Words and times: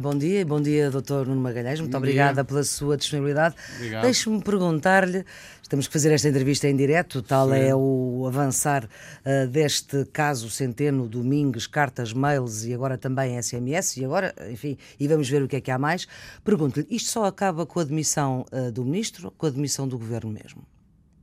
Bom 0.00 0.16
dia, 0.16 0.46
bom 0.46 0.62
dia, 0.62 0.88
Dr. 0.88 1.26
Nuno 1.26 1.40
Magalhães. 1.40 1.80
Muito 1.80 1.90
bom 1.90 1.98
obrigada 1.98 2.34
dia. 2.34 2.44
pela 2.44 2.62
sua 2.62 2.96
disponibilidade. 2.96 3.56
Deixe-me 4.02 4.40
perguntar-lhe, 4.40 5.24
estamos 5.60 5.88
a 5.88 5.90
fazer 5.90 6.12
esta 6.12 6.28
entrevista 6.28 6.68
em 6.68 6.76
direto, 6.76 7.20
tal 7.20 7.48
Sim. 7.48 7.56
é 7.56 7.74
o 7.74 8.24
avançar 8.24 8.84
uh, 8.84 9.48
deste 9.48 10.04
caso 10.12 10.48
Centeno, 10.48 11.08
Domingues, 11.08 11.66
cartas, 11.66 12.12
mails 12.12 12.64
e 12.64 12.72
agora 12.72 12.96
também 12.96 13.42
SMS, 13.42 13.96
e 13.96 14.04
agora, 14.04 14.32
enfim, 14.48 14.78
e 15.00 15.08
vamos 15.08 15.28
ver 15.28 15.42
o 15.42 15.48
que 15.48 15.56
é 15.56 15.60
que 15.60 15.72
há 15.72 15.78
mais. 15.78 16.06
Pergunto-lhe, 16.44 16.86
isto 16.88 17.10
só 17.10 17.24
acaba 17.24 17.66
com 17.66 17.80
a 17.80 17.84
demissão 17.84 18.46
uh, 18.52 18.70
do 18.70 18.84
Ministro 18.84 19.26
ou 19.26 19.30
com 19.32 19.46
a 19.46 19.50
demissão 19.50 19.88
do 19.88 19.98
Governo 19.98 20.30
mesmo? 20.30 20.64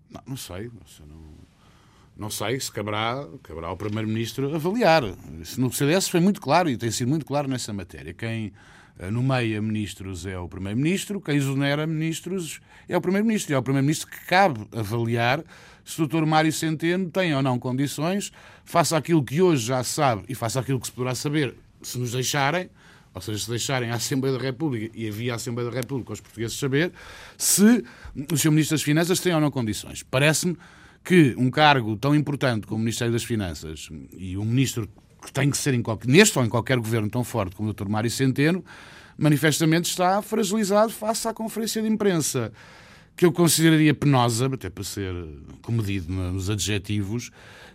Não, 0.09 0.21
não 0.27 0.35
sei, 0.35 0.69
não, 0.99 1.05
não 1.07 1.40
sei 2.29 2.59
se 2.59 2.71
caberá, 2.71 3.27
caberá 3.43 3.67
ao 3.67 3.77
Primeiro-Ministro 3.77 4.53
avaliar. 4.53 5.03
No 5.57 5.71
CDS 5.71 6.07
foi 6.07 6.19
muito 6.19 6.39
claro 6.39 6.69
e 6.69 6.77
tem 6.77 6.91
sido 6.91 7.07
muito 7.07 7.25
claro 7.25 7.47
nessa 7.47 7.73
matéria. 7.73 8.13
Quem 8.13 8.53
eh, 8.99 9.09
nomeia 9.09 9.61
ministros 9.61 10.25
é 10.25 10.37
o 10.37 10.47
Primeiro-Ministro, 10.47 11.19
quem 11.19 11.37
exonera 11.37 11.87
ministros 11.87 12.61
é 12.87 12.95
o 12.95 13.01
Primeiro-Ministro. 13.01 13.53
E 13.53 13.55
é 13.55 13.57
o 13.57 13.63
Primeiro-Ministro 13.63 14.09
que 14.09 14.25
cabe 14.25 14.67
avaliar 14.71 15.43
se 15.83 16.01
o 16.01 16.07
Dr. 16.07 16.25
Mário 16.25 16.51
Centeno 16.51 17.09
tem 17.09 17.35
ou 17.35 17.41
não 17.41 17.57
condições, 17.57 18.31
faça 18.63 18.95
aquilo 18.95 19.23
que 19.23 19.41
hoje 19.41 19.65
já 19.65 19.83
se 19.83 19.91
sabe 19.91 20.23
e 20.29 20.35
faça 20.35 20.59
aquilo 20.59 20.79
que 20.79 20.87
se 20.87 20.93
poderá 20.93 21.15
saber 21.15 21.55
se 21.81 21.97
nos 21.97 22.11
deixarem, 22.11 22.69
ou 23.13 23.21
seja, 23.21 23.39
se 23.39 23.49
deixarem 23.49 23.89
a 23.89 23.95
Assembleia 23.95 24.37
da 24.37 24.43
República 24.43 24.91
e 24.95 25.07
havia 25.07 25.33
a 25.33 25.35
Assembleia 25.35 25.69
da 25.69 25.75
República 25.75 26.13
os 26.13 26.21
portugueses 26.21 26.57
saber, 26.57 26.91
se 27.37 27.83
o 28.31 28.37
Sr. 28.37 28.51
Ministro 28.51 28.75
das 28.75 28.83
Finanças 28.83 29.19
tem 29.19 29.33
ou 29.33 29.41
não 29.41 29.51
condições. 29.51 30.03
Parece-me 30.03 30.57
que 31.03 31.35
um 31.37 31.49
cargo 31.49 31.95
tão 31.97 32.15
importante 32.15 32.67
como 32.67 32.77
o 32.77 32.83
Ministério 32.83 33.11
das 33.11 33.23
Finanças 33.23 33.89
e 34.11 34.37
um 34.37 34.45
ministro 34.45 34.87
que 35.23 35.31
tem 35.31 35.49
que 35.49 35.57
ser 35.57 35.73
em 35.73 35.81
qualquer, 35.81 36.07
neste 36.07 36.37
ou 36.37 36.45
em 36.45 36.49
qualquer 36.49 36.77
governo 36.77 37.09
tão 37.09 37.23
forte 37.23 37.55
como 37.55 37.69
o 37.69 37.73
Dr. 37.73 37.87
Mário 37.87 38.09
Centeno, 38.09 38.63
manifestamente 39.17 39.89
está 39.89 40.21
fragilizado 40.21 40.91
face 40.91 41.27
à 41.27 41.33
conferência 41.33 41.81
de 41.81 41.87
imprensa, 41.87 42.51
que 43.15 43.25
eu 43.25 43.31
consideraria 43.31 43.93
penosa, 43.93 44.47
até 44.47 44.69
para 44.69 44.83
ser 44.83 45.13
comedido 45.61 46.11
nos 46.11 46.49
adjetivos, 46.49 47.29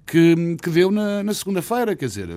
que, 0.05 0.56
que 0.62 0.70
deu 0.70 0.91
na, 0.91 1.23
na 1.23 1.34
segunda-feira. 1.34 1.95
Quer 1.95 2.06
dizer, 2.06 2.29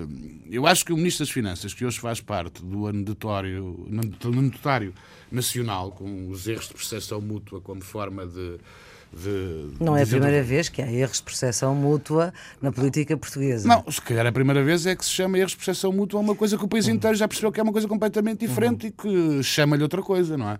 eu 0.50 0.68
acho 0.68 0.86
que 0.86 0.94
o 0.94 0.98
Ministro 0.98 1.26
das 1.26 1.32
Finanças, 1.32 1.74
que 1.74 1.86
hoje 1.86 2.00
faz 2.00 2.22
parte 2.22 2.64
do 2.64 2.88
anedotário, 2.88 3.88
anedotário 3.90 4.94
nacional, 5.32 5.92
com 5.92 6.30
os 6.30 6.48
erros 6.48 6.68
de 6.68 6.74
percepção 6.74 7.22
mútua 7.22 7.62
como 7.62 7.82
forma 7.82 8.28
de 8.28 8.58
de, 9.12 9.72
não 9.80 9.98
é 9.98 10.04
a 10.04 10.08
primeira 10.08 10.44
vez 10.44 10.70
que 10.70 10.82
há 10.82 10.92
erros 10.92 11.18
de 11.18 11.24
percepção 11.24 11.74
mútua 11.74 12.34
na 12.62 12.72
política 12.72 13.18
portuguesa. 13.18 13.68
Não, 13.68 13.84
se 13.90 14.02
calhar 14.02 14.26
a 14.26 14.32
primeira 14.32 14.64
vez 14.64 14.86
é 14.86 14.96
que 14.96 15.04
se 15.04 15.12
chama 15.12 15.38
erros 15.38 15.52
de 15.52 15.58
percepção 15.58 15.92
mútua 15.92 16.20
a 16.20 16.24
uma 16.24 16.36
coisa 16.36 16.58
que 16.58 16.64
o 16.64 16.68
país 16.68 16.86
uhum. 16.88 16.94
inteiro 16.94 17.16
já 17.16 17.28
percebeu 17.28 17.52
que 17.52 17.60
é 17.60 17.64
uma 17.64 17.72
coisa 17.72 17.88
completamente 17.88 18.46
diferente 18.46 18.84
uhum. 18.84 18.90
e 18.90 19.38
que 19.40 19.44
chama-lhe 19.44 19.82
outra 19.82 20.02
coisa, 20.02 20.38
não 20.38 20.52
é? 20.52 20.60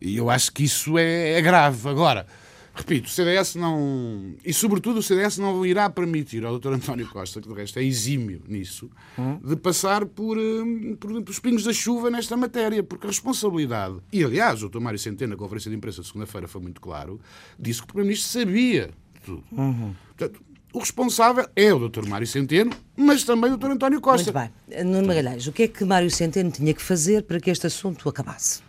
E 0.00 0.16
eu 0.16 0.30
acho 0.30 0.50
que 0.52 0.64
isso 0.64 0.96
é, 0.96 1.32
é 1.32 1.42
grave. 1.42 1.88
Agora, 1.88 2.26
repito, 2.74 3.08
o 3.08 3.10
CDS 3.10 3.54
não. 3.54 4.34
E, 4.44 4.52
sobretudo, 4.52 4.98
o 4.98 5.02
CDS 5.02 5.38
não 5.38 5.64
irá 5.64 5.88
permitir 5.90 6.44
ao 6.44 6.58
Dr. 6.58 6.72
António 6.74 7.08
Costa, 7.08 7.40
que 7.40 7.48
de 7.48 7.54
resto 7.54 7.78
é 7.78 7.84
exímio 7.84 8.42
nisso, 8.48 8.90
hum? 9.18 9.38
de 9.44 9.56
passar 9.56 10.04
por, 10.06 10.38
eh, 10.38 10.96
por, 10.98 11.22
por, 11.22 11.30
os 11.30 11.38
pingos 11.38 11.64
da 11.64 11.72
chuva 11.72 12.10
nesta 12.10 12.36
matéria, 12.36 12.82
porque 12.82 13.06
a 13.06 13.10
responsabilidade. 13.10 13.96
E, 14.12 14.24
aliás, 14.24 14.62
o 14.62 14.68
Dr. 14.68 14.80
Mário 14.80 14.98
Centeno, 14.98 15.32
na 15.32 15.36
conferência 15.36 15.70
de 15.70 15.76
imprensa 15.76 16.00
de 16.00 16.06
segunda-feira, 16.06 16.48
foi 16.48 16.60
muito 16.60 16.80
claro, 16.80 17.20
disse 17.58 17.80
que 17.80 17.84
o 17.84 17.86
Primeiro-Ministro 17.88 18.40
sabia 18.40 18.90
tudo. 19.24 19.44
Uhum. 19.52 19.94
Portanto, 20.16 20.40
o 20.72 20.78
responsável 20.78 21.48
é 21.56 21.72
o 21.72 21.88
Dr. 21.88 22.06
Mário 22.06 22.26
Centeno, 22.26 22.72
mas 22.96 23.24
também 23.24 23.52
o 23.52 23.56
Dr. 23.56 23.72
António 23.72 24.00
Costa. 24.00 24.32
Muito 24.32 24.52
bem. 24.68 24.84
Nuno 24.84 25.08
Magalhães, 25.08 25.46
o 25.46 25.52
que 25.52 25.64
é 25.64 25.68
que 25.68 25.84
Mário 25.84 26.10
Centeno 26.10 26.50
tinha 26.50 26.72
que 26.72 26.82
fazer 26.82 27.24
para 27.24 27.40
que 27.40 27.50
este 27.50 27.66
assunto 27.66 28.08
acabasse? 28.08 28.62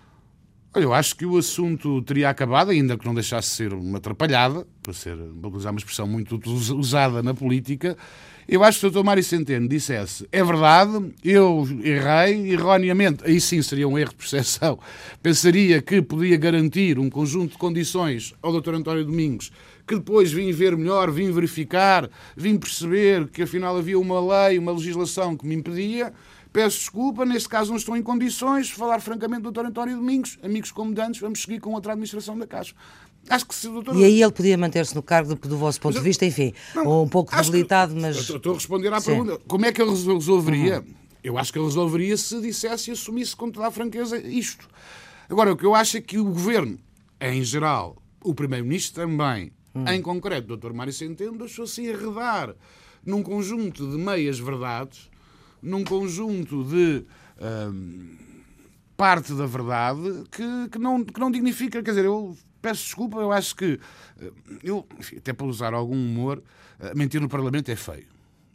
Eu 0.73 0.94
acho 0.94 1.17
que 1.17 1.25
o 1.25 1.38
assunto 1.38 2.02
teria 2.03 2.30
acabado, 2.30 2.72
ainda 2.72 2.97
que 2.97 3.05
não 3.05 3.14
deixasse 3.14 3.50
ser 3.50 3.73
uma 3.73 3.97
atrapalhada, 3.97 4.66
para, 4.81 4.94
ser, 4.94 5.17
para 5.17 5.50
usar 5.50 5.72
uma 5.72 5.80
expressão 5.80 6.08
muito 6.08 6.39
usada 6.48 7.21
na 7.21 7.33
política. 7.33 7.98
Eu 8.48 8.64
acho 8.64 8.80
que 8.80 8.87
o 8.87 8.89
Dr. 8.89 9.04
Mário 9.04 9.21
Centeno 9.21 9.67
dissesse 9.67 10.26
é 10.32 10.42
verdade, 10.42 11.14
eu 11.26 11.67
errei 11.83 12.54
erroneamente, 12.54 13.21
aí 13.26 13.42
sim 13.42 13.61
seria 13.61 13.86
um 13.86 13.99
erro 13.99 14.11
de 14.11 14.15
percepção. 14.15 14.80
Pensaria 15.21 15.82
que 15.82 16.02
podia 16.02 16.37
garantir 16.37 16.98
um 16.98 17.09
conjunto 17.09 17.52
de 17.52 17.58
condições 17.58 18.33
ao 18.42 18.58
Dr. 18.59 18.76
António 18.76 19.03
Domingos, 19.03 19.52
que 19.86 19.95
depois 19.95 20.32
vim 20.32 20.53
ver 20.53 20.77
melhor, 20.77 21.11
vim 21.11 21.32
verificar, 21.32 22.09
vim 22.36 22.58
perceber 22.58 23.27
que 23.27 23.42
afinal 23.42 23.76
havia 23.76 23.99
uma 23.99 24.48
lei, 24.48 24.58
uma 24.58 24.71
legislação 24.71 25.36
que 25.36 25.45
me 25.45 25.55
impedia 25.55 26.14
Peço 26.54 26.80
desculpa, 26.80 27.26
neste 27.26 27.48
caso 27.48 27.70
não 27.70 27.78
estou 27.78 27.95
em 27.95 28.04
condições 28.04 28.67
de 28.67 28.73
falar 28.73 29.00
francamente 29.00 29.44
do 29.44 29.52
Dr. 29.52 29.67
António 29.67 29.95
Domingos. 29.95 30.38
Amigos 30.44 30.72
comandantes, 30.72 31.22
vamos 31.22 31.42
seguir 31.42 31.60
com 31.60 31.73
outra 31.73 31.94
administração 31.94 32.38
da 32.38 32.45
Caixa. 32.45 32.76
Acho 33.30 33.45
que 33.45 33.56
se 33.56 33.67
o 33.67 33.73
doutor... 33.73 33.95
E 33.95 34.04
aí 34.04 34.22
ele 34.22 34.32
podia 34.32 34.58
manter-se 34.58 34.94
no 34.94 35.02
cargo 35.02 35.36
do, 35.36 35.48
do 35.48 35.58
vosso 35.58 35.80
ponto 35.80 35.94
de 35.94 36.04
vista, 36.04 36.26
enfim, 36.26 36.54
não, 36.76 37.04
um 37.04 37.08
pouco 37.08 37.34
debilitado, 37.34 37.95
mas. 37.95 38.17
Estou 38.17 38.52
a 38.52 38.56
responder 38.56 38.92
à 38.92 39.00
Sim. 39.00 39.12
pergunta. 39.12 39.42
Como 39.48 39.66
é 39.66 39.72
que 39.72 39.82
ele 39.82 39.92
resolveria? 39.92 40.80
Uhum. 40.80 40.94
Eu 41.23 41.38
acho 41.38 41.54
que 41.54 41.60
ele 41.60 41.66
resolveria 41.66 42.17
se 42.17 42.42
dissesse 42.42 42.89
e 42.89 42.94
assumisse 42.94 43.36
com 43.36 43.50
toda 43.50 43.68
a 43.68 43.72
franqueza 43.72 44.18
isto. 44.18 44.68
Agora, 45.30 45.54
o 45.54 45.56
que 45.56 45.66
eu 45.66 45.76
acho 45.76 45.98
é 45.98 46.02
que 46.02 46.18
o 46.18 46.26
governo, 46.26 46.80
em 47.22 47.44
geral, 47.44 47.95
o 48.23 48.33
primeiro-ministro 48.33 49.04
também, 49.04 49.54
uhum. 49.73 49.88
em 49.88 50.02
concreto, 50.02 50.54
o 50.54 50.58
Dr. 50.58 50.73
Mário 50.73 50.92
Centeno, 50.92 51.38
deixou-se 51.38 51.82
enredar 51.82 52.56
num 53.06 53.22
conjunto 53.23 53.89
de 53.89 53.98
meias 53.98 54.39
verdades 54.39 55.11
num 55.61 55.83
conjunto 55.83 56.64
de 56.64 57.05
hum, 57.39 58.17
parte 58.98 59.33
da 59.33 59.45
verdade 59.45 60.23
que, 60.32 60.70
que, 60.72 60.80
não, 60.80 61.04
que 61.04 61.20
não 61.20 61.32
dignifica. 61.32 61.82
Quer 61.83 61.92
dizer, 61.92 62.05
eu 62.05 62.38
peço 62.61 62.83
desculpa, 62.83 63.17
eu 63.20 63.32
acho 63.32 63.55
que, 63.55 63.80
hum, 64.21 64.58
eu, 64.64 64.88
enfim, 65.00 65.17
até 65.17 65.33
para 65.33 65.45
usar 65.45 65.73
algum 65.73 65.95
humor, 65.95 66.42
hum, 66.80 66.86
mentir 66.95 67.21
no 67.21 67.30
Parlamento 67.30 67.70
é 67.70 67.76
feio. 67.76 68.08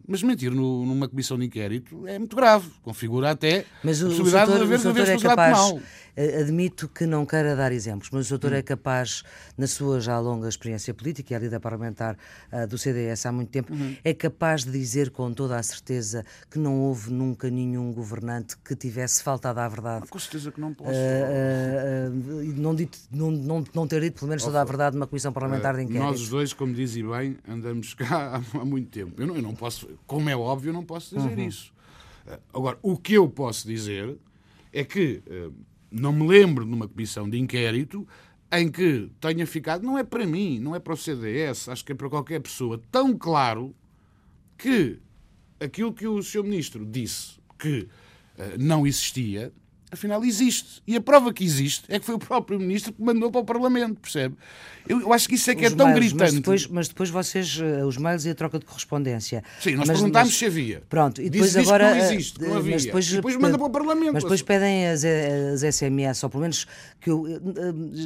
Mas 0.09 0.23
mentir 0.23 0.53
no, 0.53 0.87
numa 0.87 1.09
comissão 1.09 1.37
de 1.37 1.47
inquérito 1.47 2.07
é 2.07 2.17
muito 2.19 2.37
grave. 2.37 2.71
Configura 2.83 3.33
até 3.33 3.65
mas 3.83 4.01
o, 4.01 4.07
a 4.07 4.09
possibilidade 4.09 4.45
o 4.45 4.55
doutor, 4.55 4.79
de 4.79 5.01
haver 5.01 5.09
é 5.09 5.19
capaz, 5.19 5.59
penal. 5.59 5.81
Eh, 6.17 6.41
admito 6.41 6.89
que 6.89 7.07
não 7.07 7.27
queira 7.27 7.55
dar 7.55 7.73
exemplos, 7.73 8.09
mas 8.11 8.27
o 8.27 8.31
doutor 8.31 8.53
hum. 8.53 8.57
é 8.57 8.63
capaz, 8.63 9.23
na 9.57 9.67
sua 9.67 10.01
já 10.01 10.19
longa 10.19 10.49
experiência 10.49 10.95
política 10.95 11.35
e 11.35 11.37
a 11.37 11.39
líder 11.39 11.61
parlamentar 11.61 12.17
uh, 12.51 12.67
do 12.67 12.79
CDS 12.79 13.27
há 13.27 13.33
muito 13.33 13.51
tempo, 13.51 13.73
uhum. 13.73 13.95
é 14.03 14.15
capaz 14.15 14.65
de 14.65 14.73
dizer 14.73 15.11
com 15.11 15.31
toda 15.33 15.59
a 15.59 15.63
certeza 15.63 16.25
que 16.51 16.59
não 16.59 16.81
houve 16.81 17.13
nunca 17.13 17.51
nenhum 17.51 17.93
governante 17.93 18.57
que 18.57 18.75
tivesse 18.75 19.23
faltado 19.23 19.61
à 19.61 19.69
verdade. 19.69 20.05
Ah, 20.05 20.11
com 20.11 20.19
certeza 20.19 20.51
que 20.51 20.61
não 20.61 20.73
posso. 20.73 20.91
Uh, 20.91 22.11
uh, 22.11 22.55
não, 22.57 22.75
dito, 22.75 22.99
não, 23.11 23.31
não, 23.31 23.65
não 23.75 23.87
ter 23.87 24.01
dito 24.01 24.19
pelo 24.19 24.31
menos 24.31 24.43
toda 24.43 24.61
a 24.61 24.65
verdade 24.65 24.97
numa 24.97 25.07
comissão 25.07 25.33
parlamentar 25.33 25.77
de 25.77 25.83
inquérito. 25.83 26.03
Nós 26.03 26.21
os 26.23 26.29
dois, 26.31 26.55
como 26.55 26.73
dizem 26.73 27.07
bem, 27.07 27.37
andamos 27.47 27.93
cá 27.93 28.41
há, 28.55 28.59
há 28.59 28.65
muito 28.65 28.89
tempo. 28.89 29.21
Eu 29.21 29.27
não, 29.27 29.37
eu 29.37 29.43
não, 29.43 29.55
posso, 29.55 29.87
como 30.07 30.31
é 30.31 30.37
óbvio, 30.37 30.71
eu 30.71 30.75
não 30.75 30.85
posso 30.85 31.15
dizer 31.15 31.37
uhum. 31.37 31.47
isso. 31.47 31.75
Agora, 32.53 32.79
o 32.83 32.97
que 32.97 33.13
eu 33.15 33.29
posso 33.29 33.69
dizer 33.69 34.17
é 34.73 34.83
que 34.83 35.23
não 35.91 36.13
me 36.13 36.27
lembro 36.27 36.65
de 36.65 36.73
uma 36.73 36.89
comissão 36.89 37.29
de 37.29 37.39
inquérito 37.39 38.07
em 38.53 38.71
que 38.71 39.11
tenha 39.21 39.47
ficado, 39.47 39.85
não 39.85 39.99
é 39.99 40.05
para 40.05 40.27
mim, 40.27 40.59
não 40.59 40.75
é 40.75 40.79
para 40.79 40.95
o 40.95 40.97
CDS, 40.97 41.69
acho 41.69 41.85
que 41.85 41.93
é 41.93 41.95
para 41.95 42.09
qualquer 42.09 42.41
pessoa, 42.41 42.81
tão 42.91 43.17
claro 43.17 43.75
que 44.57 44.99
aquilo 45.61 45.93
que 45.93 46.07
o 46.07 46.23
Sr. 46.23 46.45
Ministro 46.45 46.85
disse 46.85 47.39
que 47.59 47.89
uh, 48.39 48.59
não 48.59 48.87
existia, 48.87 49.53
afinal 49.91 50.25
existe. 50.25 50.83
E 50.87 50.97
a 50.97 51.01
prova 51.01 51.33
que 51.33 51.45
existe 51.45 51.85
é 51.89 51.99
que 51.99 52.07
foi 52.07 52.15
o 52.15 52.19
próprio 52.19 52.59
ministro 52.59 52.93
que 52.93 53.03
mandou 53.03 53.31
para 53.31 53.41
o 53.41 53.45
Parlamento, 53.45 54.01
percebe? 54.01 54.37
Eu, 54.89 55.01
eu 55.01 55.13
acho 55.13 55.29
que 55.29 55.35
isso 55.35 55.51
é 55.51 55.55
que 55.55 55.67
os 55.67 55.73
é 55.73 55.75
tão 55.75 55.87
mails, 55.87 56.13
gritante. 56.13 56.23
Mas 56.23 56.35
depois, 56.35 56.67
mas 56.69 56.89
depois 56.89 57.11
vocês, 57.11 57.59
eh, 57.61 57.85
os 57.85 57.97
mails 57.97 58.25
e 58.25 58.31
a 58.31 58.35
troca 58.35 58.59
de 58.59 58.65
correspondência. 58.65 59.43
Sim, 59.61 59.75
nós 59.75 59.89
mas, 59.89 59.99
perguntámos 59.99 60.29
mas, 60.29 60.39
se 60.39 60.47
havia. 60.47 60.83
Pronto, 60.89 61.21
e 61.21 61.29
depois 61.29 61.53
disse, 61.53 61.67
agora. 61.69 61.93
Que 61.93 61.99
não 61.99 62.05
existe, 62.05 62.41
não 62.41 62.55
eh, 62.55 62.57
havia. 62.57 62.73
Mas 62.73 62.85
depois, 62.85 63.11
e 63.11 63.17
depois 63.17 63.37
manda 63.37 63.59
para 63.59 63.67
o 63.67 63.71
Parlamento. 63.71 64.13
Mas 64.13 64.23
depois 64.23 64.43
pedem 64.43 64.87
as, 64.87 65.05
as 65.05 65.75
SMS, 65.75 66.23
ou 66.23 66.31
pelo 66.31 66.43
menos 66.43 66.67
que 67.01 67.11
eu, 67.11 67.25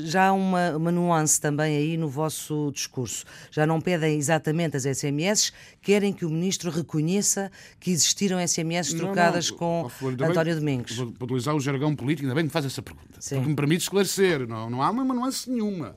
já 0.05 0.29
há 0.29 0.33
uma, 0.33 0.77
uma 0.77 0.91
nuance 0.91 1.41
também 1.41 1.77
aí 1.77 1.97
no 1.97 2.09
vosso 2.09 2.71
discurso. 2.73 3.25
Já 3.51 3.67
não 3.67 3.81
pedem 3.81 4.17
exatamente 4.19 4.77
as 4.77 4.85
SMS, 4.85 5.53
querem 5.83 6.13
que 6.13 6.25
o 6.25 6.31
ministro 6.31 6.71
reconheça 6.71 7.51
que 7.79 7.91
existiram 7.91 8.47
SMS 8.47 8.95
trocadas 8.95 9.51
não, 9.51 9.59
não, 9.83 9.91
com 9.91 10.25
António 10.25 10.55
Domingos. 10.55 10.97
Vou, 10.97 11.07
vou 11.07 11.27
utilizar 11.27 11.55
o 11.55 11.61
jargão 11.71 11.95
político, 11.95 12.27
ainda 12.27 12.35
bem 12.35 12.45
que 12.45 12.49
me 12.49 12.53
faz 12.53 12.65
essa 12.65 12.83
pergunta. 12.83 13.21
Sim. 13.21 13.37
Porque 13.37 13.51
me 13.51 13.57
permite 13.57 13.83
esclarecer. 13.83 14.47
Não, 14.47 14.69
não 14.69 14.83
há 14.83 14.91
uma 14.91 15.05
nuance 15.05 15.51
nenhuma. 15.51 15.97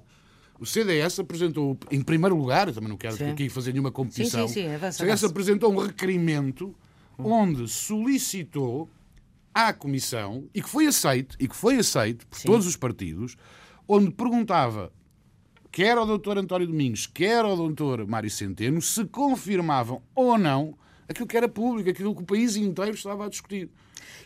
O 0.59 0.65
CDS 0.65 1.19
apresentou, 1.19 1.77
em 1.91 2.01
primeiro 2.01 2.35
lugar, 2.35 2.71
também 2.71 2.89
não 2.89 2.97
quero 2.97 3.17
sim. 3.17 3.31
aqui 3.31 3.49
fazer 3.49 3.71
nenhuma 3.71 3.91
competição, 3.91 4.47
sim, 4.47 4.53
sim, 4.53 4.67
sim, 4.67 4.73
avança, 4.73 5.03
o 5.03 5.05
CDS 5.05 5.23
apresentou 5.25 5.73
um 5.73 5.77
requerimento 5.77 6.73
onde 7.17 7.67
solicitou 7.67 8.89
à 9.53 9.73
Comissão, 9.73 10.47
e 10.53 10.61
que 10.61 10.69
foi 10.69 10.87
aceito, 10.87 11.35
e 11.39 11.47
que 11.47 11.55
foi 11.55 11.77
aceito 11.77 12.25
por 12.27 12.39
todos 12.41 12.65
os 12.65 12.75
partidos, 12.75 13.35
onde 13.87 14.09
perguntava 14.11 14.91
quer 15.71 15.97
ao 15.97 16.05
Dr. 16.05 16.37
António 16.37 16.67
Domingos, 16.67 17.07
quer 17.07 17.43
ao 17.43 17.57
Dr. 17.57 18.05
Mário 18.07 18.29
Centeno, 18.29 18.81
se 18.81 19.05
confirmavam 19.05 20.01
ou 20.15 20.37
não 20.37 20.77
aquilo 21.07 21.27
que 21.27 21.37
era 21.37 21.47
público, 21.47 21.89
aquilo 21.89 22.15
que 22.15 22.21
o 22.21 22.25
país 22.25 22.55
inteiro 22.55 22.91
estava 22.91 23.25
a 23.25 23.29
discutir. 23.29 23.69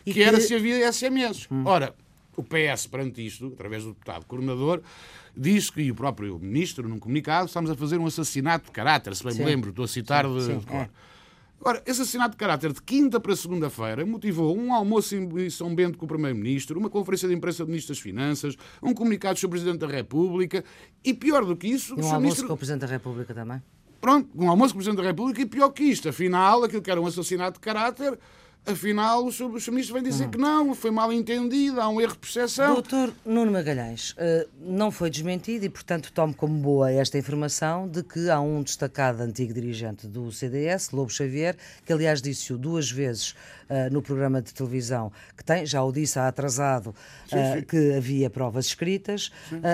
Que, 0.04 0.14
que, 0.14 0.24
era 0.24 0.40
se 0.40 0.56
havia 0.56 0.92
SMS. 0.92 1.48
Hum. 1.52 1.64
Ora, 1.66 1.94
o 2.36 2.44
PS, 2.44 2.88
perante 2.88 3.26
isto, 3.26 3.48
através 3.48 3.84
do 3.84 3.90
deputado 3.90 4.26
coordenador, 4.26 4.82
diz 5.36 5.70
que, 5.70 5.82
e 5.82 5.92
o 5.92 5.96
próprio 5.96 6.38
ministro, 6.40 6.88
num 6.88 7.00
comunicado, 7.00 7.48
estamos 7.48 7.70
a 7.70 7.76
fazer 7.76 7.98
um 7.98 8.06
assassinato 8.06 8.66
de 8.66 8.72
caráter, 8.72 9.16
se 9.16 9.24
bem 9.24 9.34
sim. 9.34 9.40
me 9.40 9.46
lembro, 9.46 9.72
estou 9.72 9.86
a 9.86 9.88
citar 9.88 10.26
sim, 10.26 10.34
de, 10.34 10.46
sim, 10.46 10.60
de 10.60 10.74
é. 10.74 10.90
Ora, 11.60 11.82
esse 11.88 12.02
assassinato 12.02 12.32
de 12.32 12.38
caráter 12.38 12.72
de 12.72 12.82
quinta 12.82 13.20
para 13.20 13.36
segunda-feira 13.36 14.06
motivou 14.06 14.56
um 14.56 14.72
almoço 14.72 15.16
em 15.16 15.50
São 15.50 15.74
Bento 15.74 15.98
com 15.98 16.06
o 16.06 16.08
Primeiro-Ministro, 16.08 16.80
uma 16.80 16.90
conferência 16.90 17.28
de 17.28 17.34
imprensa 17.34 17.66
do 17.66 17.70
Ministro 17.70 17.96
das 17.96 18.02
Finanças, 18.02 18.56
um 18.82 18.94
comunicado 18.94 19.40
sobre 19.40 19.58
o 19.58 19.62
Presidente 19.62 19.82
da 19.82 19.88
República 19.88 20.64
e, 21.04 21.16
pior 21.16 21.44
do 21.44 21.56
que 21.56 21.68
isso... 21.68 21.96
Um 21.96 22.04
almoço 22.04 22.22
ministro... 22.22 22.48
com 22.48 22.54
o 22.54 22.58
Presidente 22.58 22.82
da 22.82 22.88
República 22.88 23.34
também? 23.34 23.62
Pronto, 24.00 24.30
um 24.36 24.50
almoço 24.50 24.74
com 24.74 24.80
o 24.80 24.84
Presidente 24.84 25.02
da 25.04 25.10
República 25.10 25.42
e 25.42 25.46
pior 25.46 25.70
que 25.70 25.84
isto. 25.84 26.10
Afinal, 26.10 26.64
aquilo 26.64 26.82
que 26.82 26.92
era 26.92 27.02
um 27.02 27.06
assassinato 27.06 27.54
de 27.54 27.60
caráter 27.60 28.18
afinal 28.68 29.26
o 29.26 29.32
Sr. 29.32 29.72
Ministro 29.72 29.94
vem 29.94 30.04
dizer 30.04 30.28
hum. 30.28 30.32
que 30.32 30.38
não, 30.38 30.76
foi 30.76 30.92
mal 30.92 31.12
entendido, 31.12 31.80
há 31.80 31.88
um 31.88 32.02
erro 32.02 32.14
de 32.14 32.20
percepção. 32.20 32.74
Doutor 32.74 33.14
Nuno 33.26 33.52
Magalhães, 33.52 34.12
uh, 34.12 34.48
não 34.60 34.92
foi 34.92 35.10
desmentido 35.10 35.66
e, 35.66 35.70
portanto, 35.70 36.12
tomo 36.12 36.34
como 36.34 36.60
boa 36.60 36.92
esta 36.92 37.18
informação 37.18 37.88
de 37.88 38.04
que 38.04 38.30
há 38.30 38.40
um 38.40 38.62
destacado 38.62 39.22
antigo 39.24 39.54
dirigente 39.54 40.06
do 40.06 40.32
CDS, 40.32 40.92
Lobo 40.92 41.10
Xavier, 41.10 41.56
que 41.86 41.94
aliás 41.94 42.22
disse-o 42.22 42.58
duas 42.58 42.92
vezes 42.92 43.34
uh, 43.70 43.92
no 43.92 44.02
programa 44.02 44.42
de 44.42 44.54
televisão, 44.54 45.12
que 45.36 45.44
tem, 45.44 45.66
já 45.66 45.84
o 45.84 45.92
disse 45.92 46.20
há 46.20 46.28
atrasado, 46.28 46.88
uh, 46.88 47.66
que 47.66 47.94
havia 47.94 48.30
provas 48.30 48.66
escritas 48.66 49.32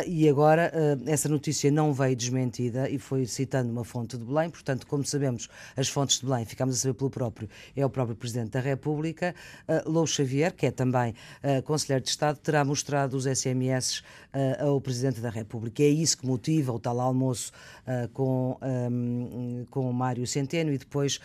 e 0.07 0.27
agora 0.27 0.71
essa 1.05 1.27
notícia 1.27 1.71
não 1.71 1.93
veio 1.93 2.15
desmentida 2.15 2.89
e 2.89 2.97
foi 2.97 3.25
citando 3.25 3.71
uma 3.71 3.83
fonte 3.83 4.17
de 4.17 4.23
Belém, 4.23 4.49
portanto, 4.49 4.85
como 4.87 5.05
sabemos, 5.05 5.49
as 5.75 5.87
fontes 5.87 6.19
de 6.19 6.25
Belém, 6.25 6.45
ficamos 6.45 6.75
a 6.75 6.77
saber 6.77 6.93
pelo 6.93 7.09
próprio, 7.09 7.49
é 7.75 7.85
o 7.85 7.89
próprio 7.89 8.15
Presidente 8.15 8.51
da 8.51 8.59
República 8.59 9.35
uh, 9.67 9.89
Lou 9.89 10.05
Xavier, 10.07 10.53
que 10.53 10.65
é 10.65 10.71
também 10.71 11.13
uh, 11.43 11.61
Conselheiro 11.63 12.03
de 12.03 12.09
Estado, 12.09 12.37
terá 12.39 12.63
mostrado 12.63 13.15
os 13.15 13.25
SMS 13.25 13.99
uh, 14.33 14.67
ao 14.67 14.81
Presidente 14.81 15.19
da 15.21 15.29
República. 15.29 15.83
É 15.83 15.87
isso 15.87 16.17
que 16.17 16.25
motiva 16.25 16.71
o 16.71 16.79
tal 16.79 16.99
almoço 16.99 17.51
uh, 17.87 18.07
com, 18.09 18.57
um, 18.61 19.65
com 19.69 19.89
o 19.89 19.93
Mário 19.93 20.25
Centeno 20.25 20.71
e 20.71 20.77
depois 20.77 21.19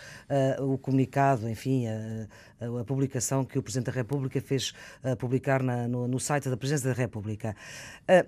o 0.60 0.76
comunicado, 0.78 1.48
enfim, 1.48 1.86
a, 2.60 2.84
publicação 2.84 3.44
que 3.44 3.58
o 3.58 3.62
Presidente 3.62 3.86
da 3.86 3.92
República 3.92 4.40
fez 4.40 4.72
publicar 5.18 5.62
na, 5.62 5.86
no, 5.88 6.08
no, 6.08 6.18
site 6.18 6.48
da 6.48 6.56
Presidência 6.56 6.90
da 6.90 6.96
República. 6.96 7.54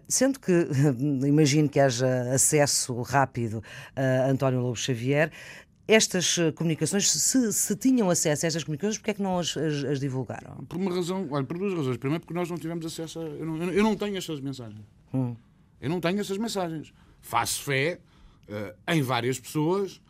sendo 0.09 0.39
que 0.39 0.69
imagino 1.27 1.69
que 1.69 1.81
haja 1.81 2.33
acesso 2.33 3.01
rápido 3.03 3.63
a 3.97 4.31
António 4.31 4.61
Lobo 4.61 4.77
Xavier, 4.77 5.31
estas 5.91 6.39
eh, 6.39 6.53
comunicações, 6.53 7.11
se, 7.11 7.53
se, 7.53 7.77
tinham 7.77 8.09
acesso 8.09 8.47
a 8.47 8.49
estas 8.49 8.63
comunicações, 8.63 8.97
porquê 8.99 9.11
é 9.11 9.15
que 9.15 9.23
não 9.23 9.39
as, 9.39 9.57
as, 9.57 9.85
as, 9.85 10.01
divulgaram? 10.01 10.65
Por 10.65 10.77
uma 10.77 10.95
razão, 10.95 11.27
olha, 11.31 11.45
por 11.45 11.59
duas 11.59 11.75
razões. 11.75 11.97
Primeiro, 11.97 12.21
porque 12.21 12.35
nós 12.35 12.49
não 12.49 12.57
tivemos 12.57 12.87
acesso 12.87 13.19
a. 13.19 13.25
Eu 13.25 13.45
não, 13.45 13.57
eu 13.71 13.83
não 13.83 13.97
tenho 13.97 14.17
estas 14.17 14.41
mensagens. 14.41 14.85
Hum. 15.13 15.35
Eu 15.81 15.91
não 15.91 16.01
tenho 16.01 16.21
essas 16.21 16.39
mensagens. 16.39 16.93
Faço 17.21 17.63
fé 17.65 17.99
uh, 18.49 18.93
em 18.93 19.03
várias 19.03 19.41
pessoas 19.41 20.01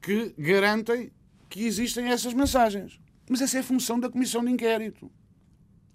que 0.00 0.34
garantem 0.38 1.10
que 1.50 1.66
existem 1.66 2.08
essas 2.08 2.32
mensagens. 2.32 2.98
Mas 3.28 3.40
essa 3.40 3.56
é 3.56 3.60
a 3.60 3.64
função 3.64 3.98
da 3.98 4.08
Comissão 4.08 4.44
de 4.44 4.50
Inquérito. 4.50 5.10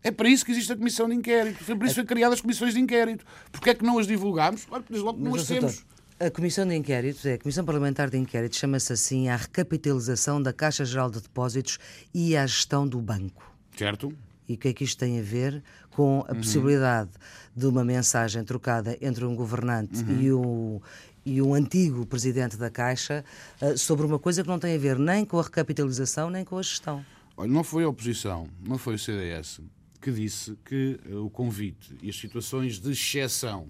É 0.04 0.10
para 0.10 0.28
isso 0.28 0.44
que 0.44 0.52
existe 0.52 0.72
a 0.74 0.76
Comissão 0.76 1.08
de 1.08 1.16
Inquérito. 1.16 1.64
Foi 1.64 1.76
por 1.76 1.86
isso 1.86 1.96
que 1.96 2.02
foi 2.02 2.08
criadas 2.08 2.36
as 2.36 2.42
comissões 2.42 2.74
de 2.74 2.80
inquérito. 2.80 3.24
Porquê 3.52 3.70
é 3.70 3.76
que 3.76 3.84
não 3.84 4.00
as 4.00 4.08
divulgámos? 4.08 4.66
Olha, 4.72 4.84
desde 4.90 5.06
logo 5.06 5.20
não 5.20 5.36
as 5.36 5.46
temos. 5.46 5.86
A 6.20 6.30
Comissão 6.30 6.68
de 6.68 6.76
Inquérito, 6.76 7.28
é, 7.28 7.34
a 7.34 7.38
Comissão 7.40 7.66
Parlamentar 7.66 8.10
de 8.10 8.18
Inquérito, 8.18 8.56
chama-se 8.56 8.94
assim 8.94 9.30
a 9.30 9.36
recapitalização 9.36 10.42
da 10.42 10.54
Caixa 10.54 10.86
Geral 10.86 11.10
de 11.10 11.20
Depósitos 11.20 11.80
e 12.14 12.38
a 12.38 12.46
gestão 12.46 12.88
do 12.88 13.00
banco. 13.02 13.56
Certo. 13.76 14.14
E 14.48 14.54
o 14.54 14.58
que 14.58 14.68
é 14.68 14.74
que 14.74 14.84
isto 14.84 15.00
tem 15.00 15.20
a 15.20 15.24
ver 15.24 15.64
com 15.90 16.24
a 16.28 16.32
uhum. 16.32 16.38
possibilidade 16.38 17.10
de 17.56 17.66
uma 17.66 17.84
mensagem 17.84 18.44
trocada 18.44 18.98
entre 19.02 19.26
um 19.26 19.36
governante 19.36 20.04
uhum. 20.04 20.22
e 20.22 20.34
um, 20.34 20.82
e 21.26 21.42
um 21.42 21.54
antigo 21.54 22.06
presidente 22.06 22.56
da 22.56 22.70
Caixa 22.70 23.26
uh, 23.62 23.78
sobre 23.78 24.06
uma 24.06 24.20
coisa 24.20 24.44
que 24.44 24.50
não 24.50 24.60
tem 24.60 24.76
a 24.76 24.80
ver 24.80 25.00
nem 25.00 25.26
com 25.26 25.40
a 25.40 25.44
recapitalização 25.44 26.30
nem 26.30 26.46
com 26.46 26.58
a 26.58 26.62
gestão? 26.62 27.04
Olha, 27.38 27.50
não 27.50 27.64
foi 27.64 27.84
a 27.84 27.90
oposição, 27.90 28.50
não 28.66 28.78
foi 28.78 28.96
o 28.96 29.00
CDS 29.00 29.62
que 30.02 30.12
disse 30.12 30.58
que 30.66 31.00
uh, 31.06 31.26
o 31.26 31.30
convite 31.30 31.96
e 32.02 32.10
as 32.10 32.16
situações 32.16 32.80
de 32.80 32.92
exceção 32.92 33.70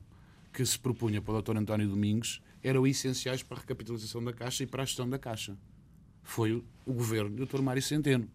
que 0.53 0.65
se 0.65 0.79
propunha 0.79 1.21
para 1.21 1.33
o 1.33 1.41
Dr. 1.41 1.57
António 1.57 1.87
Domingos 1.87 2.41
eram 2.63 2.87
essenciais 2.87 3.43
para 3.43 3.57
a 3.57 3.59
recapitalização 3.59 4.23
da 4.23 4.31
Caixa 4.31 4.63
e 4.63 4.67
para 4.67 4.83
a 4.83 4.85
gestão 4.85 5.09
da 5.09 5.19
Caixa. 5.19 5.57
Foi 6.23 6.63
o 6.85 6.93
governo 6.93 7.29
do 7.29 7.45
Dr. 7.45 7.61
Mário 7.61 7.81
Centeno. 7.81 8.29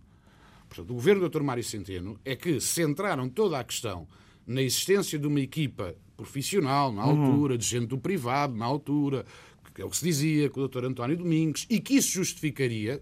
Portanto, 0.68 0.90
o 0.90 0.94
governo 0.94 1.22
do 1.22 1.28
Dr. 1.28 1.42
Mário 1.42 1.64
Centeno 1.64 2.18
é 2.24 2.36
que 2.36 2.60
centraram 2.60 3.28
toda 3.28 3.58
a 3.58 3.64
questão 3.64 4.06
na 4.46 4.60
existência 4.60 5.18
de 5.18 5.26
uma 5.26 5.40
equipa 5.40 5.94
profissional, 6.16 6.92
na 6.92 7.06
uhum. 7.06 7.24
altura, 7.24 7.54
uhum. 7.54 7.58
de 7.58 7.66
gente 7.66 7.86
do 7.86 7.98
privado, 7.98 8.54
na 8.54 8.64
altura, 8.64 9.24
que 9.74 9.80
é 9.80 9.84
o 9.84 9.90
que 9.90 9.96
se 9.96 10.04
dizia 10.04 10.50
com 10.50 10.60
o 10.60 10.68
Dr. 10.68 10.84
António 10.84 11.16
Domingos, 11.16 11.66
e 11.70 11.80
que 11.80 11.94
isso 11.94 12.12
justificaria 12.12 13.00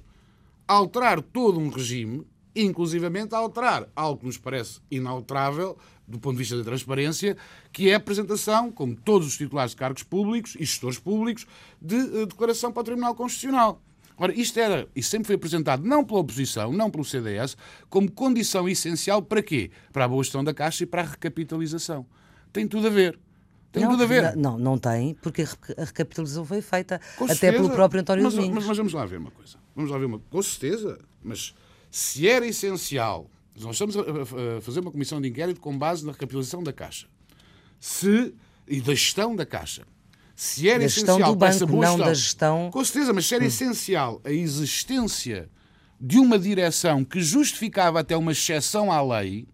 alterar 0.66 1.20
todo 1.22 1.58
um 1.58 1.68
regime, 1.68 2.26
inclusivamente 2.54 3.34
alterar 3.34 3.88
algo 3.94 4.20
que 4.20 4.26
nos 4.26 4.38
parece 4.38 4.80
inalterável, 4.90 5.76
do 6.06 6.18
ponto 6.18 6.34
de 6.34 6.38
vista 6.38 6.56
da 6.56 6.64
transparência, 6.64 7.36
que 7.72 7.88
é 7.88 7.94
a 7.94 7.96
apresentação, 7.96 8.70
como 8.70 8.94
todos 8.94 9.26
os 9.26 9.36
titulares 9.36 9.72
de 9.72 9.76
cargos 9.76 10.02
públicos 10.02 10.54
e 10.56 10.64
gestores 10.64 10.98
públicos, 10.98 11.46
de 11.80 11.96
uh, 11.96 12.26
declaração 12.26 12.72
para 12.72 12.80
o 12.80 12.84
Tribunal 12.84 13.14
Constitucional. 13.14 13.80
Ora, 14.16 14.32
isto 14.32 14.60
era 14.60 14.86
e 14.94 15.02
sempre 15.02 15.26
foi 15.26 15.34
apresentado 15.34 15.84
não 15.84 16.04
pela 16.04 16.20
oposição, 16.20 16.72
não 16.72 16.88
pelo 16.88 17.04
CDS, 17.04 17.56
como 17.90 18.10
condição 18.10 18.68
essencial 18.68 19.20
para 19.20 19.42
quê? 19.42 19.70
Para 19.92 20.04
a 20.04 20.08
boa 20.08 20.22
gestão 20.22 20.44
da 20.44 20.54
Caixa 20.54 20.84
e 20.84 20.86
para 20.86 21.02
a 21.02 21.04
recapitalização. 21.04 22.06
Tem 22.52 22.68
tudo 22.68 22.86
a 22.86 22.90
ver. 22.90 23.18
Tem 23.72 23.82
não, 23.82 23.90
tudo 23.90 24.04
a 24.04 24.06
ver. 24.06 24.36
Não, 24.36 24.56
não 24.56 24.78
tem, 24.78 25.14
porque 25.14 25.42
a 25.76 25.84
recapitalização 25.84 26.44
foi 26.44 26.62
feita 26.62 27.00
até 27.28 27.50
pelo 27.50 27.70
próprio 27.70 28.02
António 28.02 28.22
mas, 28.22 28.34
Domingos. 28.34 28.54
Mas, 28.54 28.66
mas, 28.68 28.76
vamos 28.76 28.92
lá 28.92 29.04
ver 29.04 29.18
uma 29.18 29.32
coisa. 29.32 29.63
Vamos 29.74 29.90
lá 29.90 29.98
ver 29.98 30.06
uma 30.06 30.18
Com 30.18 30.42
certeza. 30.42 30.98
Mas 31.22 31.54
se 31.90 32.28
era 32.28 32.46
essencial 32.46 33.30
nós 33.60 33.76
estamos 33.76 33.96
a 33.96 34.60
fazer 34.60 34.80
uma 34.80 34.90
comissão 34.90 35.20
de 35.20 35.28
inquérito 35.28 35.60
com 35.60 35.76
base 35.76 36.04
na 36.04 36.12
recapitalização 36.12 36.62
da 36.62 36.72
Caixa. 36.72 37.06
Se, 37.78 38.34
e 38.66 38.80
da 38.80 38.94
gestão 38.94 39.36
da 39.36 39.46
Caixa. 39.46 39.86
Se 40.34 40.68
era 40.68 40.80
da 40.80 40.86
essencial 40.86 41.18
do 41.18 41.36
banco, 41.36 41.66
não 41.66 41.80
gestão, 41.80 41.98
da 41.98 42.14
gestão. 42.14 42.70
Com 42.72 42.84
certeza, 42.84 43.12
mas 43.12 43.26
se 43.26 43.34
era 43.34 43.44
hum. 43.44 43.46
essencial 43.46 44.20
a 44.24 44.32
existência 44.32 45.48
de 46.00 46.18
uma 46.18 46.36
direção 46.38 47.04
que 47.04 47.20
justificava 47.20 48.00
até 48.00 48.16
uma 48.16 48.32
exceção 48.32 48.90
à 48.90 49.00
lei, 49.00 49.46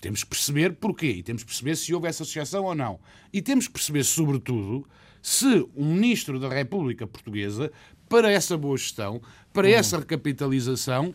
temos 0.00 0.22
que 0.22 0.30
perceber 0.30 0.74
porquê. 0.74 1.08
E 1.08 1.22
temos 1.24 1.42
que 1.42 1.48
perceber 1.48 1.76
se 1.76 1.92
houve 1.92 2.06
essa 2.06 2.22
exceção 2.22 2.64
ou 2.64 2.74
não. 2.74 3.00
E 3.32 3.42
temos 3.42 3.66
que 3.66 3.72
perceber, 3.72 4.04
sobretudo, 4.04 4.86
se 5.20 5.66
o 5.74 5.84
Ministro 5.84 6.38
da 6.38 6.48
República 6.48 7.04
Portuguesa, 7.04 7.72
para 8.12 8.30
essa 8.30 8.58
boa 8.58 8.76
gestão, 8.76 9.22
para 9.54 9.66
hum. 9.66 9.70
essa 9.70 9.98
recapitalização, 9.98 11.14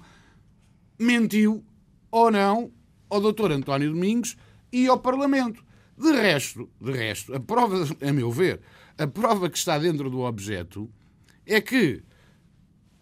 mentiu 0.98 1.64
ou 2.10 2.32
não 2.32 2.72
ao 3.08 3.22
doutor 3.22 3.52
António 3.52 3.92
Domingos 3.92 4.36
e 4.74 4.88
ao 4.88 5.00
Parlamento. 5.00 5.64
De 5.96 6.12
resto, 6.12 6.68
de 6.82 6.92
resto, 6.92 7.36
a 7.36 7.40
prova, 7.40 7.86
a 8.02 8.12
meu 8.12 8.32
ver, 8.32 8.62
a 8.98 9.06
prova 9.06 9.48
que 9.48 9.60
está 9.60 9.78
dentro 9.78 10.10
do 10.10 10.22
objeto 10.22 10.90
é 11.46 11.62
que 11.62 12.02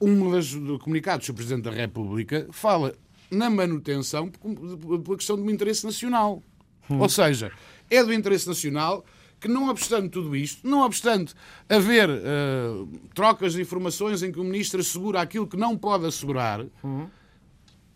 um 0.02 0.30
dos 0.30 0.54
comunicados 0.82 1.28
do 1.28 1.34
Presidente 1.34 1.64
da 1.64 1.72
República 1.72 2.48
fala 2.52 2.94
na 3.32 3.50
manutenção 3.50 4.30
pela 4.30 5.16
questão 5.16 5.38
do 5.38 5.50
interesse 5.50 5.86
nacional. 5.86 6.44
Hum. 6.90 7.00
Ou 7.00 7.08
seja, 7.08 7.50
é 7.90 8.04
do 8.04 8.14
interesse 8.14 8.46
nacional 8.46 9.06
que, 9.46 9.52
não 9.52 9.70
obstante 9.70 10.10
tudo 10.10 10.36
isto, 10.36 10.68
não 10.68 10.82
obstante 10.82 11.34
haver 11.70 12.10
uh, 12.10 12.88
trocas 13.14 13.54
de 13.54 13.62
informações 13.62 14.24
em 14.24 14.32
que 14.32 14.40
o 14.40 14.44
Ministro 14.44 14.82
assegura 14.82 15.22
aquilo 15.22 15.48
que 15.48 15.58
não 15.58 15.78
pode 15.78 16.06
assegurar, 16.06 16.66
hum 16.84 17.08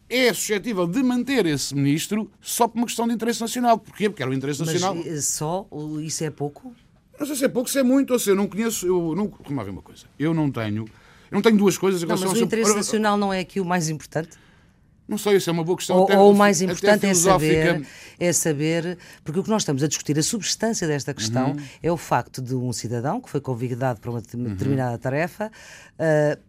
é 0.10 0.34
suscetível 0.34 0.88
de 0.88 1.04
manter 1.04 1.46
esse 1.46 1.76
ministro 1.76 2.30
só 2.42 2.68
por 2.68 2.78
uma 2.78 2.88
questão 2.88 3.08
de 3.08 3.14
interesse 3.14 3.40
nacional. 3.40 3.78
Porquê? 3.78 4.10
Porque 4.10 4.24
era 4.24 4.32
o 4.32 4.34
interesse 4.34 4.60
nacional. 4.60 4.96
Mas 4.96 5.06
eh, 5.06 5.22
só? 5.22 5.68
Isso 6.02 6.24
é 6.24 6.32
pouco? 6.32 6.74
Não 7.20 7.28
sei 7.28 7.36
se 7.36 7.46
é 7.46 7.48
pouco, 7.48 7.70
se 7.70 7.80
é 7.80 7.84
muito, 7.84 8.12
ou 8.12 8.18
seja, 8.18 8.32
eu 8.32 8.36
não 8.36 8.48
conheço. 8.48 8.88
Eu 8.88 9.14
não, 9.16 9.28
como 9.28 9.64
ver 9.64 9.70
uma 9.70 9.82
coisa. 9.82 10.06
Eu 10.18 10.34
não 10.34 10.50
tenho. 10.50 10.86
Eu 11.30 11.36
não 11.36 11.42
tenho 11.42 11.58
duas 11.58 11.78
coisas. 11.78 12.02
Não, 12.02 12.10
mas 12.10 12.24
o 12.24 12.38
interesse 12.38 12.76
nacional 12.76 13.18
não 13.18 13.32
é 13.32 13.40
aqui 13.40 13.60
o 13.60 13.66
mais 13.66 13.88
importante? 13.88 14.32
Não 15.10 15.18
sei, 15.18 15.38
isso 15.38 15.50
é 15.50 15.54
uma 15.54 15.64
boa 15.64 15.76
questão. 15.76 15.98
Ou, 15.98 16.18
ou 16.18 16.32
o 16.32 16.36
mais 16.36 16.62
importante 16.62 17.08
é 17.08 17.14
saber, 17.16 17.84
é 18.20 18.32
saber, 18.32 18.98
porque 19.24 19.40
o 19.40 19.44
que 19.44 19.50
nós 19.50 19.64
estamos 19.64 19.84
a 19.84 19.88
discutir, 19.88 20.18
a 20.20 20.22
substância 20.22 20.88
desta 20.88 21.16
questão, 21.16 21.54
uhum. 21.54 21.64
é 21.82 21.92
o 21.92 21.98
facto 21.98 22.44
de 22.44 22.54
um 22.54 22.72
cidadão 22.72 23.20
que 23.20 23.28
foi 23.28 23.42
convidado 23.42 24.00
para 24.00 24.12
uma 24.12 24.20
uhum. 24.20 24.44
determinada 24.44 24.92
uhum. 24.92 24.98
tarefa 25.00 25.48
uh, 25.48 26.49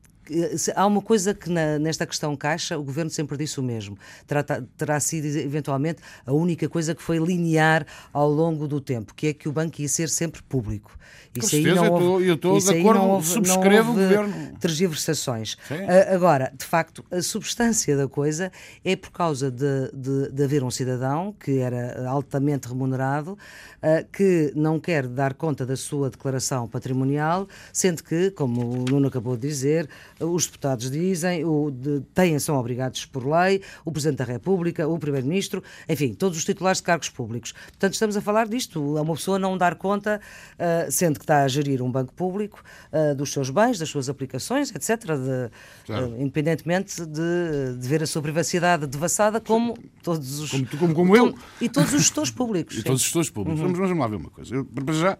há 0.74 0.86
uma 0.86 1.02
coisa 1.02 1.34
que 1.34 1.50
na, 1.50 1.78
nesta 1.78 2.06
questão 2.06 2.36
Caixa 2.36 2.78
o 2.78 2.82
Governo 2.82 3.10
sempre 3.10 3.36
disse 3.36 3.58
o 3.58 3.62
mesmo. 3.62 3.98
Terá, 4.26 4.42
terá 4.76 5.00
sido 5.00 5.26
eventualmente 5.38 6.00
a 6.26 6.32
única 6.32 6.68
coisa 6.68 6.94
que 6.94 7.02
foi 7.02 7.18
linear 7.18 7.86
ao 8.12 8.28
longo 8.30 8.66
do 8.66 8.80
tempo, 8.80 9.14
que 9.14 9.28
é 9.28 9.32
que 9.32 9.48
o 9.48 9.52
banco 9.52 9.80
ia 9.80 9.88
ser 9.88 10.08
sempre 10.08 10.42
público. 10.42 10.98
Isso 11.34 11.54
aí 11.54 11.62
não 11.62 11.92
houve, 11.92 12.26
eu 12.26 12.34
estou 12.34 12.58
de 12.58 12.80
acordo, 12.80 13.02
houve, 13.02 13.26
subscrevo 13.26 13.92
o 13.92 13.94
Governo. 13.94 14.52
tergiversações. 14.58 15.54
Uh, 15.70 16.14
agora, 16.14 16.52
de 16.56 16.64
facto, 16.64 17.04
a 17.10 17.22
substância 17.22 17.96
da 17.96 18.08
coisa 18.08 18.50
é 18.84 18.96
por 18.96 19.12
causa 19.12 19.48
de, 19.48 19.92
de, 19.92 20.32
de 20.32 20.42
haver 20.42 20.64
um 20.64 20.70
cidadão 20.70 21.32
que 21.38 21.58
era 21.58 22.08
altamente 22.08 22.66
remunerado, 22.66 23.32
uh, 23.32 24.10
que 24.12 24.52
não 24.56 24.80
quer 24.80 25.06
dar 25.06 25.34
conta 25.34 25.64
da 25.64 25.76
sua 25.76 26.10
declaração 26.10 26.66
patrimonial, 26.66 27.46
sendo 27.72 28.02
que, 28.02 28.32
como 28.32 28.80
o 28.80 28.84
Nuno 28.90 29.06
acabou 29.06 29.36
de 29.36 29.46
dizer, 29.46 29.88
os 30.20 30.46
deputados 30.46 30.90
dizem, 30.90 31.44
o, 31.44 31.70
de, 31.70 32.00
têm, 32.14 32.38
são 32.38 32.56
obrigados 32.56 33.04
por 33.06 33.26
lei, 33.26 33.62
o 33.84 33.90
Presidente 33.90 34.18
da 34.18 34.24
República, 34.24 34.86
o 34.86 34.98
Primeiro-Ministro, 34.98 35.62
enfim, 35.88 36.14
todos 36.14 36.38
os 36.38 36.44
titulares 36.44 36.78
de 36.78 36.84
cargos 36.84 37.08
públicos. 37.08 37.52
Portanto, 37.52 37.94
estamos 37.94 38.16
a 38.16 38.20
falar 38.20 38.46
disto, 38.46 38.98
a 38.98 39.02
uma 39.02 39.14
pessoa 39.14 39.38
não 39.38 39.56
dar 39.56 39.74
conta, 39.76 40.20
uh, 40.54 40.90
sendo 40.90 41.18
que 41.18 41.24
está 41.24 41.42
a 41.42 41.48
gerir 41.48 41.82
um 41.82 41.90
banco 41.90 42.12
público, 42.12 42.62
uh, 42.92 43.14
dos 43.14 43.32
seus 43.32 43.50
bens, 43.50 43.78
das 43.78 43.88
suas 43.88 44.08
aplicações, 44.08 44.70
etc., 44.74 45.04
de, 45.04 45.50
claro. 45.86 46.08
uh, 46.08 46.22
independentemente 46.22 47.04
de, 47.06 47.76
de, 47.78 47.88
ver 47.88 48.02
a 48.02 48.06
sua 48.06 48.22
privacidade 48.22 48.86
devassada, 48.86 49.40
como 49.40 49.76
todos 50.02 50.40
os. 50.40 50.50
Como, 50.50 50.66
como, 50.66 50.94
como 50.94 51.16
eu. 51.16 51.34
E 51.60 51.68
todos 51.68 51.92
os 51.92 52.02
gestores 52.02 52.30
públicos. 52.30 52.76
e 52.78 52.82
todos 52.82 53.00
os 53.00 53.04
gestores 53.04 53.30
públicos. 53.30 53.60
Uhum. 53.60 53.72
Vamos, 53.72 53.88
vamos 53.88 53.98
lá 53.98 54.06
ver 54.06 54.16
uma 54.16 54.30
coisa. 54.30 54.54
Eu, 54.54 54.64
para 54.64 54.94
já, 54.94 55.16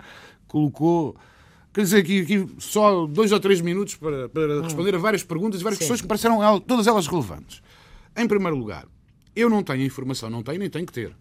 colocou. 0.47 1.17
Quer 1.73 1.83
dizer, 1.83 1.99
aqui, 1.99 2.21
aqui 2.23 2.49
só 2.59 3.07
dois 3.07 3.31
ou 3.31 3.39
três 3.39 3.61
minutos 3.61 3.95
para, 3.95 4.29
para 4.29 4.59
hum. 4.59 4.63
responder 4.63 4.95
a 4.95 4.99
várias 4.99 5.23
perguntas 5.23 5.61
e 5.61 5.65
várias 5.65 5.79
Sim. 5.79 5.85
questões 5.85 6.01
que 6.01 6.07
pareceram 6.07 6.61
todas 6.61 6.87
elas 6.87 7.07
relevantes. 7.07 7.63
Em 8.17 8.27
primeiro 8.27 8.57
lugar, 8.57 8.87
eu 9.37 9.49
não 9.49 9.63
tenho 9.63 9.83
a 9.83 9.87
informação, 9.87 10.29
não 10.29 10.43
tenho 10.43 10.59
nem 10.59 10.69
tenho 10.69 10.85
que 10.85 10.93
ter, 10.93 11.15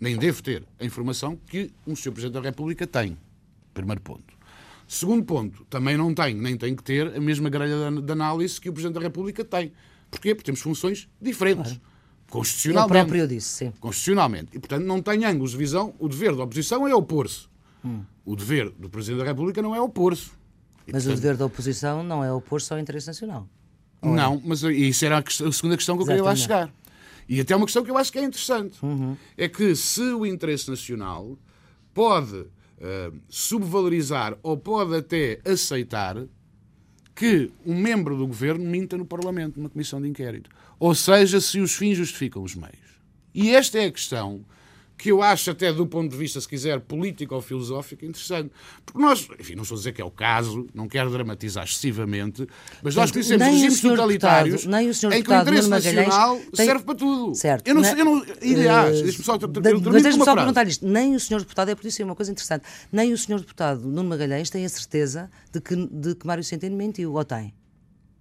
nem 0.00 0.16
devo 0.16 0.42
ter 0.42 0.64
a 0.80 0.84
informação 0.84 1.38
que 1.46 1.70
o 1.86 1.94
Sr. 1.94 2.10
Presidente 2.10 2.34
da 2.34 2.40
República 2.40 2.86
tem. 2.86 3.16
Primeiro 3.72 4.00
ponto. 4.00 4.34
Segundo 4.88 5.24
ponto, 5.24 5.64
também 5.70 5.96
não 5.96 6.12
tenho, 6.12 6.36
nem 6.42 6.56
tenho 6.56 6.76
que 6.76 6.82
ter 6.82 7.16
a 7.16 7.20
mesma 7.20 7.48
grelha 7.48 7.90
de 7.90 8.12
análise 8.12 8.60
que 8.60 8.68
o 8.68 8.72
Presidente 8.72 8.96
da 8.96 9.00
República 9.00 9.44
tem. 9.44 9.72
Porquê? 10.10 10.34
Porque 10.34 10.44
temos 10.44 10.60
funções 10.60 11.08
diferentes. 11.20 11.72
Claro. 11.72 11.92
Constitucionalmente. 12.28 12.98
Eu 12.98 13.04
próprio 13.06 13.28
disse, 13.28 13.48
sim. 13.48 13.72
Constitucionalmente. 13.78 14.48
E, 14.52 14.58
portanto, 14.58 14.84
não 14.84 15.00
tem 15.00 15.24
ângulos 15.24 15.52
de 15.52 15.56
visão. 15.56 15.94
O 15.98 16.08
dever 16.08 16.34
da 16.34 16.42
oposição 16.42 16.86
é 16.86 16.94
opor-se. 16.94 17.46
Hum. 17.84 18.02
O 18.24 18.36
dever 18.36 18.70
do 18.70 18.88
Presidente 18.88 19.20
da 19.20 19.24
República 19.24 19.60
não 19.60 19.74
é 19.74 19.80
opor-se. 19.80 20.30
Mas 20.86 21.04
portanto... 21.04 21.18
o 21.18 21.20
dever 21.20 21.36
da 21.36 21.46
oposição 21.46 22.02
não 22.02 22.24
é 22.24 22.32
opor-se 22.32 22.72
ao 22.72 22.78
interesse 22.78 23.06
nacional. 23.06 23.48
não, 24.02 24.34
é? 24.34 24.40
mas 24.44 24.62
isso 24.62 25.04
era 25.04 25.18
a, 25.18 25.52
segunda 25.52 25.76
questão 25.76 25.96
que 25.96 26.02
eu 26.02 26.06
queria 26.06 26.22
lá 26.22 26.34
chegar. 26.34 26.72
E 27.28 27.40
até 27.40 27.54
uma 27.54 27.66
questão 27.66 27.84
que 27.84 27.90
eu 27.90 27.96
acho 27.96 28.12
que 28.12 28.18
é 28.18 28.24
interessante. 28.24 28.84
Uhum. 28.84 29.16
É 29.36 29.48
que 29.48 29.74
se 29.76 30.02
o 30.02 30.26
interesse 30.26 30.68
nacional 30.68 31.38
pode 31.94 32.36
uh, 32.36 33.20
subvalorizar 33.28 34.36
ou 34.42 34.56
pode 34.56 34.96
até 34.96 35.40
aceitar 35.44 36.16
que 37.14 37.50
um 37.64 37.76
membro 37.76 38.16
do 38.16 38.26
governo 38.26 38.64
minta 38.64 38.96
no 38.96 39.04
Parlamento, 39.04 39.58
numa 39.58 39.68
comissão 39.68 40.00
de 40.00 40.08
inquérito. 40.08 40.50
Ou 40.78 40.94
seja, 40.94 41.40
se 41.40 41.60
os 41.60 41.74
fins 41.74 41.96
justificam 41.96 42.42
os 42.42 42.54
meios. 42.54 43.00
E 43.34 43.50
esta 43.50 43.78
é 43.78 43.86
a 43.86 43.92
questão 43.92 44.44
que 45.02 45.10
eu 45.10 45.20
acho 45.20 45.50
até 45.50 45.72
do 45.72 45.84
ponto 45.84 46.12
de 46.12 46.16
vista, 46.16 46.40
se 46.40 46.46
quiser, 46.46 46.78
político 46.78 47.34
ou 47.34 47.42
filosófico, 47.42 48.04
interessante. 48.04 48.52
Porque 48.86 49.02
nós, 49.02 49.28
enfim, 49.36 49.56
não 49.56 49.64
estou 49.64 49.74
a 49.74 49.78
dizer 49.78 49.92
que 49.92 50.00
é 50.00 50.04
o 50.04 50.12
caso, 50.12 50.64
não 50.72 50.86
quero 50.86 51.10
dramatizar 51.10 51.64
excessivamente, 51.64 52.46
mas 52.80 52.94
nós 52.94 53.10
conhecemos 53.10 53.44
regimes 53.44 53.80
totalitários 53.80 54.64
nem 54.64 54.88
o 54.88 54.92
em 54.92 55.22
que 55.24 55.28
o 55.28 55.34
interesse 55.34 55.68
nacional 55.68 56.38
tem... 56.54 56.66
serve 56.66 56.84
para 56.84 56.94
tudo. 56.94 57.34
Certo. 57.34 57.66
Eu 57.66 57.74
não, 57.74 57.82
sei, 57.82 58.00
eu 58.00 58.04
não, 58.04 58.24
aliás, 58.40 59.00
uh, 59.00 59.02
deixe-me 59.02 59.24
só, 59.24 59.32
mas 59.32 60.02
deixe-me 60.04 60.24
só 60.24 60.36
perguntar 60.36 60.68
isto. 60.68 60.86
Nem 60.86 61.16
o 61.16 61.20
senhor 61.20 61.40
deputado, 61.40 61.70
é 61.70 61.74
por 61.74 61.84
isso 61.84 62.00
é 62.00 62.04
uma 62.04 62.14
coisa 62.14 62.30
interessante, 62.30 62.64
nem 62.92 63.12
o 63.12 63.18
senhor 63.18 63.40
deputado 63.40 63.80
Nuno 63.80 64.08
Magalhães 64.08 64.50
tem 64.50 64.64
a 64.64 64.68
certeza 64.68 65.28
de 65.52 65.60
que, 65.60 65.74
de 65.74 66.14
que 66.14 66.24
Mário 66.24 66.44
Centeno 66.44 66.76
mentiu, 66.76 67.12
ou 67.12 67.24
tem? 67.24 67.52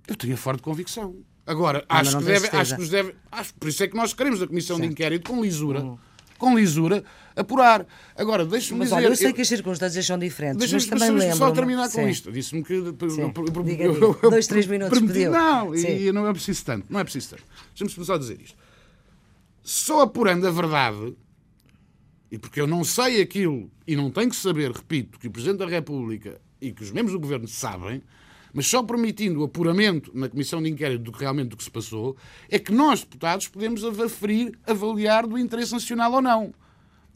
Eu 0.07 0.15
tenho 0.15 0.33
a 0.33 0.37
forte 0.37 0.63
convicção. 0.63 1.15
Agora, 1.45 1.85
não, 1.87 1.97
acho, 1.97 2.17
que 2.17 2.23
deve, 2.23 2.47
acho 2.47 2.75
que 2.75 2.87
deve. 2.87 3.15
Acho, 3.31 3.53
por 3.53 3.69
isso 3.69 3.83
é 3.83 3.87
que 3.87 3.95
nós 3.95 4.13
queremos 4.13 4.41
a 4.41 4.47
Comissão 4.47 4.77
certo. 4.77 4.87
de 4.87 4.93
Inquérito 4.93 5.29
com 5.29 5.43
lisura. 5.43 5.83
Hum 5.83 5.97
com 6.41 6.57
lisura, 6.57 7.03
apurar. 7.35 7.85
Agora, 8.15 8.43
deixe-me 8.43 8.79
dizer... 8.79 8.95
Olha, 8.95 9.05
eu 9.05 9.15
sei 9.15 9.31
que 9.31 9.41
as 9.41 9.47
circunstâncias 9.47 10.03
são 10.03 10.17
diferentes, 10.17 10.73
mas 10.73 10.87
também 10.87 11.11
lembro... 11.11 11.37
só 11.37 11.51
terminar 11.51 11.83
com 11.83 12.01
Sim. 12.01 12.09
isto. 12.09 12.31
Disse-me 12.31 12.63
que... 12.63 12.81
Diga, 13.63 13.83
eu, 13.83 14.19
eu, 14.23 14.29
Dois, 14.31 14.47
três 14.47 14.65
minutos 14.65 14.99
pediu. 14.99 15.31
Não, 15.31 15.75
e 15.75 16.11
não 16.11 16.27
é 16.27 16.33
preciso 16.33 16.65
tanto. 16.65 16.87
Não 16.89 16.99
é 16.99 17.03
preciso 17.03 17.29
tanto. 17.29 17.43
Deixa-me 17.77 18.05
só 18.05 18.17
dizer 18.17 18.41
isto. 18.41 18.57
Só 19.61 20.01
apurando 20.01 20.47
a 20.47 20.51
verdade, 20.51 21.15
e 22.31 22.39
porque 22.39 22.59
eu 22.59 22.65
não 22.65 22.83
sei 22.83 23.21
aquilo 23.21 23.69
e 23.85 23.95
não 23.95 24.09
tenho 24.09 24.31
que 24.31 24.35
saber, 24.35 24.71
repito, 24.71 25.19
que 25.19 25.27
o 25.27 25.31
Presidente 25.31 25.59
da 25.59 25.67
República 25.67 26.41
e 26.59 26.71
que 26.71 26.81
os 26.81 26.89
membros 26.91 27.13
do 27.13 27.19
Governo 27.19 27.47
sabem, 27.47 28.01
mas 28.53 28.67
só 28.67 28.83
permitindo 28.83 29.41
o 29.41 29.43
apuramento 29.43 30.11
na 30.13 30.29
Comissão 30.29 30.61
de 30.61 30.69
Inquérito 30.69 31.03
do 31.03 31.11
que 31.11 31.19
realmente 31.19 31.49
do 31.49 31.57
que 31.57 31.63
se 31.63 31.71
passou, 31.71 32.15
é 32.49 32.59
que 32.59 32.71
nós, 32.71 33.01
deputados, 33.01 33.47
podemos 33.47 33.83
aferir, 33.83 34.57
avaliar 34.65 35.25
do 35.25 35.37
interesse 35.37 35.71
nacional 35.71 36.13
ou 36.13 36.21
não. 36.21 36.53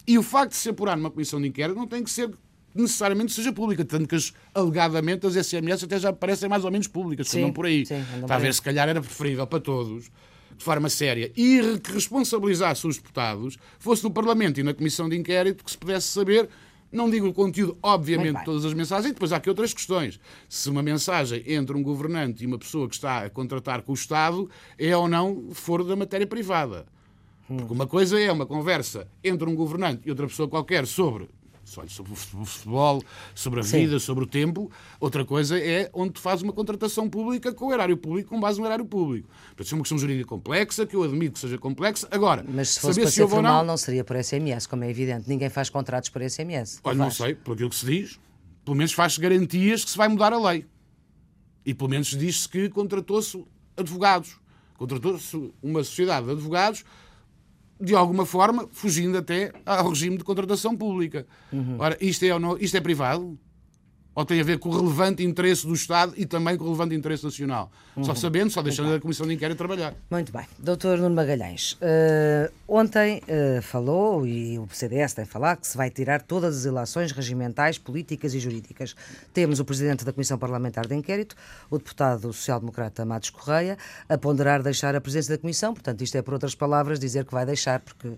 E 0.07 0.17
o 0.17 0.23
facto 0.23 0.51
de 0.51 0.57
se 0.57 0.69
apurar 0.69 0.95
numa 0.95 1.11
Comissão 1.11 1.41
de 1.41 1.47
Inquérito 1.47 1.77
não 1.77 1.87
tem 1.87 2.03
que 2.03 2.09
ser 2.09 2.31
necessariamente 2.75 3.31
seja 3.31 3.53
pública, 3.53 3.85
tanto 3.85 4.07
que 4.07 4.15
as, 4.15 4.33
alegadamente 4.53 5.25
as 5.25 5.33
SMS 5.33 5.85
até 5.85 5.97
já 5.97 6.11
parecem 6.11 6.49
mais 6.49 6.65
ou 6.65 6.71
menos 6.71 6.87
públicas, 6.87 7.29
sim, 7.29 7.39
andam 7.39 7.53
por 7.53 7.65
aí. 7.65 7.85
Sim, 7.85 8.03
Está 8.21 8.35
a 8.35 8.39
ver, 8.39 8.53
se 8.53 8.61
calhar 8.61 8.89
era 8.89 8.99
preferível 8.99 9.47
para 9.47 9.61
todos, 9.61 10.11
de 10.57 10.63
forma 10.63 10.89
séria, 10.89 11.31
e 11.37 11.79
que 11.79 11.91
responsabilizasse 11.93 12.85
os 12.85 12.97
deputados, 12.97 13.57
fosse 13.79 14.03
no 14.03 14.11
Parlamento 14.11 14.59
e 14.59 14.63
na 14.63 14.73
Comissão 14.73 15.07
de 15.07 15.15
Inquérito, 15.15 15.63
que 15.63 15.71
se 15.71 15.77
pudesse 15.77 16.07
saber 16.07 16.49
não 16.91 17.09
digo 17.09 17.27
o 17.27 17.33
conteúdo, 17.33 17.77
obviamente, 17.81 18.39
de 18.39 18.45
todas 18.45 18.65
as 18.65 18.73
mensagens, 18.73 19.11
e 19.11 19.13
depois 19.13 19.31
há 19.33 19.37
aqui 19.37 19.49
outras 19.49 19.73
questões. 19.73 20.19
Se 20.47 20.69
uma 20.69 20.81
mensagem 20.81 21.43
entre 21.45 21.75
um 21.75 21.83
governante 21.83 22.43
e 22.43 22.47
uma 22.47 22.57
pessoa 22.57 22.87
que 22.87 22.95
está 22.95 23.25
a 23.25 23.29
contratar 23.29 23.81
com 23.81 23.91
o 23.91 23.95
Estado 23.95 24.49
é 24.77 24.95
ou 24.95 25.07
não 25.07 25.49
fora 25.51 25.83
da 25.83 25.95
matéria 25.95 26.27
privada. 26.27 26.85
Porque 27.47 27.73
uma 27.73 27.85
coisa 27.85 28.19
é 28.19 28.31
uma 28.31 28.45
conversa 28.45 29.07
entre 29.23 29.47
um 29.47 29.55
governante 29.55 30.01
e 30.05 30.09
outra 30.09 30.25
pessoa 30.27 30.47
qualquer 30.47 30.87
sobre 30.87 31.29
sobre 31.65 32.13
o 32.13 32.15
futebol, 32.15 33.03
sobre 33.33 33.59
a 33.59 33.63
vida, 33.63 33.99
Sim. 33.99 34.05
sobre 34.05 34.23
o 34.23 34.27
tempo. 34.27 34.71
Outra 34.99 35.25
coisa 35.25 35.59
é 35.59 35.89
onde 35.93 36.13
tu 36.13 36.21
fazes 36.21 36.43
uma 36.43 36.53
contratação 36.53 37.09
pública 37.09 37.51
com 37.53 37.67
o 37.67 37.73
erário 37.73 37.97
público, 37.97 38.29
com 38.29 38.39
base 38.39 38.59
no 38.59 38.65
erário 38.65 38.85
público. 38.85 39.27
Portanto, 39.47 39.71
é 39.71 39.75
uma 39.75 39.81
questão 39.81 39.97
jurídica 39.97 40.29
complexa, 40.29 40.85
que 40.85 40.95
eu 40.95 41.03
admito 41.03 41.33
que 41.33 41.39
seja 41.39 41.57
complexa. 41.57 42.07
Agora, 42.11 42.45
Mas 42.47 42.69
se 42.69 42.79
fosse 42.79 43.01
para 43.01 43.09
se 43.09 43.15
ser 43.15 43.27
formal, 43.27 43.59
não... 43.59 43.71
não 43.73 43.77
seria 43.77 44.03
por 44.03 44.15
SMS, 44.21 44.67
como 44.67 44.83
é 44.83 44.89
evidente. 44.89 45.27
Ninguém 45.27 45.49
faz 45.49 45.69
contratos 45.69 46.09
por 46.09 46.21
SMS. 46.21 46.79
Olha, 46.83 46.97
não 46.97 47.11
sei, 47.11 47.33
por 47.35 47.53
aquilo 47.53 47.69
que 47.69 47.75
se 47.75 47.85
diz, 47.85 48.19
pelo 48.63 48.77
menos 48.77 48.93
faz 48.93 49.17
garantias 49.17 49.83
que 49.83 49.91
se 49.91 49.97
vai 49.97 50.07
mudar 50.07 50.31
a 50.33 50.39
lei. 50.39 50.65
E 51.65 51.73
pelo 51.73 51.89
menos 51.89 52.09
diz-se 52.09 52.47
que 52.47 52.69
contratou-se 52.69 53.43
advogados. 53.75 54.37
Contratou-se 54.77 55.53
uma 55.63 55.83
sociedade 55.83 56.25
de 56.25 56.33
advogados 56.33 56.83
de 57.79 57.95
alguma 57.95 58.25
forma, 58.25 58.67
fugindo 58.71 59.17
até 59.17 59.51
ao 59.65 59.89
regime 59.89 60.17
de 60.17 60.23
contratação 60.23 60.75
pública. 60.75 61.25
Uhum. 61.51 61.77
Ora, 61.79 61.97
isto 61.99 62.23
é, 62.23 62.29
isto 62.59 62.77
é 62.77 62.81
privado? 62.81 63.37
Ou 64.15 64.25
tem 64.25 64.39
a 64.39 64.43
ver 64.43 64.57
com 64.57 64.69
o 64.69 64.71
relevante 64.71 65.23
interesse 65.23 65.67
do 65.67 65.73
Estado 65.73 66.13
e 66.15 66.25
também 66.25 66.57
com 66.57 66.63
o 66.63 66.67
relevante 66.67 66.95
interesse 66.95 67.25
nacional. 67.25 67.69
Uhum. 67.95 68.05
Só 68.05 68.15
sabendo, 68.15 68.49
só 68.49 68.61
deixando 68.61 68.95
a 68.95 68.99
Comissão 68.99 69.27
de 69.27 69.33
Inquérito 69.33 69.57
trabalhar. 69.57 69.93
Muito 70.09 70.31
bem. 70.31 70.45
Doutor 70.57 70.97
Nuno 70.97 71.13
Magalhães, 71.13 71.73
uh, 71.73 72.51
ontem 72.65 73.21
uh, 73.27 73.61
falou, 73.61 74.25
e 74.25 74.57
o 74.57 74.67
CDS 74.71 75.13
tem 75.13 75.25
falado, 75.25 75.59
que 75.59 75.67
se 75.67 75.75
vai 75.75 75.89
tirar 75.89 76.21
todas 76.21 76.59
as 76.59 76.65
ilações 76.65 77.11
regimentais, 77.11 77.77
políticas 77.77 78.33
e 78.33 78.39
jurídicas. 78.39 78.95
Temos 79.33 79.59
o 79.59 79.65
Presidente 79.65 80.05
da 80.05 80.13
Comissão 80.13 80.37
Parlamentar 80.37 80.87
de 80.87 80.95
Inquérito, 80.95 81.35
o 81.69 81.77
deputado 81.77 82.31
social-democrata 82.31 83.03
Matos 83.03 83.29
Correia, 83.29 83.77
a 84.07 84.17
ponderar 84.17 84.63
deixar 84.63 84.95
a 84.95 85.01
presença 85.01 85.33
da 85.33 85.37
Comissão, 85.37 85.73
portanto 85.73 86.01
isto 86.01 86.17
é, 86.17 86.21
por 86.21 86.33
outras 86.33 86.55
palavras, 86.55 86.99
dizer 86.99 87.25
que 87.25 87.33
vai 87.33 87.45
deixar, 87.45 87.81
porque 87.81 88.13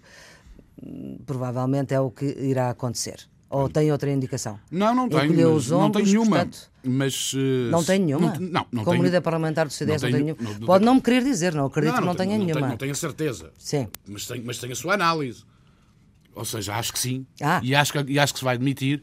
hum, 0.84 1.18
provavelmente 1.26 1.94
é 1.94 2.00
o 2.00 2.12
que 2.12 2.26
irá 2.26 2.70
acontecer. 2.70 3.28
Ou 3.50 3.70
tem 3.70 3.92
outra 3.92 4.12
indicação? 4.12 4.60
Não, 4.70 4.94
não 4.94 5.08
tenho. 5.08 5.32
Ombros, 5.32 5.70
não 5.70 5.90
tenho 5.90 6.06
nenhuma. 6.06 6.38
Portanto, 6.38 6.70
mas, 6.84 7.34
uh, 7.34 7.38
não 7.72 7.84
tem 7.84 8.00
nenhuma? 8.00 8.34
Não, 8.34 8.40
não, 8.40 8.68
não 8.72 8.84
Como 8.84 9.04
líder 9.04 9.22
parlamentar 9.22 9.68
do 9.68 9.72
CDS 9.72 10.02
não, 10.02 10.12
tenho, 10.12 10.28
não 10.28 10.36
tenho 10.36 10.50
nenhuma. 10.50 10.66
Pode 10.66 10.86
não 10.86 10.96
me 10.96 11.02
querer 11.02 11.24
dizer, 11.24 11.54
não 11.54 11.66
acredito 11.66 11.94
não, 11.94 12.00
que 12.00 12.06
não, 12.06 12.16
tenha 12.16 12.38
nenhuma. 12.38 12.54
Tenho, 12.54 12.68
não 12.68 12.78
tenho 12.78 12.92
a 12.92 12.96
certeza. 12.96 13.52
Sim. 13.58 13.88
Mas 14.06 14.28
tenho, 14.28 14.44
mas 14.46 14.58
tenho 14.58 14.74
a 14.74 14.76
sua 14.76 14.94
análise. 14.96 15.44
Ou 16.36 16.44
seja, 16.44 16.76
acho 16.76 16.92
que 16.92 17.00
sim. 17.00 17.26
Ah. 17.42 17.62
E, 17.64 17.74
acho 17.74 17.94
que, 17.94 18.12
e 18.12 18.20
acho 18.20 18.34
que 18.34 18.40
se 18.40 18.46
vai 18.46 18.56
admitir. 18.56 19.02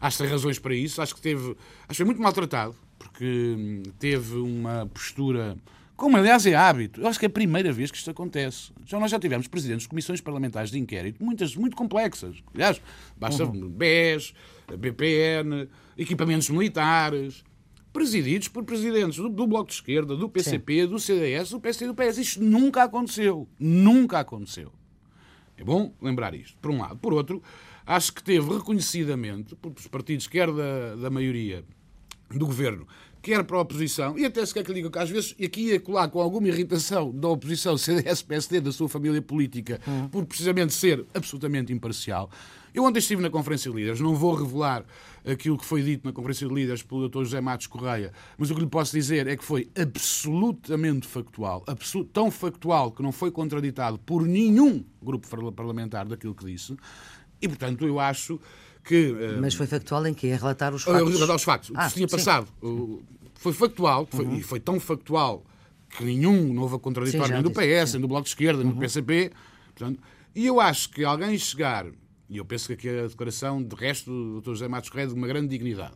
Acho 0.00 0.16
que 0.16 0.22
tem 0.22 0.32
razões 0.32 0.58
para 0.58 0.74
isso. 0.74 1.00
Acho 1.02 1.14
que 1.14 1.20
teve. 1.20 1.50
Acho 1.50 1.88
que 1.88 1.96
foi 1.96 2.06
muito 2.06 2.20
maltratado, 2.20 2.74
porque 2.98 3.54
hum, 3.56 3.82
teve 3.98 4.36
uma 4.36 4.86
postura 4.92 5.56
como, 5.96 6.16
aliás, 6.16 6.44
é 6.46 6.54
hábito. 6.54 7.00
Eu 7.00 7.08
acho 7.08 7.18
que 7.18 7.26
é 7.26 7.28
a 7.28 7.30
primeira 7.30 7.72
vez 7.72 7.90
que 7.90 7.96
isto 7.96 8.10
acontece. 8.10 8.72
Já 8.84 8.98
nós 8.98 9.10
já 9.10 9.18
tivemos 9.18 9.46
presidentes 9.46 9.82
de 9.82 9.88
comissões 9.88 10.20
parlamentares 10.20 10.70
de 10.70 10.78
inquérito, 10.78 11.22
muitas 11.24 11.54
muito 11.54 11.76
complexas. 11.76 12.42
Aliás, 12.54 12.80
basta 13.16 13.44
uhum. 13.44 13.68
BES, 13.68 14.34
BPN, 14.78 15.68
equipamentos 15.96 16.48
militares, 16.50 17.44
presididos 17.92 18.48
por 18.48 18.64
presidentes 18.64 19.18
do, 19.18 19.28
do 19.28 19.46
Bloco 19.46 19.68
de 19.68 19.74
Esquerda, 19.74 20.16
do 20.16 20.28
PCP, 20.28 20.82
Sim. 20.82 20.88
do 20.88 20.98
CDS, 20.98 21.50
do 21.50 21.60
PSD 21.60 21.84
e 21.84 21.88
do 21.88 21.94
PS. 21.94 22.18
Isto 22.18 22.42
nunca 22.42 22.82
aconteceu. 22.82 23.48
Nunca 23.58 24.20
aconteceu. 24.20 24.72
É 25.56 25.62
bom 25.62 25.94
lembrar 26.00 26.34
isto, 26.34 26.56
por 26.58 26.70
um 26.70 26.80
lado. 26.80 26.96
Por 26.96 27.12
outro, 27.12 27.42
acho 27.86 28.12
que 28.12 28.22
teve 28.22 28.52
reconhecidamente, 28.52 29.54
pelos 29.54 29.86
partidos, 29.86 30.26
quer 30.26 30.50
da, 30.50 30.96
da 30.96 31.10
maioria 31.10 31.64
do 32.30 32.46
governo, 32.46 32.86
quer 33.22 33.44
para 33.44 33.56
a 33.56 33.60
oposição, 33.60 34.18
e 34.18 34.24
até 34.24 34.44
se 34.44 34.52
quer 34.52 34.64
que 34.64 34.74
diga 34.74 34.90
que 34.90 34.98
às 34.98 35.08
vezes, 35.08 35.34
e 35.38 35.44
aqui 35.44 35.68
ia 35.68 35.80
colar 35.80 36.08
com 36.08 36.20
alguma 36.20 36.48
irritação 36.48 37.12
da 37.12 37.28
oposição 37.28 37.78
CDS-PSD, 37.78 38.60
da 38.60 38.72
sua 38.72 38.88
família 38.88 39.22
política, 39.22 39.80
hum. 39.86 40.08
por 40.08 40.26
precisamente 40.26 40.74
ser 40.74 41.06
absolutamente 41.14 41.72
imparcial. 41.72 42.28
Eu 42.74 42.84
ontem 42.84 42.98
estive 42.98 43.20
na 43.20 43.28
Conferência 43.30 43.70
de 43.70 43.76
Líderes, 43.76 44.00
não 44.00 44.14
vou 44.14 44.34
revelar 44.34 44.84
aquilo 45.24 45.58
que 45.58 45.64
foi 45.64 45.82
dito 45.82 46.06
na 46.06 46.12
Conferência 46.12 46.48
de 46.48 46.54
Líderes 46.54 46.82
pelo 46.82 47.08
Dr. 47.08 47.18
José 47.18 47.40
Matos 47.40 47.66
Correia, 47.66 48.12
mas 48.36 48.50
o 48.50 48.54
que 48.54 48.60
lhe 48.60 48.66
posso 48.66 48.92
dizer 48.92 49.26
é 49.26 49.36
que 49.36 49.44
foi 49.44 49.70
absolutamente 49.78 51.06
factual, 51.06 51.62
absolut, 51.66 52.10
tão 52.12 52.30
factual 52.30 52.90
que 52.90 53.02
não 53.02 53.12
foi 53.12 53.30
contraditado 53.30 53.98
por 53.98 54.26
nenhum 54.26 54.82
grupo 55.02 55.28
parlamentar 55.52 56.06
daquilo 56.06 56.34
que 56.34 56.46
disse, 56.46 56.74
e 57.40 57.46
portanto 57.46 57.86
eu 57.86 58.00
acho 58.00 58.40
que. 58.84 59.16
Eh, 59.18 59.38
Mas 59.40 59.54
foi 59.54 59.66
factual 59.66 60.06
em 60.06 60.14
que? 60.14 60.26
Em 60.26 60.36
relatar 60.36 60.74
os 60.74 60.82
factos? 60.82 61.14
Relatar 61.14 61.36
os 61.36 61.42
factos. 61.42 61.72
Ah, 61.74 61.86
o 61.86 61.88
que 61.88 61.94
tinha 61.94 62.08
sim. 62.08 62.16
passado. 62.16 62.48
Foi 63.34 63.52
factual, 63.52 64.06
foi, 64.10 64.24
uhum. 64.24 64.36
e 64.36 64.42
foi 64.42 64.60
tão 64.60 64.78
factual 64.78 65.44
que 65.90 66.04
nenhum, 66.04 66.52
não 66.54 66.62
houve 66.62 66.78
contraditório 66.78 67.26
sim, 67.26 67.32
nem 67.32 67.42
do 67.42 67.50
PS, 67.50 67.90
sim. 67.90 67.92
nem 67.94 68.02
do 68.02 68.08
Bloco 68.08 68.24
de 68.24 68.30
Esquerda, 68.30 68.58
uhum. 68.58 68.66
nem 68.66 68.74
do 68.74 68.80
PCP. 68.80 69.32
Portanto, 69.74 70.00
e 70.34 70.46
eu 70.46 70.60
acho 70.60 70.90
que 70.90 71.04
alguém 71.04 71.36
chegar, 71.36 71.86
e 72.30 72.36
eu 72.36 72.44
penso 72.44 72.68
que 72.68 72.72
aqui 72.74 72.88
a 72.88 73.06
declaração, 73.08 73.62
de 73.62 73.74
resto, 73.74 74.10
do 74.10 74.40
Dr. 74.40 74.50
José 74.50 74.68
Matos 74.68 74.90
Correia, 74.90 75.08
de 75.08 75.14
uma 75.14 75.26
grande 75.26 75.48
dignidade, 75.48 75.94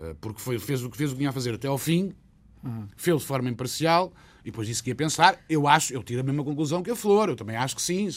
eh, 0.00 0.14
porque 0.20 0.40
foi, 0.40 0.58
fez 0.58 0.82
o 0.82 0.90
que 0.90 0.96
fez 0.96 1.10
o 1.10 1.14
que 1.14 1.18
tinha 1.18 1.30
a 1.30 1.32
fazer 1.32 1.54
até 1.54 1.68
ao 1.68 1.76
fim, 1.76 2.14
uhum. 2.66 2.86
fez 2.96 3.20
de 3.20 3.26
forma 3.26 3.48
imparcial, 3.48 4.12
e 4.42 4.50
depois 4.50 4.68
disse 4.68 4.82
que 4.82 4.90
ia 4.90 4.94
pensar. 4.94 5.38
Eu 5.48 5.66
acho, 5.66 5.92
eu 5.92 6.02
tiro 6.02 6.20
a 6.20 6.22
mesma 6.22 6.44
conclusão 6.44 6.82
que 6.82 6.90
a 6.90 6.94
Flor. 6.94 7.28
Eu 7.28 7.36
também 7.36 7.56
acho 7.56 7.74
que 7.74 7.82
sim. 7.82 8.08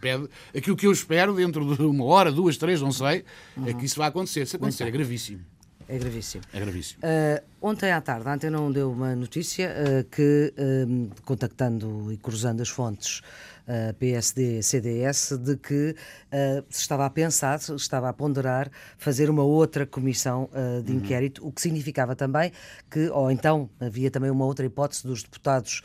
Pede, 0.00 0.28
aquilo 0.56 0.76
que 0.76 0.86
eu 0.86 0.92
espero 0.92 1.34
dentro 1.34 1.76
de 1.76 1.82
uma 1.82 2.04
hora, 2.04 2.32
duas, 2.32 2.56
três, 2.56 2.80
não 2.80 2.90
sei, 2.90 3.24
uhum. 3.56 3.68
é 3.68 3.74
que 3.74 3.84
isso 3.84 3.96
vai 3.96 4.08
acontecer. 4.08 4.46
Se 4.46 4.56
acontecer, 4.56 4.84
é 4.84 4.90
gravíssimo. 4.90 5.44
É 5.88 5.96
gravíssimo. 5.96 6.44
É 6.52 6.60
gravíssimo. 6.60 7.00
Uh, 7.02 7.42
ontem 7.62 7.92
à 7.92 8.00
tarde, 8.00 8.28
a 8.28 8.34
Antena 8.34 8.60
1 8.60 8.72
deu 8.72 8.92
uma 8.92 9.16
notícia 9.16 9.72
uh, 9.72 10.04
que, 10.10 10.52
uh, 10.58 11.10
contactando 11.24 12.12
e 12.12 12.16
cruzando 12.18 12.60
as 12.60 12.68
fontes 12.68 13.22
uh, 13.68 13.94
PSD, 13.94 14.62
CDS, 14.62 15.38
de 15.38 15.56
que 15.56 15.94
se 16.68 16.80
estava 16.80 17.06
a 17.06 17.10
pensar, 17.10 17.58
se 17.58 17.74
estava 17.74 18.08
a 18.08 18.12
ponderar 18.12 18.70
fazer 18.96 19.30
uma 19.30 19.42
outra 19.42 19.86
comissão 19.86 20.50
de 20.84 20.92
uhum. 20.92 20.98
inquérito, 20.98 21.46
o 21.46 21.52
que 21.52 21.60
significava 21.60 22.14
também 22.14 22.52
que, 22.90 23.08
ou 23.10 23.30
então 23.30 23.70
havia 23.80 24.10
também 24.10 24.30
uma 24.30 24.44
outra 24.44 24.66
hipótese 24.66 25.06
dos 25.06 25.22
deputados 25.22 25.82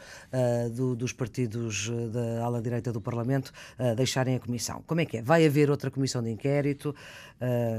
do, 0.75 0.95
dos 0.95 1.13
partidos 1.13 1.89
da 2.11 2.43
ala 2.43 2.61
direita 2.61 2.91
do 2.91 2.99
Parlamento 2.99 3.53
deixarem 3.95 4.35
a 4.35 4.39
comissão. 4.39 4.83
Como 4.85 4.99
é 5.01 5.05
que 5.05 5.17
é? 5.17 5.21
Vai 5.21 5.45
haver 5.45 5.69
outra 5.69 5.89
comissão 5.89 6.21
de 6.21 6.29
inquérito? 6.29 6.93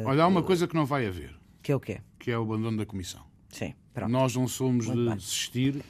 Olha, 0.04 0.24
há 0.24 0.26
uma 0.26 0.42
coisa 0.42 0.66
que 0.66 0.74
não 0.74 0.86
vai 0.86 1.06
haver. 1.06 1.34
Que 1.64 1.72
é 1.72 1.76
o 1.76 1.80
quê? 1.80 2.00
Que 2.18 2.30
é 2.30 2.38
o 2.38 2.42
abandono 2.42 2.76
da 2.76 2.84
Comissão. 2.84 3.22
Sim, 3.48 3.72
pronto. 3.94 4.10
Nós 4.10 4.36
não 4.36 4.46
somos 4.46 4.86
Muito 4.86 5.00
de 5.00 5.08
bem. 5.08 5.16
desistir, 5.16 5.82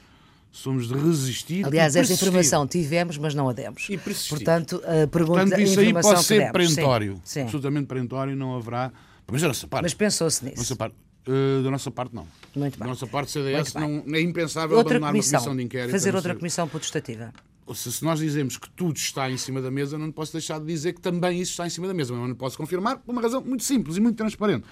somos 0.55 0.87
de 0.87 0.93
resistir. 0.93 1.65
Aliás, 1.65 1.95
essa 1.95 2.13
informação 2.13 2.65
tivemos, 2.65 3.17
mas 3.17 3.35
não 3.35 3.49
a 3.49 3.53
demos. 3.53 3.87
E 3.89 3.97
persistir. 3.97 4.37
Portanto, 4.37 4.81
a 4.85 5.05
pergunta 5.07 5.41
Portanto, 5.41 5.61
isso 5.61 5.79
aí 5.79 5.93
pode 5.93 6.23
ser 6.23 6.51
perentório. 6.51 7.15
Sim, 7.15 7.21
sim. 7.23 7.41
Absolutamente 7.41 7.87
perentório, 7.87 8.35
não 8.35 8.55
haverá. 8.55 8.91
Mas 9.29 9.41
da 9.41 9.49
nossa 9.49 9.67
parte. 9.67 9.83
Mas 9.83 9.93
pensou-se 9.93 10.45
nisso. 10.45 10.57
Nossa 10.57 10.75
parte, 10.75 10.95
uh, 11.27 11.63
da 11.63 11.69
nossa 11.69 11.91
parte, 11.91 12.15
não. 12.15 12.25
Muito 12.55 12.79
bem. 12.79 12.79
Da 12.79 12.85
nossa 12.87 13.05
parte, 13.05 13.31
CDS, 13.31 13.73
não, 13.73 14.03
é 14.13 14.21
impensável 14.21 14.77
outra 14.77 14.93
abandonar 14.93 15.11
comissão, 15.11 15.39
uma 15.39 15.43
comissão 15.43 15.57
de 15.57 15.63
inquérito. 15.63 15.91
Fazer 15.91 16.15
outra 16.15 16.33
ser... 16.33 16.39
comissão 16.39 16.67
protestativa. 16.67 17.33
Se, 17.73 17.91
se 17.91 18.05
nós 18.05 18.19
dizemos 18.19 18.57
que 18.57 18.69
tudo 18.69 18.95
está 18.95 19.29
em 19.29 19.37
cima 19.37 19.59
da 19.59 19.71
mesa, 19.71 19.97
não 19.97 20.11
posso 20.11 20.31
deixar 20.31 20.59
de 20.59 20.67
dizer 20.67 20.93
que 20.93 21.01
também 21.01 21.41
isso 21.41 21.51
está 21.51 21.65
em 21.65 21.69
cima 21.69 21.87
da 21.87 21.93
mesa. 21.93 22.13
Mas 22.13 22.29
não 22.29 22.35
posso 22.35 22.57
confirmar 22.57 22.99
por 22.99 23.11
uma 23.11 23.21
razão 23.21 23.41
muito 23.41 23.63
simples 23.63 23.97
e 23.97 23.99
muito 23.99 24.15
transparente 24.15 24.65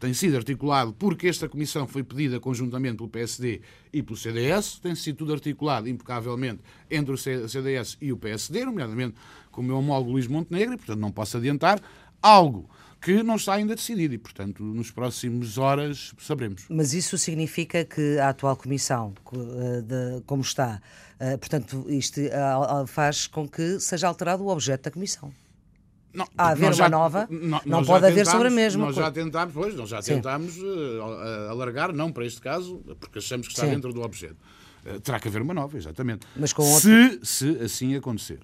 tem 0.00 0.14
sido 0.14 0.38
articulado 0.38 0.94
porque 0.94 1.28
esta 1.28 1.48
comissão 1.48 1.86
foi 1.86 2.02
pedida 2.02 2.40
conjuntamente 2.40 2.96
pelo 2.96 3.08
PSD 3.08 3.60
e 3.92 4.02
pelo 4.02 4.16
CDS, 4.16 4.80
tem 4.80 4.94
sido 4.94 5.18
tudo 5.18 5.34
articulado 5.34 5.88
impecavelmente 5.88 6.62
entre 6.90 7.12
o 7.12 7.18
CDS 7.18 7.98
e 8.00 8.10
o 8.10 8.16
PSD, 8.16 8.64
nomeadamente 8.64 9.14
com 9.52 9.60
o 9.60 9.64
meu 9.64 9.76
homólogo 9.76 10.12
Luís 10.12 10.26
Montenegro, 10.26 10.74
e, 10.74 10.76
portanto, 10.78 10.98
não 10.98 11.12
posso 11.12 11.36
adiantar 11.36 11.80
algo 12.22 12.68
que 13.00 13.22
não 13.22 13.36
está 13.36 13.54
ainda 13.54 13.74
decidido 13.74 14.14
e, 14.14 14.18
portanto, 14.18 14.62
nos 14.62 14.90
próximos 14.90 15.58
horas 15.58 16.14
saberemos. 16.18 16.64
Mas 16.68 16.92
isso 16.92 17.16
significa 17.16 17.84
que 17.84 18.18
a 18.18 18.30
atual 18.30 18.56
comissão, 18.56 19.14
eh, 19.32 20.22
como 20.26 20.42
está, 20.42 20.82
eh, 21.18 21.36
portanto, 21.36 21.86
isto 21.88 22.20
eh, 22.20 22.30
faz 22.86 23.26
com 23.26 23.48
que 23.48 23.80
seja 23.80 24.06
alterado 24.06 24.44
o 24.44 24.48
objeto 24.48 24.84
da 24.84 24.90
comissão? 24.90 25.32
Não, 26.12 26.26
a 26.36 26.48
haver 26.48 26.74
já, 26.74 26.84
uma 26.84 26.88
nova, 26.88 27.28
não, 27.64 27.84
pode 27.84 28.06
haver 28.06 28.26
sobre 28.26 28.48
a 28.48 28.50
mesma. 28.50 28.86
Nós 28.86 28.96
já 28.96 29.10
tentámos, 29.10 29.54
pois, 29.54 29.74
nós 29.74 29.88
já 29.88 30.02
tentámos 30.02 30.56
uh, 30.58 31.50
alargar, 31.50 31.92
não 31.92 32.10
para 32.10 32.26
este 32.26 32.40
caso, 32.40 32.82
porque 32.98 33.18
achamos 33.20 33.46
que 33.46 33.52
está 33.52 33.64
Sim. 33.66 33.74
dentro 33.74 33.92
do 33.92 34.02
objeto. 34.02 34.36
Uh, 34.84 35.00
terá 35.00 35.20
que 35.20 35.28
haver 35.28 35.40
uma 35.42 35.54
nova, 35.54 35.76
exatamente. 35.76 36.26
Mas 36.36 36.52
com 36.52 36.64
se, 36.64 37.20
se 37.22 37.58
assim 37.62 37.94
acontecer. 37.94 38.40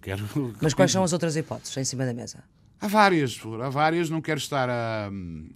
Quero... 0.00 0.22
Mas 0.60 0.72
quais 0.72 0.92
são 0.92 1.02
as 1.02 1.12
outras 1.12 1.34
hipóteses 1.36 1.76
em 1.76 1.84
cima 1.84 2.06
da 2.06 2.14
mesa? 2.14 2.44
Há 2.82 2.88
várias, 2.88 3.38
há 3.62 3.68
várias, 3.68 4.08
não 4.08 4.22
quero 4.22 4.38
estar 4.38 4.70
a, 4.70 5.10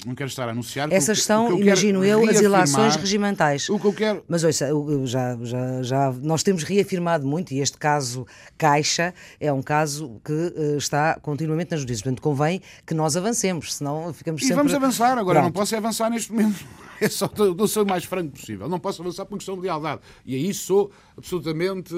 não 0.04 0.14
quero 0.14 0.28
estar 0.28 0.46
a 0.46 0.50
anunciar. 0.50 0.92
Essas 0.92 1.22
são, 1.22 1.48
eu 1.48 1.58
imagino 1.58 2.04
eu, 2.04 2.28
as 2.28 2.38
ilações 2.38 2.96
regimentais. 2.96 3.66
O 3.70 3.78
que 3.78 3.86
eu 3.86 3.94
quero. 3.94 4.22
Mas 4.28 4.44
ouça, 4.44 4.68
já, 5.04 5.38
já, 5.40 5.82
já, 5.82 6.12
nós 6.20 6.42
temos 6.42 6.64
reafirmado 6.64 7.26
muito, 7.26 7.54
e 7.54 7.60
este 7.60 7.78
caso 7.78 8.26
Caixa 8.58 9.14
é 9.40 9.50
um 9.50 9.62
caso 9.62 10.20
que 10.22 10.32
uh, 10.32 10.76
está 10.76 11.18
continuamente 11.18 11.70
nas 11.70 11.80
notícias. 11.80 12.02
Portanto, 12.02 12.20
convém 12.20 12.60
que 12.86 12.92
nós 12.92 13.16
avancemos, 13.16 13.74
senão 13.74 14.12
ficamos 14.12 14.42
e 14.42 14.44
sempre. 14.44 14.56
E 14.56 14.58
vamos 14.58 14.74
avançar, 14.74 15.16
agora 15.16 15.40
Pronto. 15.40 15.44
não 15.44 15.52
posso 15.52 15.74
é 15.74 15.78
avançar 15.78 16.10
neste 16.10 16.30
momento. 16.30 16.62
É 17.00 17.08
só, 17.08 17.28
eu 17.36 17.66
sou 17.66 17.82
o 17.82 17.86
mais 17.86 18.04
franco 18.04 18.30
possível. 18.30 18.68
Não 18.68 18.78
posso 18.78 19.02
avançar 19.02 19.26
por 19.26 19.36
questão 19.36 19.56
de 19.56 19.62
lealdade. 19.62 20.00
E 20.24 20.36
aí 20.36 20.54
sou 20.54 20.92
absolutamente 21.18 21.92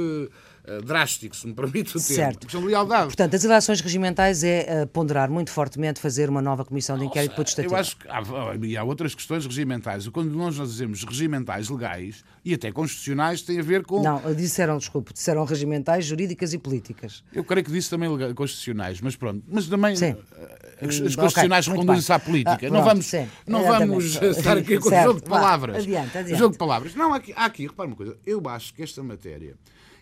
eh, 0.68 0.80
drástico, 0.80 1.36
se 1.36 1.46
me 1.46 1.54
permite 1.54 1.96
o 1.96 2.00
termo. 2.00 2.16
Certo. 2.16 2.58
Lealdade. 2.58 3.06
Portanto, 3.06 3.36
as 3.36 3.44
eleições 3.44 3.80
regimentais 3.80 4.42
é 4.42 4.82
uh, 4.82 4.86
ponderar 4.88 5.30
muito 5.30 5.52
fortemente 5.52 6.00
fazer 6.00 6.28
uma 6.28 6.42
nova 6.42 6.64
comissão 6.64 6.98
de 6.98 7.04
inquérito 7.04 7.30
Nossa, 7.30 7.36
protestativa. 7.36 7.74
Eu 7.74 7.78
acho 7.78 7.96
que 7.96 8.08
há, 8.08 8.22
e 8.60 8.76
há 8.76 8.82
outras 8.82 9.14
questões 9.14 9.46
regimentais. 9.46 10.08
Quando 10.08 10.34
nós 10.34 10.56
dizemos 10.56 11.04
regimentais 11.04 11.68
legais 11.68 12.24
e 12.44 12.52
até 12.52 12.72
constitucionais, 12.72 13.42
tem 13.42 13.60
a 13.60 13.62
ver 13.62 13.84
com. 13.84 14.02
Não, 14.02 14.34
disseram, 14.34 14.76
desculpe, 14.78 15.12
disseram 15.12 15.44
regimentais, 15.44 16.04
jurídicas 16.04 16.52
e 16.52 16.58
políticas. 16.58 17.22
Eu 17.32 17.44
creio 17.44 17.64
que 17.64 17.70
disse 17.70 17.88
também 17.88 18.08
constitucionais, 18.34 19.00
mas 19.00 19.14
pronto. 19.14 19.44
Mas 19.46 19.68
também. 19.68 19.94
Sim. 19.94 20.16
Eh, 20.36 20.86
as 20.86 21.14
constitucionais 21.14 21.68
okay, 21.68 21.78
reconduzem-se 21.78 22.12
à 22.12 22.18
política. 22.18 22.52
Ah, 22.54 22.58
pronto, 22.58 22.72
não 22.72 22.84
vamos, 22.84 23.06
sim, 23.06 23.28
não 23.46 23.62
vamos 23.62 24.20
estar 24.36 24.58
aqui 24.58 24.80
com 24.80 24.88
o 24.88 25.02
jogo 25.02 25.20
de 25.20 25.28
palavras. 25.28 25.76
Adiante, 25.76 26.18
adiante. 26.18 26.38
Jogo 26.38 26.52
de 26.52 26.58
palavras. 26.58 26.94
Não, 26.96 27.14
há 27.14 27.18
aqui, 27.18 27.32
há 27.36 27.44
aqui, 27.44 27.66
repara 27.68 27.88
uma 27.88 27.96
coisa. 27.96 28.16
Eu 28.26 28.42
acho 28.48 28.74
que 28.74 28.82
esta 28.82 29.00
matéria 29.00 29.54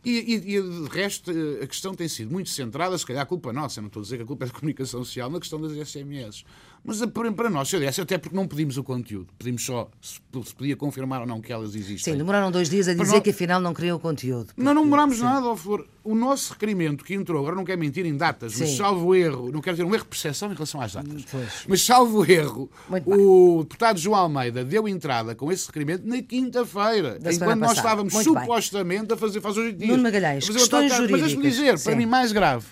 e, 0.05 0.35
e, 0.35 0.57
e, 0.57 0.63
de 0.63 0.89
resto, 0.89 1.31
a 1.63 1.67
questão 1.67 1.95
tem 1.95 2.09
sido 2.09 2.31
muito 2.31 2.51
centrada, 2.51 2.97
se 2.97 3.07
calhar 3.07 3.23
a 3.23 3.27
culpa 3.27 3.53
nossa, 3.53 3.81
não 3.81 3.89
estou 3.89 4.01
a 4.01 4.05
dizer 4.05 4.17
que 4.19 4.23
a 4.23 4.27
culpa 4.27 4.45
é 4.45 4.49
da 4.49 4.53
comunicação 4.53 5.05
social, 5.05 5.31
na 5.31 5.41
questão 5.41 5.61
das 5.61 5.73
SMS. 5.89 6.45
Mas 6.87 7.01
para 7.35 7.49
nós, 7.49 7.71
CDS, 7.71 8.01
até 8.01 8.19
porque 8.19 8.37
não 8.37 8.47
pedimos 8.47 8.77
o 8.77 8.85
conteúdo, 8.85 9.29
pedimos 9.39 9.65
só 9.65 9.91
se, 10.03 10.21
se 10.45 10.55
podia 10.55 10.77
confirmar 10.77 11.23
ou 11.23 11.27
não 11.27 11.41
que 11.41 11.51
elas 11.51 11.75
existem. 11.75 12.13
Sim, 12.13 12.19
demoraram 12.19 12.51
dois 12.51 12.69
dias 12.69 12.87
a 12.89 12.93
dizer 12.93 13.15
nós... 13.15 13.23
que 13.23 13.31
afinal 13.31 13.59
não 13.59 13.73
queriam 13.73 13.97
o 13.97 14.01
conteúdo. 14.01 14.49
Porque... 14.49 14.63
Não, 14.63 14.75
não 14.75 14.85
demorámos 14.85 15.19
nada, 15.19 15.47
ao 15.47 15.57
favor. 15.57 15.89
O 16.05 16.15
nosso 16.15 16.53
requerimento 16.53 17.03
que 17.03 17.15
entrou, 17.15 17.41
agora 17.41 17.57
não 17.57 17.65
quero 17.65 17.81
mentir 17.81 18.05
em 18.05 18.15
datas, 18.15 18.53
Sim. 18.53 18.65
mas 18.65 18.77
salvo 18.77 19.15
erro, 19.15 19.51
não 19.51 19.63
quero 19.63 19.79
ter 19.79 19.85
um 19.85 19.95
erro 19.95 20.03
de 20.05 20.11
percepção 20.11 20.51
em 20.51 20.55
relação 20.55 20.79
às 20.79 20.93
datas, 20.93 21.25
pois. 21.31 21.65
mas 21.67 21.81
salvo 21.81 22.31
erro, 22.31 22.71
o 23.07 23.63
deputado 23.63 23.99
João 23.99 24.21
Almeida 24.21 24.63
deu 24.63 24.87
entrada 24.87 25.35
com 25.35 25.51
esse 25.51 25.67
requerimento 25.67 26.07
na 26.07 26.21
quinta-feira, 26.21 27.19
enquanto 27.33 27.61
nós 27.61 27.79
estávamos 27.79 28.13
Muito 28.13 28.29
supostamente 28.29 29.07
bem. 29.07 29.15
a 29.15 29.17
fazer 29.17 29.41
faz 29.41 29.57
hoje 29.57 29.73
dias. 29.73 29.89
Nuno 29.89 30.03
Magalhães, 30.03 30.47
questões 30.47 30.93
jurídicas. 30.93 31.11
Mas 31.11 31.21
deixe-me 31.23 31.51
dizer, 31.51 31.79
Sim. 31.79 31.85
para 31.85 31.97
mim 31.97 32.07
mais 32.07 32.31
grave, 32.31 32.67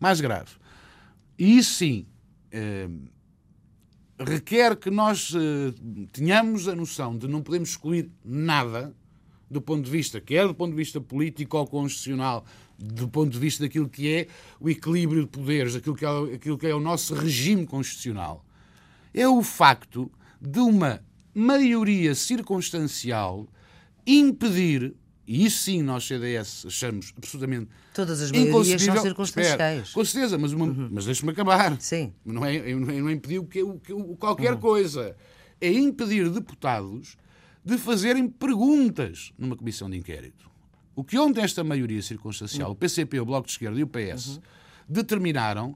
mais 0.00 0.20
grave, 0.20 0.50
e 1.38 1.58
isso 1.58 1.74
sim. 1.74 2.06
Eh, 2.50 2.88
requer 4.24 4.76
que 4.76 4.90
nós 4.90 5.30
uh, 5.30 5.72
tenhamos 6.12 6.68
a 6.68 6.74
noção 6.74 7.16
de 7.16 7.28
não 7.28 7.42
podemos 7.42 7.70
excluir 7.70 8.10
nada 8.24 8.94
do 9.50 9.60
ponto 9.60 9.84
de 9.84 9.90
vista, 9.90 10.20
quer 10.20 10.46
do 10.46 10.54
ponto 10.54 10.70
de 10.70 10.76
vista 10.76 11.00
político 11.00 11.58
ou 11.58 11.66
constitucional, 11.66 12.44
do 12.78 13.06
ponto 13.08 13.30
de 13.30 13.38
vista 13.38 13.64
daquilo 13.64 13.88
que 13.88 14.08
é 14.08 14.26
o 14.58 14.68
equilíbrio 14.68 15.22
de 15.22 15.28
poderes, 15.28 15.74
daquilo 15.74 15.94
que 15.94 16.04
é, 16.04 16.34
aquilo 16.34 16.58
que 16.58 16.66
é 16.66 16.74
o 16.74 16.80
nosso 16.80 17.14
regime 17.14 17.66
constitucional, 17.66 18.44
é 19.12 19.28
o 19.28 19.42
facto 19.42 20.10
de 20.40 20.58
uma 20.58 21.04
maioria 21.34 22.14
circunstancial 22.14 23.46
impedir 24.06 24.94
e 25.34 25.46
isso 25.46 25.64
sim 25.64 25.82
nós, 25.82 26.06
CDS, 26.06 26.66
achamos 26.66 27.14
absolutamente 27.16 27.70
Todas 27.94 28.20
as 28.20 28.30
maiorias 28.30 28.82
são 28.82 29.00
circunstanciais. 29.00 29.90
com 29.90 30.04
certeza, 30.04 30.36
mas, 30.36 30.52
uhum. 30.52 30.90
mas 30.92 31.06
deixe-me 31.06 31.32
acabar. 31.32 31.80
Sim. 31.80 32.12
Não 32.22 32.44
é, 32.44 32.74
não 32.74 32.90
é, 32.90 33.00
não 33.00 33.08
é 33.08 33.12
impedir 33.12 33.38
o 33.38 33.46
que, 33.46 33.62
o, 33.62 33.80
o, 33.92 34.16
qualquer 34.18 34.52
uhum. 34.52 34.60
coisa. 34.60 35.16
É 35.58 35.72
impedir 35.72 36.28
deputados 36.28 37.16
de 37.64 37.78
fazerem 37.78 38.28
perguntas 38.28 39.32
numa 39.38 39.56
comissão 39.56 39.88
de 39.88 39.96
inquérito. 39.96 40.50
O 40.94 41.02
que 41.02 41.18
ontem 41.18 41.40
esta 41.40 41.64
maioria 41.64 42.02
circunstancial, 42.02 42.70
o 42.70 42.74
PCP, 42.74 43.18
o 43.18 43.24
Bloco 43.24 43.46
de 43.46 43.52
Esquerda 43.52 43.80
e 43.80 43.82
o 43.82 43.86
PS, 43.86 44.36
uhum. 44.36 44.42
determinaram 44.86 45.74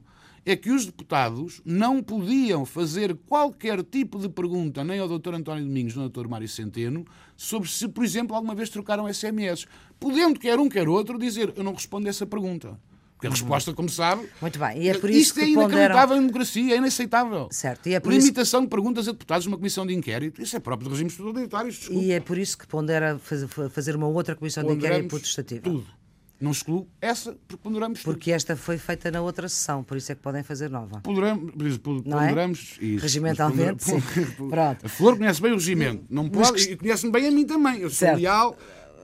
é 0.51 0.55
que 0.55 0.71
os 0.71 0.85
deputados 0.85 1.61
não 1.65 2.01
podiam 2.01 2.65
fazer 2.65 3.15
qualquer 3.27 3.83
tipo 3.83 4.17
de 4.17 4.29
pergunta, 4.29 4.81
nem 4.81 4.97
ao 4.97 5.07
Dr. 5.07 5.33
António 5.33 5.65
Domingos, 5.65 5.95
nem 5.95 6.05
ao 6.05 6.09
Dr. 6.09 6.27
Mário 6.27 6.47
Centeno, 6.47 7.05
sobre 7.35 7.69
se, 7.69 7.85
por 7.87 8.03
exemplo, 8.03 8.33
alguma 8.33 8.55
vez 8.55 8.69
trocaram 8.69 9.11
SMS. 9.13 9.65
Podendo, 9.99 10.39
quer 10.39 10.57
um, 10.57 10.69
quer 10.69 10.87
outro, 10.87 11.19
dizer 11.19 11.53
eu 11.57 11.63
não 11.65 11.73
respondo 11.73 12.07
a 12.07 12.09
essa 12.09 12.25
pergunta. 12.25 12.79
Porque 13.17 13.27
a 13.27 13.29
resposta, 13.31 13.73
como 13.73 13.89
sabe. 13.89 14.29
Muito 14.39 14.59
bem. 14.59 14.83
E 14.83 14.89
é 14.89 14.97
por 14.97 15.09
isso 15.09 15.19
isto 15.19 15.33
que 15.33 15.41
é 15.41 15.49
inacreditável 15.49 16.01
ponderam... 16.01 16.17
em 16.17 16.27
democracia, 16.27 16.73
é 16.75 16.77
inaceitável. 16.77 17.47
Certo. 17.51 17.89
E 17.89 17.95
é 17.95 17.99
por 17.99 18.13
Limitação 18.13 18.59
isso... 18.59 18.67
de 18.67 18.69
perguntas 18.69 19.07
a 19.07 19.11
deputados 19.11 19.47
numa 19.47 19.57
comissão 19.57 19.87
de 19.87 19.93
inquérito, 19.95 20.39
isso 20.39 20.55
é 20.55 20.59
próprio 20.59 20.87
de 20.87 20.93
regimes 20.93 21.17
totalitários. 21.17 21.75
Desculpa. 21.75 22.03
E 22.03 22.11
é 22.11 22.19
por 22.19 22.37
isso 22.37 22.57
que 22.57 22.67
pondera 22.67 23.19
fazer 23.71 23.95
uma 23.95 24.07
outra 24.07 24.35
comissão 24.35 24.63
de 24.63 24.71
inquérito 24.71 25.09
protestativa. 25.09 25.63
Tudo. 25.63 25.96
Não 26.39 26.51
excluo 26.51 26.87
essa, 27.01 27.35
porque 27.47 27.57
ponderamos 27.63 28.03
Porque 28.03 28.25
tudo. 28.25 28.35
esta 28.35 28.55
foi 28.55 28.77
feita 28.77 29.09
na 29.09 29.21
outra 29.21 29.49
sessão, 29.49 29.83
por 29.83 29.97
isso 29.97 30.11
é 30.11 30.15
que 30.15 30.21
podem 30.21 30.43
fazer 30.43 30.69
nova. 30.69 30.99
Ponderamos, 31.01 31.77
ponderamos 31.79 32.77
é? 32.79 32.85
isso. 32.85 33.01
Regimentalmente, 33.03 33.83
sim. 33.83 33.99
Pronto. 34.49 34.85
A 34.85 34.89
Flor 34.89 35.17
conhece 35.17 35.41
bem 35.41 35.51
o 35.51 35.55
regimento. 35.55 36.05
Não 36.09 36.29
pode, 36.29 36.51
Mas... 36.51 36.65
e 36.65 36.75
conhece-me 36.75 37.11
bem 37.11 37.27
a 37.27 37.31
mim 37.31 37.45
também. 37.45 37.79
Eu 37.79 37.89
sou 37.89 38.07
certo. 38.07 38.19
leal, 38.19 38.55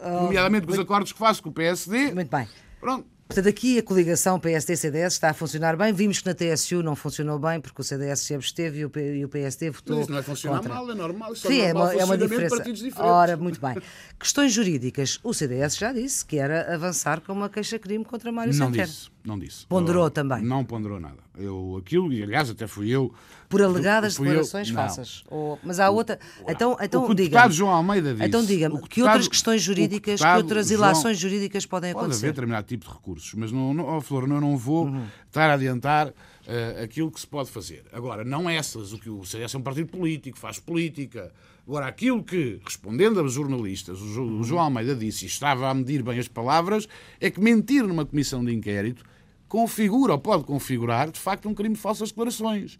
nomeadamente 0.03 0.67
com 0.67 0.73
os 0.73 0.79
acordos 0.79 1.11
que 1.11 1.17
faço 1.17 1.41
com 1.41 1.49
o 1.49 1.53
PSD. 1.53 2.13
Muito 2.13 2.29
bem. 2.29 2.47
Pronto. 2.79 3.12
Portanto, 3.27 3.47
aqui 3.47 3.79
a 3.79 3.83
coligação 3.83 4.39
PSD-CDS 4.39 5.13
está 5.13 5.29
a 5.29 5.33
funcionar 5.33 5.75
bem. 5.75 5.91
Vimos 5.93 6.19
que 6.19 6.27
na 6.27 6.33
TSU 6.33 6.83
não 6.83 6.95
funcionou 6.95 7.39
bem 7.39 7.59
porque 7.59 7.81
o 7.81 7.83
CDS 7.83 8.19
se 8.19 8.35
absteve 8.35 8.79
e 8.79 9.25
o, 9.25 9.29
PSD 9.29 9.71
votou. 9.71 9.95
Mas 9.95 10.03
isso 10.03 10.11
não 10.11 10.19
é 10.19 10.23
funcionar 10.23 10.57
contra. 10.57 10.73
mal, 10.73 10.91
é 10.91 10.95
normal. 10.95 11.35
Sim, 11.35 11.61
é, 11.61 11.73
uma, 11.73 11.93
é 11.93 12.05
uma 12.05 12.17
diferença. 12.17 12.63
Ora, 12.97 13.37
muito 13.37 13.59
bem. 13.59 13.75
Questões 14.19 14.51
jurídicas. 14.51 15.19
O 15.23 15.33
CDS 15.33 15.77
já 15.77 15.91
disse 15.91 16.25
que 16.25 16.37
era 16.37 16.73
avançar 16.73 17.21
com 17.21 17.33
uma 17.33 17.49
queixa-crime 17.49 18.05
contra 18.05 18.31
Mário 18.31 18.53
Centeno. 18.53 19.12
Não 19.25 19.39
disse. 19.39 19.65
Ponderou 19.67 20.05
eu, 20.05 20.11
também? 20.11 20.43
Não 20.43 20.65
ponderou 20.65 20.99
nada. 20.99 21.19
Eu, 21.37 21.81
aquilo, 21.81 22.11
e 22.11 22.21
aliás 22.21 22.49
até 22.49 22.67
fui 22.67 22.89
eu... 22.89 23.13
Por 23.47 23.61
alegadas 23.61 24.17
declarações 24.17 24.69
eu, 24.69 24.75
falsas? 24.75 25.23
Ou, 25.29 25.57
mas 25.63 25.79
há 25.79 25.89
outra... 25.89 26.19
Então, 26.45 26.75
então 26.81 27.05
o 27.09 27.15
diga 27.15 27.49
João 27.49 27.71
Almeida 27.71 28.13
disse... 28.13 28.25
Então 28.25 28.43
diga-me, 28.43 28.81
que 28.81 29.01
outras 29.01 29.29
questões 29.29 29.61
jurídicas, 29.61 30.19
que 30.19 30.27
outras 30.27 30.71
ilações 30.71 31.17
João, 31.17 31.31
jurídicas 31.31 31.65
podem 31.65 31.93
pode 31.93 32.03
acontecer? 32.03 32.19
Pode 32.19 32.25
haver 32.25 32.33
determinado 32.33 32.67
tipo 32.67 32.85
de 32.85 32.91
recursos, 32.91 33.33
mas, 33.35 33.51
não, 33.51 33.73
não, 33.73 33.97
oh, 33.97 34.01
Flor, 34.01 34.23
eu 34.23 34.41
não 34.41 34.57
vou 34.57 34.87
uhum. 34.87 35.05
estar 35.25 35.49
a 35.49 35.53
adiantar 35.53 36.09
uh, 36.09 36.83
aquilo 36.83 37.09
que 37.09 37.19
se 37.19 37.27
pode 37.27 37.49
fazer. 37.49 37.85
Agora, 37.93 38.25
não 38.25 38.49
essas, 38.49 38.91
o 38.91 38.97
que 38.97 39.09
o 39.09 39.23
CS 39.23 39.55
é 39.55 39.57
um 39.57 39.61
partido 39.61 39.87
político, 39.87 40.37
faz 40.37 40.59
política... 40.59 41.31
Agora, 41.65 41.87
aquilo 41.87 42.21
que, 42.21 42.59
respondendo 42.65 43.21
aos 43.21 43.31
jornalistas, 43.31 44.01
o 44.01 44.43
João 44.43 44.63
Almeida 44.63 44.93
disse, 44.93 45.23
e 45.23 45.27
estava 45.29 45.69
a 45.69 45.73
medir 45.73 46.03
bem 46.03 46.19
as 46.19 46.27
palavras, 46.27 46.89
é 47.21 47.31
que 47.31 47.39
mentir 47.39 47.87
numa 47.87 48.05
comissão 48.05 48.43
de 48.43 48.53
inquérito 48.53 49.05
configura 49.53 50.13
ou 50.13 50.17
pode 50.17 50.43
configurar, 50.45 51.11
de 51.11 51.19
facto, 51.19 51.47
um 51.47 51.53
crime 51.53 51.75
de 51.75 51.79
falsas 51.79 52.09
declarações. 52.09 52.79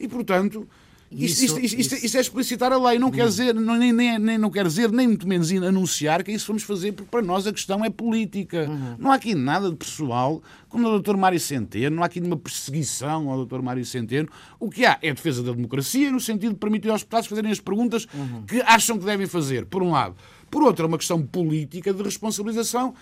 E, 0.00 0.08
portanto, 0.08 0.66
isto, 1.12 1.44
isto, 1.44 1.60
isto, 1.60 1.78
isto, 1.78 1.94
isto 2.06 2.16
é 2.16 2.20
explicitar 2.22 2.72
a 2.72 2.78
lei. 2.78 2.98
Não 2.98 3.10
quer 3.10 3.26
dizer, 3.26 3.54
não, 3.54 3.76
nem, 3.76 3.92
nem, 3.92 4.38
não 4.38 4.50
quer 4.50 4.66
dizer, 4.66 4.90
nem 4.90 5.06
muito 5.06 5.28
menos 5.28 5.52
anunciar 5.52 6.24
que 6.24 6.30
é 6.30 6.34
isso 6.34 6.46
vamos 6.46 6.62
fazer, 6.62 6.92
porque 6.92 7.10
para 7.10 7.20
nós 7.20 7.46
a 7.46 7.52
questão 7.52 7.84
é 7.84 7.90
política. 7.90 8.66
Uhum. 8.66 8.96
Não 8.98 9.12
há 9.12 9.16
aqui 9.16 9.34
nada 9.34 9.68
de 9.68 9.76
pessoal, 9.76 10.42
como 10.66 10.88
o 10.88 10.98
Dr. 10.98 11.14
Mário 11.14 11.38
Centeno, 11.38 11.96
não 11.96 12.02
há 12.02 12.06
aqui 12.06 12.20
nenhuma 12.20 12.38
perseguição 12.38 13.28
ao 13.28 13.44
Dr. 13.44 13.60
Mário 13.60 13.84
Centeno. 13.84 14.30
O 14.58 14.70
que 14.70 14.86
há 14.86 14.98
é 15.02 15.10
a 15.10 15.12
defesa 15.14 15.42
da 15.42 15.52
democracia, 15.52 16.10
no 16.10 16.20
sentido 16.20 16.54
de 16.54 16.58
permitir 16.58 16.88
aos 16.88 17.02
deputados 17.02 17.28
fazerem 17.28 17.52
as 17.52 17.60
perguntas 17.60 18.06
uhum. 18.14 18.44
que 18.46 18.62
acham 18.62 18.98
que 18.98 19.04
devem 19.04 19.26
fazer, 19.26 19.66
por 19.66 19.82
um 19.82 19.90
lado. 19.90 20.16
Por 20.50 20.62
outro, 20.62 20.86
é 20.86 20.88
uma 20.88 20.96
questão 20.96 21.20
política 21.20 21.92
de 21.92 22.02
responsabilização 22.02 22.94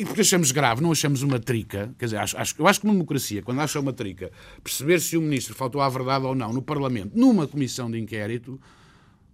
e 0.00 0.04
porque 0.06 0.22
achamos 0.22 0.50
grave, 0.50 0.80
não 0.80 0.92
achamos 0.92 1.22
uma 1.22 1.38
trica, 1.38 1.94
quer 1.98 2.06
dizer, 2.06 2.16
acho, 2.16 2.34
acho, 2.38 2.54
eu 2.58 2.66
acho 2.66 2.80
que 2.80 2.86
uma 2.86 2.94
democracia, 2.94 3.42
quando 3.42 3.60
acha 3.60 3.78
uma 3.78 3.92
trica, 3.92 4.32
perceber 4.64 4.98
se 4.98 5.14
o 5.14 5.20
ministro 5.20 5.54
faltou 5.54 5.78
à 5.82 5.88
verdade 5.90 6.24
ou 6.24 6.34
não 6.34 6.54
no 6.54 6.62
Parlamento, 6.62 7.12
numa 7.14 7.46
comissão 7.46 7.90
de 7.90 7.98
inquérito, 7.98 8.58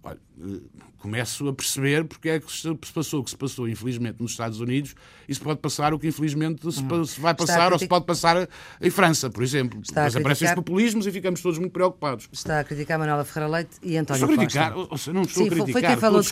olha, 0.07 0.19
eh, 0.40 0.61
começo 0.99 1.49
a 1.49 1.53
perceber 1.53 2.05
porque 2.05 2.29
é 2.29 2.40
que 2.40 2.51
se 2.51 2.75
passou 2.92 3.21
o 3.21 3.25
que 3.25 3.31
se 3.31 3.37
passou, 3.37 3.69
infelizmente, 3.69 4.21
nos 4.21 4.33
Estados 4.33 4.61
Unidos, 4.61 4.95
e 5.29 5.35
se 5.35 5.40
pode 5.40 5.61
passar 5.61 5.92
o 5.92 5.99
que, 5.99 6.07
infelizmente, 6.07 6.61
se, 6.73 6.81
hum. 6.81 7.05
vai 7.19 7.35
passar 7.35 7.73
ou 7.73 7.79
se 7.79 7.87
pode 7.87 8.05
passar 8.07 8.49
em 8.81 8.90
França, 8.90 9.29
por 9.29 9.42
exemplo. 9.42 9.81
Está 9.83 10.05
Depois 10.05 10.16
aparecem 10.16 10.49
os 10.49 10.55
populismos 10.55 11.07
e 11.07 11.12
ficamos 11.12 11.40
todos 11.40 11.59
muito 11.59 11.73
preocupados. 11.73 12.29
Está 12.33 12.61
a 12.61 12.64
criticar 12.64 12.99
Manuela 12.99 13.25
Ferreira 13.25 13.53
Leite 13.53 13.77
e 13.83 13.97
António 13.97 14.21
Estou 14.21 14.35
a 14.35 14.38
criticar, 14.38 14.73
Costa. 14.73 15.11
Ou 15.11 15.14
não 15.14 15.23
estou 15.23 15.42
Sim, 15.42 15.49
a 15.49 15.53
criticar, 15.53 15.73
foi 15.73 15.83
quem 15.83 15.97
falou 15.97 16.21
de, 16.21 16.29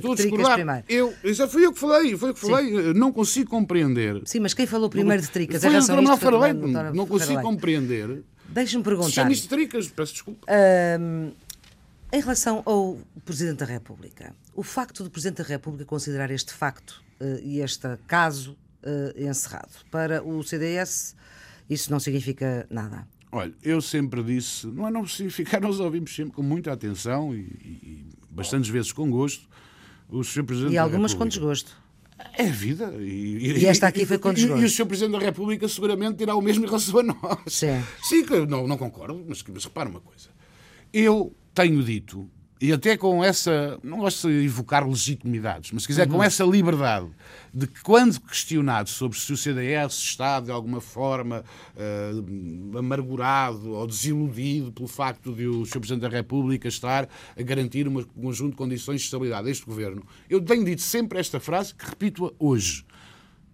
de 0.00 0.28
primeiro. 0.28 0.84
Eu, 0.88 1.14
já 1.34 1.48
fui 1.48 1.64
eu 1.64 1.72
que 1.72 1.78
falei, 1.78 2.16
foi 2.16 2.30
eu 2.30 2.34
que 2.34 2.40
falei, 2.40 2.94
não 2.94 3.12
consigo 3.12 3.50
compreender. 3.50 4.20
Sim, 4.24 4.40
mas 4.40 4.54
quem 4.54 4.66
falou 4.66 4.90
primeiro 4.90 5.22
de 5.22 5.30
tricas? 5.30 5.62
Foi 5.62 5.74
a 5.74 5.80
Manuela 5.80 6.16
Ferreira 6.16 6.38
Leite, 6.38 6.94
não 6.94 7.06
consigo 7.06 7.40
compreender. 7.42 8.22
Deixe-me 8.48 8.82
perguntar. 8.82 9.10
Chame-se 9.10 9.48
tricas, 9.48 9.86
peço 9.88 10.12
desculpa. 10.12 10.46
Em 12.12 12.20
relação 12.20 12.62
ao 12.66 12.98
Presidente 13.24 13.58
da 13.58 13.66
República, 13.66 14.34
o 14.54 14.64
facto 14.64 15.04
do 15.04 15.10
Presidente 15.10 15.42
da 15.42 15.48
República 15.48 15.84
considerar 15.84 16.28
este 16.32 16.52
facto 16.52 17.02
uh, 17.20 17.38
e 17.40 17.60
este 17.60 17.86
caso 18.08 18.56
uh, 18.82 19.22
encerrado 19.22 19.70
para 19.92 20.20
o 20.20 20.42
CDS, 20.42 21.14
isso 21.68 21.88
não 21.88 22.00
significa 22.00 22.66
nada? 22.68 23.06
Olha, 23.30 23.54
eu 23.62 23.80
sempre 23.80 24.24
disse, 24.24 24.66
não 24.66 24.88
é 24.88 24.90
não 24.90 25.06
significar, 25.06 25.60
nós 25.60 25.78
ouvimos 25.78 26.12
sempre 26.12 26.32
com 26.32 26.42
muita 26.42 26.72
atenção 26.72 27.32
e, 27.32 27.42
e 27.42 28.06
bastantes 28.28 28.68
vezes 28.68 28.90
com 28.90 29.08
gosto 29.08 29.48
o 30.08 30.24
Sr. 30.24 30.42
Presidente 30.42 30.74
E 30.74 30.78
algumas 30.78 31.14
com 31.14 31.24
desgosto. 31.24 31.80
É 32.36 32.44
vida. 32.46 32.92
E, 32.98 33.60
e, 33.60 33.66
esta 33.66 33.86
aqui 33.86 34.04
foi 34.04 34.18
com 34.18 34.34
desgosto. 34.34 34.58
E, 34.58 34.62
e, 34.62 34.66
o 34.66 34.68
Sr. 34.68 34.86
Presidente 34.86 35.12
da 35.12 35.24
República 35.24 35.68
seguramente 35.68 36.16
dirá 36.16 36.34
o 36.34 36.42
mesmo 36.42 36.64
em 36.64 36.66
relação 36.66 36.98
a 36.98 37.02
nós. 37.04 37.38
Sim. 37.46 37.80
Sim, 38.02 38.24
não, 38.48 38.66
não 38.66 38.76
concordo, 38.76 39.24
mas, 39.28 39.44
mas 39.44 39.64
repara 39.64 39.88
uma 39.88 40.00
coisa. 40.00 40.28
Eu 40.92 41.32
tenho 41.54 41.82
dito, 41.82 42.28
e 42.60 42.72
até 42.72 42.94
com 42.94 43.24
essa, 43.24 43.80
não 43.82 44.00
gosto 44.00 44.28
de 44.28 44.44
evocar 44.44 44.86
legitimidades, 44.86 45.72
mas 45.72 45.84
se 45.84 45.88
quiser, 45.88 46.06
uhum. 46.06 46.16
com 46.16 46.22
essa 46.22 46.44
liberdade 46.44 47.08
de 47.54 47.66
que, 47.66 47.80
quando 47.82 48.20
questionado 48.20 48.90
sobre 48.90 49.18
se 49.18 49.32
o 49.32 49.36
CDS 49.36 49.94
está 49.94 50.40
de 50.40 50.50
alguma 50.50 50.78
forma 50.78 51.42
uh, 51.74 52.78
amargurado 52.78 53.70
ou 53.70 53.86
desiludido 53.86 54.70
pelo 54.72 54.86
facto 54.86 55.32
de 55.32 55.46
o 55.46 55.64
Sr. 55.64 55.80
Presidente 55.80 56.02
da 56.02 56.08
República 56.10 56.68
estar 56.68 57.08
a 57.34 57.42
garantir 57.42 57.88
um 57.88 58.04
conjunto 58.04 58.50
de 58.50 58.56
condições 58.56 59.00
de 59.00 59.06
estabilidade 59.06 59.48
a 59.48 59.50
este 59.50 59.64
governo, 59.64 60.04
eu 60.28 60.38
tenho 60.42 60.62
dito 60.62 60.82
sempre 60.82 61.18
esta 61.18 61.40
frase 61.40 61.74
que 61.74 61.86
repito-a 61.86 62.30
hoje. 62.38 62.84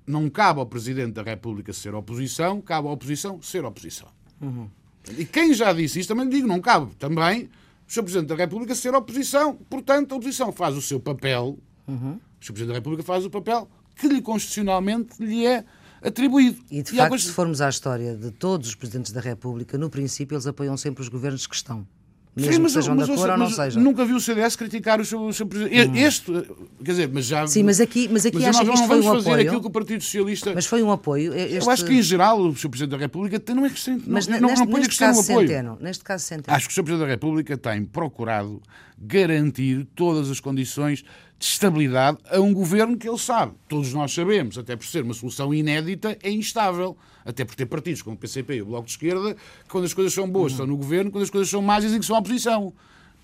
Não 0.05 0.29
cabe 0.29 0.59
ao 0.59 0.67
Presidente 0.67 1.13
da 1.13 1.23
República 1.23 1.73
ser 1.73 1.95
oposição, 1.95 2.61
cabe 2.61 2.89
à 2.89 2.91
oposição 2.91 3.41
ser 3.41 3.65
oposição. 3.65 4.09
Uhum. 4.41 4.69
E 5.17 5.25
quem 5.25 5.55
já 5.55 5.73
disse 5.73 6.01
isto 6.01 6.09
também 6.09 6.29
digo, 6.29 6.49
não 6.49 6.61
cabe 6.61 6.93
também 6.97 7.49
o 7.89 7.93
Sr. 7.93 8.03
Presidente 8.03 8.29
da 8.29 8.35
República 8.35 8.75
ser 8.75 8.95
oposição. 8.95 9.55
Portanto, 9.71 10.13
a 10.13 10.17
oposição 10.17 10.53
faz 10.53 10.77
o 10.77 10.83
seu 10.83 10.99
papel, 10.99 11.59
uhum. 11.87 12.19
o 12.41 12.45
Sr. 12.45 12.53
Presidente 12.53 12.69
da 12.69 12.75
República 12.75 13.03
faz 13.03 13.25
o 13.25 13.31
papel 13.31 13.69
que 13.95 14.09
lhe 14.09 14.21
constitucionalmente 14.21 15.23
lhe 15.23 15.47
é 15.47 15.65
atribuído. 16.03 16.63
E, 16.71 16.83
de 16.83 16.93
e 16.93 16.97
facto, 16.97 17.19
se 17.19 17.31
formos 17.31 17.61
à 17.61 17.69
história 17.69 18.15
de 18.15 18.31
todos 18.31 18.69
os 18.69 18.75
Presidentes 18.75 19.13
da 19.13 19.21
República, 19.21 19.79
no 19.79 19.89
princípio 19.89 20.35
eles 20.35 20.47
apoiam 20.47 20.77
sempre 20.77 21.03
os 21.03 21.09
governos 21.09 21.47
que 21.47 21.55
estão. 21.55 21.87
Mesmo 22.37 22.53
Sim, 22.53 22.59
mas, 22.59 22.73
sejam 22.73 22.95
mas, 22.95 23.09
da 23.09 23.15
cor 23.15 23.31
ou 23.31 23.37
não 23.39 23.49
seja. 23.49 23.81
Nunca 23.81 24.05
vi 24.05 24.13
o 24.13 24.21
CDS 24.21 24.57
criticar 24.57 25.01
o 25.01 25.05
seu, 25.07 25.23
o 25.23 25.33
seu 25.33 25.47
presidente. 25.47 25.89
Hum. 25.89 25.97
Este, 25.97 26.33
quer 26.85 26.91
dizer, 26.91 27.11
mas 27.11 27.25
já. 27.25 27.47
Sim, 27.47 27.63
mas 27.63 27.81
aqui, 27.81 28.11
mas 28.13 28.27
aqui 28.27 28.37
mas 28.37 28.49
acha 28.49 28.63
que 28.63 28.75
isto 28.75 28.87
foi 28.87 28.99
um 28.99 29.03
fazer 29.03 29.31
apoio. 29.31 29.47
aquilo 29.47 29.61
que 29.63 29.67
o 29.67 29.71
Partido 29.71 30.05
Socialista. 30.05 30.53
Mas 30.55 30.67
foi 30.67 30.83
um 30.83 30.93
apoio. 30.93 31.33
Este... 31.33 31.65
Eu 31.65 31.71
acho 31.71 31.87
que, 31.87 31.95
em 31.95 32.03
geral, 32.03 32.39
o 32.39 32.55
Sr. 32.55 32.69
Presidente 32.69 32.91
da 32.91 32.99
República 32.99 33.41
tem, 33.41 33.55
não 33.55 33.65
é 33.65 33.71
que 33.71 33.81
mas 34.07 34.27
não, 34.29 34.41
neste, 34.41 34.59
não, 34.59 34.71
não 34.71 34.79
neste 34.79 34.99
caso 34.99 35.19
um 35.19 35.23
apoio. 35.23 35.49
Centeno, 35.49 35.79
neste 35.81 36.05
caso 36.05 36.25
Centeno. 36.25 36.55
Acho 36.55 36.67
que 36.67 36.73
o 36.73 36.75
Sr. 36.75 36.83
Presidente 36.83 37.07
da 37.07 37.11
República 37.11 37.57
tem 37.57 37.85
procurado 37.87 38.61
garantir 38.99 39.87
todas 39.95 40.31
as 40.31 40.39
condições 40.39 41.05
de 41.39 41.47
estabilidade 41.47 42.19
a 42.31 42.41
um 42.41 42.53
governo 42.53 42.97
que 42.97 43.09
ele 43.09 43.19
sabe. 43.19 43.53
Todos 43.69 43.93
nós 43.93 44.13
sabemos, 44.13 44.57
até 44.57 44.75
por 44.75 44.87
ser 44.87 45.03
uma 45.03 45.15
solução 45.15 45.53
inédita, 45.53 46.17
é 46.23 46.31
instável. 46.31 46.97
Até 47.25 47.45
por 47.45 47.55
ter 47.55 47.67
partidos 47.67 48.03
como 48.03 48.15
o 48.15 48.19
PCP 48.19 48.57
e 48.57 48.63
o 48.63 48.67
Bloco 48.67 48.87
de 48.87 48.93
Esquerda, 48.93 49.35
que 49.35 49.69
quando 49.69 49.85
as 49.85 49.93
coisas 49.93 50.15
são 50.15 50.31
boas 50.31 50.53
estão 50.53 50.67
no 50.67 50.77
governo, 50.77 51.11
quando 51.11 51.25
as 51.25 51.31
coisas 51.31 51.51
são 51.51 51.61
más 51.61 51.83
dizem 51.83 51.99
que 51.99 52.07
são 52.07 52.17
a 52.17 52.21
oposição. 52.21 52.73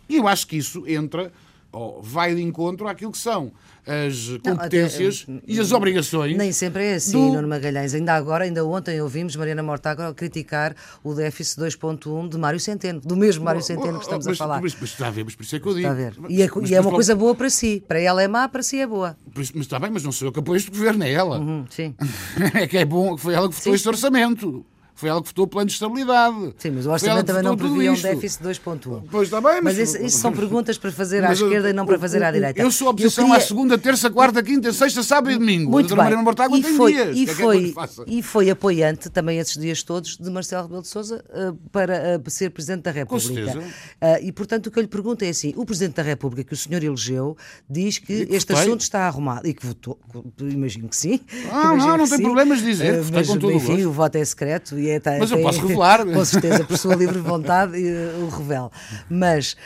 E 0.09 0.17
eu 0.17 0.27
acho 0.27 0.47
que 0.47 0.57
isso 0.57 0.85
entra, 0.87 1.33
ou 1.73 2.03
vai 2.03 2.35
de 2.35 2.43
encontro 2.43 2.87
àquilo 2.87 3.11
que 3.11 3.19
são 3.19 3.53
as 3.85 4.39
competências 4.45 5.25
não, 5.27 5.39
até, 5.39 5.53
e 5.53 5.59
as 5.59 5.73
obrigações. 5.73 6.37
Nem 6.37 6.53
sempre 6.53 6.85
é 6.85 6.95
assim, 6.95 7.13
do... 7.13 7.33
Nuno 7.33 7.49
Magalhães. 7.49 7.95
Ainda 7.95 8.15
agora, 8.15 8.45
ainda 8.45 8.65
ontem 8.65 9.01
ouvimos 9.01 9.35
Mariana 9.35 9.63
Mortágua 9.63 10.15
criticar 10.15 10.77
o 11.03 11.15
déficit 11.15 11.61
2.1 11.61 12.29
de 12.29 12.39
Mário 12.39 12.61
Centeno, 12.61 13.01
do 13.01 13.17
mesmo 13.17 13.45
Mário 13.45 13.63
Centeno 13.63 13.99
que 13.99 14.05
estamos 14.05 14.27
mas, 14.27 14.37
a 14.37 14.39
falar. 14.39 14.63
Mas, 14.63 14.77
mas, 14.81 14.91
está 14.91 15.09
a 15.09 15.11
ver, 15.11 15.25
mas 15.25 15.35
por 15.35 15.43
isso 15.43 15.57
é 15.57 15.61
que 15.61 15.67
eu 15.67 15.75
digo. 15.75 15.89
Está 15.89 15.91
a 15.91 15.95
ver. 15.95 16.15
E 16.29 16.43
é, 16.43 16.49
mas, 16.55 16.71
e 16.71 16.75
é 16.75 16.81
uma 16.81 16.91
coisa 16.93 17.17
boa 17.17 17.35
para 17.35 17.51
si. 17.51 17.83
Para 17.89 17.99
ela 17.99 18.23
é 18.23 18.29
má, 18.29 18.49
para 18.49 18.63
si 18.63 18.79
é 18.79 18.87
boa. 18.87 19.17
Mas, 19.35 19.53
está 19.55 19.79
bem, 19.81 19.91
mas 19.91 20.05
não 20.05 20.13
sou 20.13 20.29
eu 20.29 20.33
que 20.33 20.39
apoio 20.39 20.57
este 20.57 20.71
governo, 20.71 21.03
é 21.03 21.11
ela. 21.11 21.41
Uhum, 21.41 21.65
sim. 21.69 21.95
é 22.55 22.67
que 22.69 22.79
é 22.79 22.85
bom, 22.85 23.17
foi 23.17 23.35
ela 23.35 23.49
que 23.49 23.55
votou 23.55 23.75
este 23.75 23.89
orçamento. 23.89 24.65
Foi 25.03 25.09
ela 25.09 25.21
que 25.21 25.27
votou 25.27 25.47
o 25.47 25.49
plano 25.49 25.67
de 25.67 25.73
estabilidade. 25.73 26.55
Sim, 26.59 26.71
mas 26.71 26.87
o 26.87 26.93
orçamento 26.93 27.27
também 27.27 27.43
não 27.43 27.57
previa 27.57 27.91
um 27.91 28.01
déficit 28.01 28.45
2.1. 28.45 29.03
Pois 29.11 29.27
está 29.27 29.41
bem, 29.41 29.61
mas... 29.61 29.77
Mas 29.77 29.79
isso, 29.79 30.01
isso, 30.01 30.19
são 30.19 30.33
perguntas 30.33 30.79
para 30.79 30.93
fazer 30.93 31.25
à 31.25 31.33
esquerda 31.33 31.71
e 31.71 31.73
não 31.73 31.85
para 31.85 31.99
fazer 31.99 32.23
à 32.23 32.31
direita. 32.31 32.63
Eu 32.63 32.71
sou 32.71 32.87
a 32.87 32.91
oposição 32.93 33.25
queria... 33.25 33.39
à 33.39 33.41
segunda, 33.41 33.77
terça, 33.77 34.09
quarta, 34.09 34.41
quinta, 34.45 34.73
sexta, 34.73 35.03
sábado 35.03 35.33
e 35.33 35.39
domingo. 35.39 35.73
Muito 35.73 35.97
bem. 35.97 36.15
Mortágua 36.23 36.57
e, 36.57 36.63
foi, 36.63 36.93
dias. 36.93 37.17
E, 37.17 37.27
foi, 37.27 37.75
é 37.77 38.05
e 38.07 38.23
foi 38.23 38.51
apoiante 38.51 39.11
também 39.11 39.39
esses 39.39 39.57
dias 39.57 39.83
todos 39.83 40.17
de 40.17 40.31
Marcelo 40.31 40.63
Rebelo 40.63 40.83
de 40.83 40.89
Sousa 40.89 41.25
uh, 41.31 41.53
para 41.73 42.21
uh, 42.25 42.31
ser 42.31 42.51
Presidente 42.51 42.83
da 42.83 42.93
República. 42.93 43.29
Com 43.29 43.35
certeza. 43.35 43.59
Uh, 43.59 44.23
e, 44.23 44.31
portanto, 44.31 44.69
o 44.69 44.71
que 44.71 44.79
eu 44.79 44.83
lhe 44.83 44.89
pergunto 44.89 45.25
é 45.25 45.31
assim, 45.31 45.53
o 45.57 45.65
Presidente 45.65 45.97
da 45.97 46.03
República 46.03 46.45
que 46.45 46.55
o 46.55 46.57
senhor 46.57 46.85
elegeu 46.85 47.37
diz 47.69 47.99
que, 47.99 48.27
que 48.27 48.35
este 48.37 48.53
assunto 48.53 48.83
está 48.83 49.01
arrumado 49.01 49.49
e 49.49 49.53
que 49.53 49.67
votou, 49.67 49.99
imagino 50.41 50.89
que 50.89 50.97
sim. 50.97 51.21
Ah, 51.51 51.75
não, 51.75 51.97
não 51.97 52.09
tem 52.09 52.19
sim. 52.19 52.23
problemas 52.23 52.61
de 52.61 52.67
dizer, 52.67 53.01
uh, 53.01 53.07
mas, 53.13 53.29
enfim, 53.29 53.83
o, 53.83 53.89
o 53.89 53.93
voto 53.93 54.17
é 54.17 54.25
secreto 54.25 54.79
e 54.79 54.91
é, 54.91 54.92
tá, 55.01 55.17
Mas 55.19 55.31
tem, 55.31 55.39
eu 55.39 55.45
posso 55.45 55.61
revelar. 55.61 56.05
Com 56.07 56.25
certeza, 56.25 56.65
por 56.65 56.77
sua 56.77 56.95
livre 56.95 57.19
vontade, 57.19 57.77
o 58.23 58.29
revelo. 58.29 58.71
Mas 59.09 59.57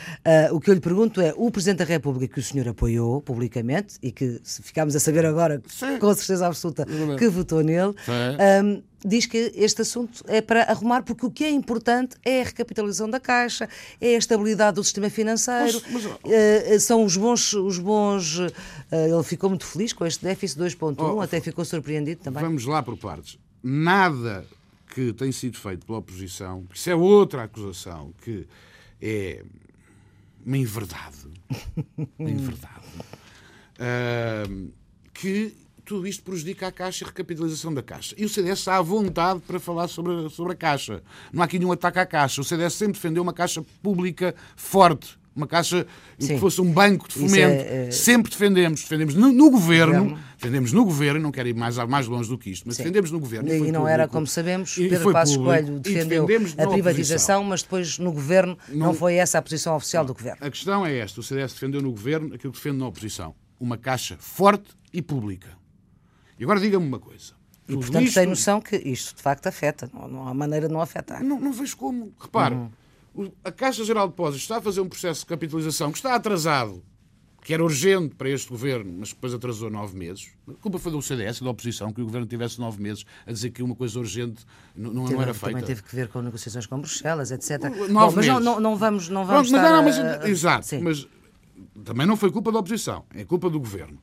o 0.51 0.59
que 0.59 0.69
eu 0.69 0.73
lhe 0.73 0.79
pergunto 0.79 1.21
é, 1.21 1.33
o 1.35 1.49
Presidente 1.51 1.79
da 1.79 1.85
República 1.85 2.33
que 2.33 2.39
o 2.39 2.43
senhor 2.43 2.67
apoiou 2.67 3.21
publicamente 3.21 3.95
e 4.01 4.11
que 4.11 4.39
ficámos 4.43 4.95
a 4.95 4.99
saber 4.99 5.25
agora, 5.25 5.61
sim. 5.67 5.97
com 5.97 6.13
certeza 6.13 6.47
absoluta, 6.47 6.85
que 7.17 7.27
votou 7.27 7.61
nele, 7.63 7.93
um, 8.63 8.81
diz 9.03 9.25
que 9.25 9.51
este 9.55 9.81
assunto 9.81 10.23
é 10.27 10.41
para 10.41 10.63
arrumar, 10.63 11.03
porque 11.03 11.25
o 11.25 11.31
que 11.31 11.43
é 11.43 11.49
importante 11.49 12.15
é 12.23 12.41
a 12.41 12.45
recapitalização 12.45 13.09
da 13.09 13.19
Caixa, 13.19 13.69
é 14.01 14.15
a 14.15 14.17
estabilidade 14.17 14.75
do 14.75 14.83
sistema 14.83 15.09
financeiro, 15.09 15.81
mas, 15.91 16.03
mas... 16.03 16.05
Uh, 16.05 16.79
são 16.79 17.03
os 17.03 17.15
bons. 17.15 17.53
Os 17.53 17.79
bons 17.79 18.39
uh, 18.39 18.51
ele 18.91 19.23
ficou 19.23 19.49
muito 19.49 19.65
feliz 19.65 19.93
com 19.93 20.05
este 20.05 20.23
déficit 20.23 20.59
2,1, 20.59 20.95
oh, 20.99 21.21
até 21.21 21.39
ficou 21.39 21.63
surpreendido 21.63 22.21
também. 22.21 22.43
Vamos 22.43 22.65
lá 22.65 22.81
por 22.81 22.97
partes. 22.97 23.37
Nada 23.63 24.45
que 24.97 25.13
tem 25.13 25.31
sido 25.31 25.55
feito 25.59 25.85
pela 25.85 25.99
oposição, 25.99 26.65
isso 26.73 26.89
é 26.89 26.95
outra 26.95 27.43
acusação 27.43 28.11
que 28.19 28.47
é 28.99 29.43
uma 30.43 30.57
inverdade, 30.57 31.27
uma 32.17 32.31
inverdade, 32.31 32.87
uh, 33.77 34.71
que 35.13 35.55
tudo 35.85 36.07
isto 36.07 36.23
prejudica 36.23 36.65
a 36.65 36.71
Caixa 36.71 37.03
e 37.03 37.05
a 37.05 37.09
recapitalização 37.09 37.71
da 37.71 37.83
Caixa. 37.83 38.15
E 38.17 38.25
o 38.25 38.29
CDS 38.29 38.57
está 38.57 38.77
à 38.77 38.81
vontade 38.81 39.39
para 39.41 39.59
falar 39.59 39.87
sobre, 39.87 40.31
sobre 40.31 40.53
a 40.53 40.55
Caixa. 40.55 41.03
Não 41.31 41.43
há 41.43 41.45
aqui 41.45 41.59
nenhum 41.59 41.71
ataque 41.71 41.99
à 41.99 42.05
Caixa. 42.05 42.41
O 42.41 42.43
CDS 42.43 42.73
sempre 42.73 42.93
defendeu 42.93 43.21
uma 43.21 43.33
Caixa 43.33 43.63
pública 43.83 44.33
forte, 44.55 45.15
uma 45.37 45.47
caixa 45.47 45.85
Sim. 46.17 46.33
que 46.33 46.39
fosse 46.39 46.59
um 46.59 46.71
banco 46.71 47.07
de 47.07 47.13
fomento. 47.13 47.37
É, 47.37 47.87
é... 47.87 47.91
Sempre 47.91 48.31
defendemos. 48.31 48.81
Defendemos 48.81 49.13
no, 49.13 49.31
no 49.31 49.51
governo, 49.51 49.93
governo, 49.93 50.19
defendemos 50.35 50.73
no 50.73 50.83
governo, 50.83 51.19
não 51.21 51.31
quero 51.31 51.47
ir 51.47 51.55
mais, 51.55 51.77
mais 51.77 52.07
longe 52.07 52.27
do 52.27 52.37
que 52.37 52.49
isto, 52.49 52.63
mas 52.65 52.75
Sim. 52.75 52.83
defendemos 52.83 53.11
no 53.11 53.19
governo. 53.19 53.47
E, 53.47 53.51
e 53.53 53.57
não 53.59 53.65
público, 53.65 53.87
era, 53.87 54.07
como 54.07 54.25
sabemos, 54.25 54.75
Pedro 54.75 55.11
Passos 55.11 55.37
Coelho 55.37 55.79
defendeu 55.79 56.27
a 56.57 56.67
privatização, 56.67 57.43
mas 57.43 57.61
depois 57.61 57.99
no 57.99 58.11
governo 58.11 58.57
não, 58.67 58.87
não, 58.87 58.93
foi 58.93 59.15
essa 59.15 59.37
a 59.37 59.41
posição 59.41 59.75
oficial 59.75 60.03
não. 60.03 60.07
do 60.07 60.13
governo. 60.15 60.39
A 60.41 60.49
questão 60.49 60.85
é 60.85 60.97
esta: 60.97 61.19
o 61.19 61.23
CDS 61.23 61.53
defendeu 61.53 61.81
no 61.81 61.91
governo 61.91 62.33
aquilo 62.33 62.51
que 62.51 62.57
defende 62.57 62.79
na 62.79 62.87
oposição. 62.87 63.35
Uma 63.59 63.77
caixa 63.77 64.17
forte 64.19 64.69
e 64.91 65.01
pública. 65.01 65.49
E 66.39 66.43
agora 66.43 66.59
diga-me 66.59 66.85
uma 66.85 66.99
coisa. 66.99 67.37
E, 67.67 67.73
portanto, 67.73 68.03
isto... 68.03 68.15
tem 68.15 68.25
noção 68.25 68.61
que 68.61 68.75
isto 68.77 69.15
de 69.15 69.21
facto 69.21 69.47
afeta, 69.47 69.89
não, 69.93 70.07
não 70.07 70.27
há 70.27 70.33
maneira 70.33 70.67
de 70.67 70.73
não 70.73 70.81
afetar. 70.81 71.23
Não, 71.23 71.39
não 71.39 71.51
vejo 71.51 71.75
como. 71.75 72.13
Repare, 72.19 72.55
uhum. 72.55 72.69
A 73.43 73.51
Caixa 73.51 73.83
Geral 73.83 74.07
de 74.07 74.13
Depósitos 74.13 74.43
está 74.43 74.57
a 74.57 74.61
fazer 74.61 74.81
um 74.81 74.89
processo 74.89 75.21
de 75.21 75.25
capitalização 75.25 75.91
que 75.91 75.97
está 75.97 76.15
atrasado, 76.15 76.83
que 77.41 77.53
era 77.53 77.63
urgente 77.63 78.13
para 78.15 78.29
este 78.29 78.49
governo, 78.49 78.93
mas 78.99 79.09
depois 79.09 79.33
atrasou 79.33 79.69
nove 79.69 79.97
meses. 79.97 80.29
A 80.47 80.53
culpa 80.55 80.77
foi 80.77 80.91
do 80.91 81.01
CDS 81.01 81.37
e 81.37 81.43
da 81.43 81.49
oposição, 81.49 81.93
que 81.93 82.01
o 82.01 82.05
governo 82.05 82.27
tivesse 82.27 82.59
nove 82.59 82.81
meses 82.81 83.05
a 83.25 83.31
dizer 83.31 83.51
que 83.51 83.63
uma 83.63 83.75
coisa 83.75 83.97
urgente 83.99 84.45
não, 84.75 84.91
não, 84.91 85.05
não 85.05 85.21
era 85.21 85.33
feita. 85.33 85.51
Também 85.51 85.63
teve 85.63 85.81
que 85.81 85.95
ver 85.95 86.09
com 86.09 86.21
negociações 86.21 86.65
com 86.65 86.79
Bruxelas, 86.79 87.31
etc. 87.31 87.63
Nove 87.63 87.93
Bom, 87.93 88.11
mas 88.15 88.27
não, 88.27 88.39
não, 88.39 88.59
não, 88.59 88.75
vamos. 88.75 89.09
Não 89.09 89.25
vamos 89.25 89.49
Pronto, 89.49 89.63
estar, 89.63 89.81
mas, 89.81 89.97
não, 89.97 90.05
mas, 90.05 90.25
exato, 90.25 90.65
sim. 90.65 90.79
mas 90.81 91.07
também 91.83 92.05
não 92.05 92.17
foi 92.17 92.31
culpa 92.31 92.51
da 92.51 92.59
oposição, 92.59 93.05
é 93.13 93.23
culpa 93.23 93.49
do 93.49 93.59
governo. 93.59 93.97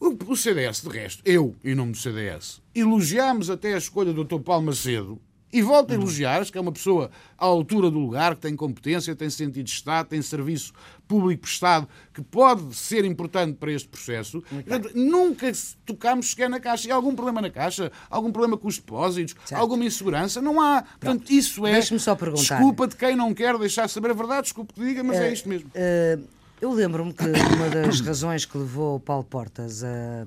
O 0.00 0.36
CDS, 0.36 0.82
de 0.82 0.88
resto, 0.88 1.22
eu, 1.24 1.56
em 1.64 1.74
nome 1.74 1.92
do 1.92 1.98
CDS, 1.98 2.60
elogiámos 2.74 3.48
até 3.48 3.74
a 3.74 3.78
escolha 3.78 4.12
do 4.12 4.24
Dr. 4.24 4.40
Paulo 4.40 4.66
Macedo 4.66 5.20
e 5.54 5.62
volto 5.62 5.92
a 5.92 5.94
elogiar, 5.94 6.40
acho 6.40 6.50
que 6.50 6.58
é 6.58 6.60
uma 6.60 6.72
pessoa 6.72 7.12
à 7.38 7.44
altura 7.44 7.88
do 7.88 7.96
lugar, 7.96 8.34
que 8.34 8.40
tem 8.40 8.56
competência, 8.56 9.14
tem 9.14 9.30
sentido 9.30 9.62
de 9.62 9.70
Estado, 9.70 10.08
tem 10.08 10.20
serviço 10.20 10.72
público 11.06 11.42
prestado, 11.42 11.88
que 12.12 12.20
pode 12.20 12.74
ser 12.74 13.04
importante 13.04 13.56
para 13.56 13.70
este 13.70 13.88
processo. 13.88 14.42
Portanto, 14.42 14.90
nunca 14.96 15.52
tocámos 15.86 16.30
sequer 16.30 16.50
na 16.50 16.58
Caixa. 16.58 16.88
E 16.88 16.90
há 16.90 16.96
algum 16.96 17.14
problema 17.14 17.40
na 17.40 17.50
Caixa? 17.50 17.92
Algum 18.10 18.32
problema 18.32 18.58
com 18.58 18.66
os 18.66 18.78
depósitos? 18.78 19.36
Certo. 19.44 19.60
Alguma 19.60 19.84
insegurança? 19.84 20.42
Não 20.42 20.60
há. 20.60 20.82
Portanto, 20.82 21.30
isso 21.30 21.64
é 21.64 21.80
só 21.80 22.16
perguntar. 22.16 22.56
desculpa 22.56 22.88
de 22.88 22.96
quem 22.96 23.14
não 23.14 23.32
quer 23.32 23.56
deixar 23.56 23.88
saber 23.88 24.10
a 24.10 24.14
verdade, 24.14 24.42
desculpe 24.42 24.74
que 24.74 24.80
diga, 24.80 25.04
mas 25.04 25.18
uh, 25.18 25.22
é 25.22 25.32
isto 25.32 25.48
mesmo. 25.48 25.70
Uh 25.70 26.43
eu 26.64 26.72
lembro-me 26.72 27.12
que 27.12 27.24
uma 27.24 27.68
das 27.68 28.00
razões 28.00 28.46
que 28.46 28.56
levou 28.56 28.96
o 28.96 29.00
Paulo 29.00 29.22
Portas 29.22 29.84
a, 29.84 30.24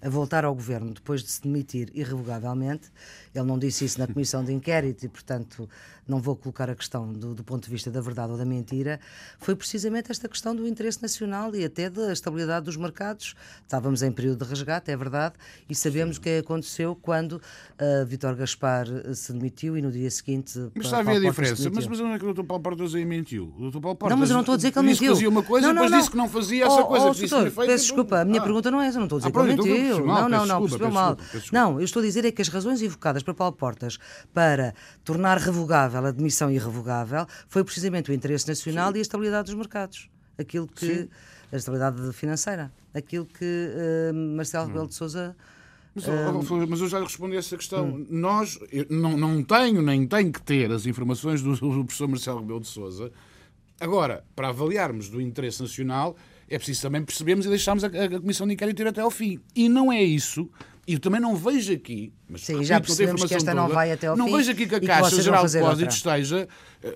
a, 0.00 0.08
voltar 0.08 0.44
ao 0.44 0.54
governo 0.54 0.94
depois 0.94 1.20
de 1.20 1.28
se 1.28 1.42
demitir 1.42 1.90
irrevogavelmente, 1.92 2.92
ele 3.34 3.44
não 3.44 3.58
disse 3.58 3.84
isso 3.84 3.98
na 3.98 4.06
comissão 4.06 4.44
de 4.44 4.52
inquérito 4.52 5.04
e, 5.04 5.08
portanto, 5.08 5.68
não 6.10 6.18
vou 6.20 6.36
colocar 6.36 6.68
a 6.68 6.74
questão 6.74 7.12
do, 7.12 7.34
do, 7.34 7.44
ponto 7.44 7.64
de 7.64 7.70
vista 7.70 7.90
da 7.90 8.00
verdade 8.00 8.32
ou 8.32 8.38
da 8.38 8.44
mentira, 8.44 9.00
foi 9.38 9.54
precisamente 9.54 10.10
esta 10.10 10.28
questão 10.28 10.54
do 10.54 10.66
interesse 10.66 11.00
nacional 11.00 11.54
e 11.54 11.64
até 11.64 11.88
da 11.88 12.12
estabilidade 12.12 12.66
dos 12.66 12.76
mercados. 12.76 13.34
Estávamos 13.62 14.02
em 14.02 14.10
período 14.10 14.44
de 14.44 14.50
resgate, 14.50 14.90
é 14.90 14.96
verdade, 14.96 15.34
e 15.68 15.74
sabemos 15.74 16.16
o 16.16 16.20
que 16.20 16.38
aconteceu 16.38 16.96
quando 17.00 17.32
uh, 17.32 18.04
Vítor 18.06 18.34
Gaspar 18.34 18.86
se 19.14 19.32
demitiu 19.32 19.76
e 19.76 19.82
no 19.82 19.90
dia 19.92 20.10
seguinte. 20.10 20.58
Mas 20.74 20.86
está 20.86 20.98
a 20.98 21.02
ver 21.02 21.16
a 21.16 21.20
diferença. 21.20 21.70
Mas, 21.70 21.86
mas 21.86 22.00
onde 22.00 22.14
é 22.14 22.18
que 22.18 22.26
o 22.26 22.34
Dr. 22.34 22.44
Paulo 22.44 22.62
Portas 22.62 22.94
aí 22.94 23.04
mentiu? 23.04 23.54
O 23.58 23.70
Dr. 23.70 23.80
Paulo 23.80 23.96
Portas 23.96 24.10
não, 24.10 24.20
mas 24.20 24.30
eu 24.30 24.34
não 24.34 24.40
estou 24.40 24.54
a 24.54 24.56
dizer 24.56 24.72
que 24.72 24.78
ele 24.78 24.86
mentiu. 24.88 25.00
Disse 25.00 25.08
que 25.08 25.14
fazia 25.14 25.28
uma 25.28 25.42
coisa 25.42 25.66
não, 25.68 25.74
não, 25.74 25.82
depois 25.82 25.90
não. 25.90 25.98
disse 25.98 26.10
que 26.10 26.16
não 26.16 26.28
fazia 26.28 26.66
essa 26.66 26.80
oh, 26.80 26.86
coisa. 26.86 27.06
Oh, 27.06 27.14
doutor, 27.14 27.66
peço 27.66 27.84
desculpa, 27.84 28.20
a 28.20 28.24
minha 28.24 28.40
ah. 28.40 28.42
pergunta 28.42 28.70
não 28.70 28.80
é 28.80 28.86
essa, 28.88 28.98
não 28.98 29.06
estou 29.06 29.16
a 29.16 29.20
dizer 29.20 29.28
ah, 29.28 29.32
que 29.32 29.38
ele 29.38 29.52
então 29.52 29.64
mentiu. 29.64 30.06
Não, 30.06 30.28
não, 30.28 30.46
não, 30.46 30.60
percebeu 30.62 30.90
mal. 30.90 31.16
Não, 31.52 31.78
eu 31.78 31.84
estou 31.84 32.02
a 32.02 32.04
dizer 32.04 32.24
é 32.24 32.32
que 32.32 32.42
as 32.42 32.48
razões 32.48 32.82
evocadas 32.82 33.22
para 33.22 33.34
Paulo 33.34 33.54
Portas 33.54 33.98
para 34.32 34.74
tornar 35.04 35.38
revogável 35.38 35.99
a 36.08 36.10
demissão 36.10 36.50
irrevogável 36.50 37.26
foi 37.48 37.64
precisamente 37.64 38.10
o 38.10 38.14
interesse 38.14 38.48
nacional 38.48 38.90
Sim. 38.90 38.96
e 38.96 38.98
a 38.98 39.02
estabilidade 39.02 39.46
dos 39.46 39.54
mercados. 39.54 40.08
Aquilo 40.38 40.66
que. 40.66 40.86
Sim. 40.86 41.08
a 41.52 41.56
estabilidade 41.56 42.12
financeira. 42.12 42.72
Aquilo 42.94 43.26
que 43.26 43.44
uh, 43.44 44.14
Marcelo 44.36 44.64
hum. 44.64 44.68
Rebelo 44.68 44.88
de 44.88 44.94
Souza. 44.94 45.36
Mas, 45.94 46.06
uh, 46.06 46.66
mas, 46.68 46.80
eu 46.80 46.88
já 46.88 47.00
respondi 47.00 47.36
a 47.36 47.38
essa 47.38 47.56
questão. 47.56 47.86
Hum. 47.86 48.06
Nós, 48.08 48.58
não, 48.88 49.16
não 49.16 49.42
tenho 49.42 49.82
nem 49.82 50.06
tenho 50.06 50.32
que 50.32 50.42
ter 50.42 50.70
as 50.70 50.86
informações 50.86 51.42
do, 51.42 51.54
do 51.54 51.84
professor 51.84 52.08
Marcelo 52.08 52.40
Rebelo 52.40 52.60
de 52.60 52.68
Souza. 52.68 53.12
Agora, 53.80 54.24
para 54.36 54.48
avaliarmos 54.48 55.08
do 55.08 55.20
interesse 55.20 55.62
nacional, 55.62 56.16
é 56.48 56.58
preciso 56.58 56.82
também 56.82 57.02
percebermos 57.02 57.46
e 57.46 57.48
deixarmos 57.48 57.82
a, 57.82 57.86
a 57.86 58.20
Comissão 58.20 58.46
de 58.46 58.52
Inquérito 58.54 58.82
ir 58.82 58.88
até 58.88 59.00
ao 59.00 59.10
fim. 59.10 59.40
E 59.54 59.68
não 59.68 59.90
é 59.90 60.02
isso 60.02 60.50
e 60.90 60.94
eu 60.94 60.98
também 60.98 61.20
não 61.20 61.36
vejo 61.36 61.72
aqui, 61.72 62.12
mas 62.28 62.40
Sim, 62.40 62.64
já 62.64 62.80
percebemos 62.80 63.22
que 63.22 63.32
esta 63.32 63.52
toda, 63.52 63.62
não 63.62 63.72
vai 63.72 63.92
até 63.92 64.08
ao 64.08 64.16
não 64.16 64.24
fim. 64.24 64.32
Não 64.32 64.38
vejo 64.38 64.50
aqui 64.50 64.66
que 64.66 64.74
a 64.74 64.80
Caixa 64.80 65.22
Geral 65.22 65.46
de 65.46 65.52
Depósitos 65.52 65.94
esteja 65.94 66.48
uh, 66.82 66.88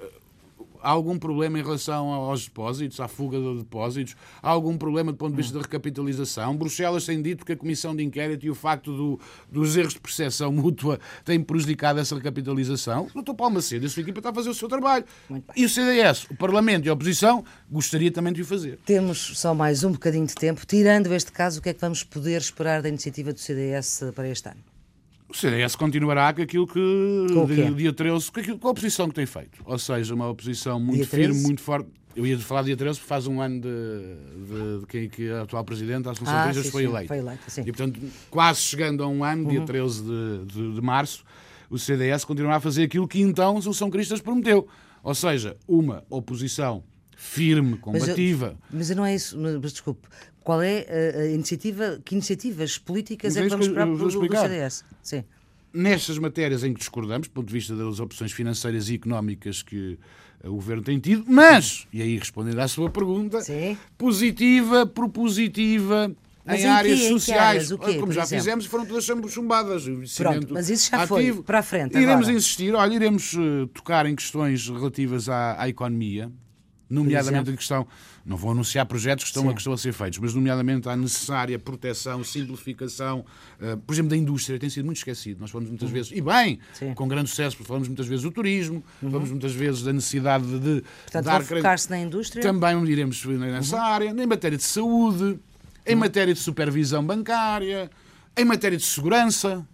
há 0.85 0.91
algum 0.91 1.19
problema 1.19 1.59
em 1.59 1.63
relação 1.63 2.13
aos 2.13 2.45
depósitos, 2.45 3.01
à 3.01 3.09
fuga 3.09 3.41
de 3.41 3.59
depósitos? 3.59 4.15
Há 4.43 4.51
algum 4.51 4.77
problema 4.77 5.11
do 5.11 5.17
ponto 5.17 5.31
de 5.31 5.39
vista 5.39 5.55
da 5.55 5.63
recapitalização? 5.63 6.55
Bruxelas 6.57 7.07
tem 7.07 7.21
dito 7.23 7.45
que 7.45 7.53
a 7.53 7.57
comissão 7.57 7.97
de 7.97 8.05
inquérito 8.05 8.45
e 8.45 8.51
o 8.51 8.55
facto 8.55 8.95
do, 8.95 9.21
dos 9.51 9.77
erros 9.77 9.95
de 9.95 10.01
percepção 10.01 10.53
mútua 10.53 11.01
têm 11.25 11.43
prejudicado 11.43 11.99
essa 11.99 12.15
recapitalização. 12.15 13.09
O 13.15 13.23
Dr. 13.23 13.33
E 13.81 13.87
a 13.87 13.89
sua 13.89 14.03
equipa 14.03 14.21
está 14.21 14.31
a 14.31 14.35
fazer 14.35 14.51
o 14.51 14.55
seu 14.55 14.69
trabalho. 14.69 15.05
E 15.57 15.65
o 15.65 15.69
CDS, 15.69 16.27
o 16.31 16.37
Parlamento 16.37 16.87
e 16.87 16.89
a 16.91 16.93
oposição, 16.93 17.45
gostaria 17.71 18.13
também 18.13 18.33
de 18.33 18.43
o 18.43 18.45
fazer. 18.45 18.79
Temos 18.85 19.39
só 19.39 19.55
mais 19.55 19.85
um 19.85 19.93
bocadinho 19.93 20.27
de 20.27 20.35
tempo. 20.35 20.67
Tirando 20.67 21.13
este 21.15 21.33
caso, 21.33 21.61
o 21.61 21.63
que 21.63 21.71
é 21.71 21.75
que 21.75 21.81
vamos 21.81 22.05
poder 22.05 22.41
esperar 22.41 22.83
da 22.83 22.89
iniciativa 22.89 23.33
do 23.33 23.41
CDS 23.41 24.05
para 24.15 24.29
este 24.29 24.49
ano? 24.49 24.74
O 25.35 25.37
CDS 25.37 25.75
continuará 25.75 26.33
com 26.33 26.43
aquilo 26.43 26.65
que, 26.65 27.27
com 27.33 27.45
de, 27.45 27.75
dia 27.75 27.93
13, 27.93 28.31
com, 28.31 28.39
aquilo, 28.39 28.57
com 28.57 28.69
a 28.69 28.71
oposição 28.71 29.09
que 29.09 29.17
tem 29.17 29.27
feito. 29.27 29.61
Ou 29.65 29.77
seja, 29.77 30.15
uma 30.15 30.29
oposição 30.29 30.79
muito 30.79 31.09
firme, 31.09 31.41
muito 31.43 31.61
forte. 31.61 31.89
Eu 32.15 32.25
ia 32.25 32.39
falar 32.39 32.63
dia 32.63 32.77
13 32.77 33.01
porque 33.01 33.09
faz 33.09 33.27
um 33.27 33.41
ano 33.41 33.61
de, 33.61 33.69
de, 34.79 34.87
quem 34.87 35.09
que 35.09 35.29
a 35.29 35.43
atual 35.43 35.65
Presidente, 35.65 36.09
Assunção 36.09 36.33
ah, 36.33 36.45
Reis, 36.45 36.71
foi 36.71 36.85
eleita. 36.85 37.09
Foi 37.09 37.19
eleita 37.19 37.43
sim. 37.51 37.63
E, 37.63 37.73
portanto, 37.73 38.01
quase 38.31 38.61
chegando 38.61 39.03
a 39.03 39.09
um 39.09 39.25
ano, 39.25 39.43
uhum. 39.43 39.51
dia 39.51 39.61
13 39.63 40.03
de, 40.05 40.45
de, 40.47 40.75
de, 40.75 40.81
março, 40.81 41.25
o 41.69 41.77
CDS 41.77 42.25
continuará 42.25 42.59
a 42.59 42.61
fazer 42.61 42.85
aquilo 42.85 43.09
que 43.09 43.21
então 43.21 43.57
o 43.57 43.75
São 43.75 43.91
Cristas 43.91 44.21
prometeu. 44.21 44.69
Ou 45.03 45.17
seja, 45.17 45.57
uma 45.67 46.05
oposição 46.09 46.85
firme, 47.17 47.77
combativa. 47.77 48.57
Mas, 48.71 48.91
eu, 48.91 48.95
mas 48.95 48.97
não 48.97 49.05
é 49.05 49.15
isso, 49.15 49.37
mas, 49.37 49.73
desculpe. 49.73 50.07
Qual 50.45 50.61
é 50.61 50.87
a, 50.89 51.21
a, 51.21 51.27
iniciativa, 51.27 51.99
que 52.05 52.15
iniciativas 52.15 52.77
políticas 52.77 53.35
é 53.35 53.43
que 53.43 53.49
vamos 53.49 53.67
esperar 53.67 53.87
do, 53.87 53.97
do 53.97 54.11
CDS? 54.11 54.85
Sim. 55.03 55.25
Nestas 55.73 56.19
matérias 56.19 56.63
em 56.63 56.75
que 56.75 56.79
discordamos, 56.79 57.27
do 57.27 57.33
ponto 57.33 57.47
de 57.49 57.53
vista 57.53 57.75
das 57.75 57.99
opções 57.99 58.31
financeiras 58.31 58.91
e 58.91 58.95
económicas 58.95 59.63
que 59.63 59.99
o 60.45 60.57
Governo 60.57 60.83
tem 60.83 60.99
tido, 60.99 61.25
mas, 61.27 61.87
e 61.91 62.03
aí 62.03 62.19
respondendo 62.19 62.59
à 62.59 62.69
sua 62.69 62.91
pergunta, 62.91 63.41
Sim. 63.41 63.77
positiva, 63.97 64.87
propositiva 64.87 66.15
Mas 66.45 66.61
em, 66.61 66.65
em 66.65 66.69
áreas? 66.69 67.01
Em 67.01 67.03
que 67.03 67.09
sociais. 67.09 67.41
áreas? 67.41 67.71
O 67.71 67.79
quê, 67.79 67.95
como 67.95 68.13
já 68.13 68.23
exemplo? 68.23 68.45
fizemos, 68.45 68.67
foram 68.67 68.87
todas 68.87 69.33
chumbadas. 69.33 69.85
Pronto, 70.17 70.53
mas 70.53 70.69
isso 70.69 70.91
já 70.91 71.07
foi 71.07 71.33
para 71.43 71.61
a 71.61 71.63
frente. 71.63 71.97
Iremos 71.97 72.27
agora. 72.27 72.33
insistir, 72.33 72.75
olha, 72.75 72.95
iremos 72.95 73.33
uh, 73.33 73.67
tocar 73.69 74.05
em 74.05 74.15
questões 74.15 74.69
relativas 74.69 75.29
à, 75.31 75.61
à 75.61 75.69
economia, 75.71 76.31
nomeadamente 76.89 77.51
em 77.51 77.57
questão. 77.57 77.87
Não 78.25 78.37
vou 78.37 78.51
anunciar 78.51 78.87
projetos 78.87 79.25
que 79.25 79.31
estão, 79.31 79.49
a, 79.49 79.53
que 79.53 79.61
estão 79.61 79.73
a 79.73 79.79
ser 79.79 79.93
feitos, 79.93 80.19
mas 80.19 80.35
nomeadamente 80.35 80.89
à 80.89 80.97
necessária 80.97 81.59
proteção, 81.59 82.25
simplificação, 82.25 83.25
uh, 83.61 83.77
por 83.79 83.93
exemplo, 83.93 84.11
da 84.11 84.17
indústria, 84.17 84.59
tem 84.59 84.71
sido 84.71 84.85
muito 84.87 84.99
esquecido. 84.99 85.41
Nós 85.41 85.51
falamos 85.51 85.71
muitas 85.71 85.91
vezes, 85.91 86.13
e 86.13 86.21
bem, 86.21 86.59
Sim. 86.73 86.95
com 86.95 87.07
grande 87.07 87.29
sucesso, 87.29 87.57
porque 87.57 87.69
falamos 87.69 87.89
muitas 87.89 88.07
vezes 88.07 88.23
do 88.23 88.31
turismo, 88.31 88.83
falamos 89.01 89.31
muitas 89.31 89.53
vezes 89.53 89.83
da 89.83 89.93
necessidade 89.93 90.47
de 90.59 90.83
Portanto, 91.03 91.25
dar 91.25 91.43
focar-se 91.43 91.91
na 91.91 91.99
indústria. 91.99 92.43
também 92.43 92.83
iremos 92.87 93.25
nessa 93.25 93.81
área, 93.81 94.11
em 94.11 94.27
matéria 94.27 94.57
de 94.57 94.65
saúde, 94.65 95.39
em 95.87 95.95
matéria 95.95 96.33
de 96.33 96.41
supervisão 96.41 97.05
bancária, 97.05 97.91
em 98.37 98.45
matéria 98.45 98.79
de 98.79 98.85
segurança. 98.85 99.67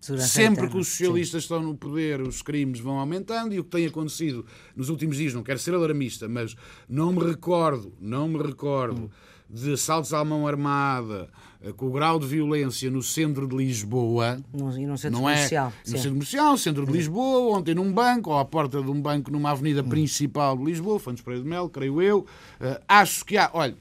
Sempre 0.00 0.68
que 0.68 0.76
os 0.78 0.88
socialistas 0.88 1.42
estão 1.42 1.62
no 1.62 1.74
poder, 1.76 2.20
os 2.22 2.40
crimes 2.42 2.80
vão 2.80 2.98
aumentando 2.98 3.54
e 3.54 3.60
o 3.60 3.64
que 3.64 3.70
tem 3.70 3.86
acontecido 3.86 4.46
nos 4.74 4.88
últimos 4.88 5.16
dias, 5.18 5.34
não 5.34 5.42
quero 5.42 5.58
ser 5.58 5.74
alarmista, 5.74 6.26
mas 6.28 6.56
não 6.88 7.12
me 7.12 7.22
recordo, 7.24 7.92
não 8.00 8.26
me 8.26 8.38
recordo 8.42 9.10
de 9.52 9.72
assaltos 9.72 10.14
à 10.14 10.24
mão 10.24 10.46
armada 10.46 11.28
eh, 11.60 11.72
com 11.72 11.88
o 11.88 11.90
grau 11.90 12.20
de 12.20 12.26
violência 12.26 12.88
no 12.88 13.02
centro 13.02 13.48
de 13.48 13.56
Lisboa. 13.56 14.38
Não, 14.54 14.70
e 14.78 14.86
num 14.86 14.96
centro 14.96 15.18
Não 15.20 15.28
é 15.28 15.34
comercial. 15.34 15.66
no 15.84 15.90
sim. 15.90 15.96
centro 15.96 16.10
comercial, 16.12 16.56
centro 16.56 16.86
de 16.86 16.92
Lisboa, 16.92 17.58
ontem 17.58 17.74
num 17.74 17.92
banco, 17.92 18.30
ou 18.30 18.38
à 18.38 18.44
porta 18.44 18.80
de 18.80 18.88
um 18.88 19.02
banco 19.02 19.28
numa 19.30 19.50
avenida 19.50 19.82
Hum. 19.82 19.88
principal 19.88 20.56
de 20.56 20.64
Lisboa, 20.64 21.00
Fantos 21.00 21.22
Pereira 21.22 21.42
de 21.42 21.50
Mel, 21.50 21.68
creio 21.68 22.00
eu. 22.00 22.24
Eh, 22.60 22.80
acho 22.88 23.24
que 23.24 23.36
há, 23.36 23.50
olha, 23.52 23.76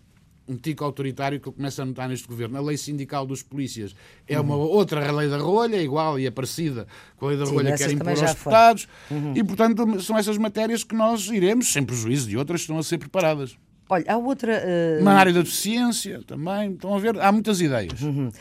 um 0.49 0.57
tico 0.57 0.83
autoritário 0.83 1.39
que 1.39 1.47
eu 1.47 1.53
começo 1.53 1.81
a 1.81 1.85
notar 1.85 2.09
neste 2.09 2.27
governo. 2.27 2.57
A 2.57 2.61
lei 2.61 2.75
sindical 2.75 3.25
dos 3.25 3.43
polícias 3.43 3.95
é 4.27 4.39
uma 4.39 4.55
outra 4.55 5.11
lei 5.11 5.29
da 5.29 5.37
rolha, 5.37 5.81
igual 5.81 6.19
e 6.19 6.25
é 6.25 6.31
parecida 6.31 6.87
com 7.17 7.27
a 7.27 7.29
lei 7.29 7.37
da 7.37 7.45
Sim, 7.45 7.53
rolha 7.53 7.71
que 7.73 7.77
também 7.79 7.95
impor 7.95 8.09
aos 8.09 8.19
deputados. 8.33 8.87
E, 9.35 9.43
portanto, 9.43 10.01
são 10.01 10.17
essas 10.17 10.37
matérias 10.37 10.83
que 10.83 10.95
nós 10.95 11.27
iremos, 11.27 11.71
sem 11.71 11.83
prejuízo 11.85 12.27
de 12.27 12.35
outras 12.37 12.61
que 12.61 12.63
estão 12.63 12.77
a 12.79 12.83
ser 12.83 12.97
preparadas. 12.97 13.55
Olha, 13.91 14.05
há 14.07 14.17
outra. 14.17 14.53
eh, 14.63 14.99
Na 15.01 15.13
área 15.13 15.33
da 15.33 15.39
deficiência 15.41 16.21
também, 16.27 16.73
estão 16.73 16.93
a 16.95 16.99
ver, 16.99 17.19
há 17.19 17.31
muitas 17.31 17.59
ideias. 17.59 17.99
Uhum. 18.01 18.31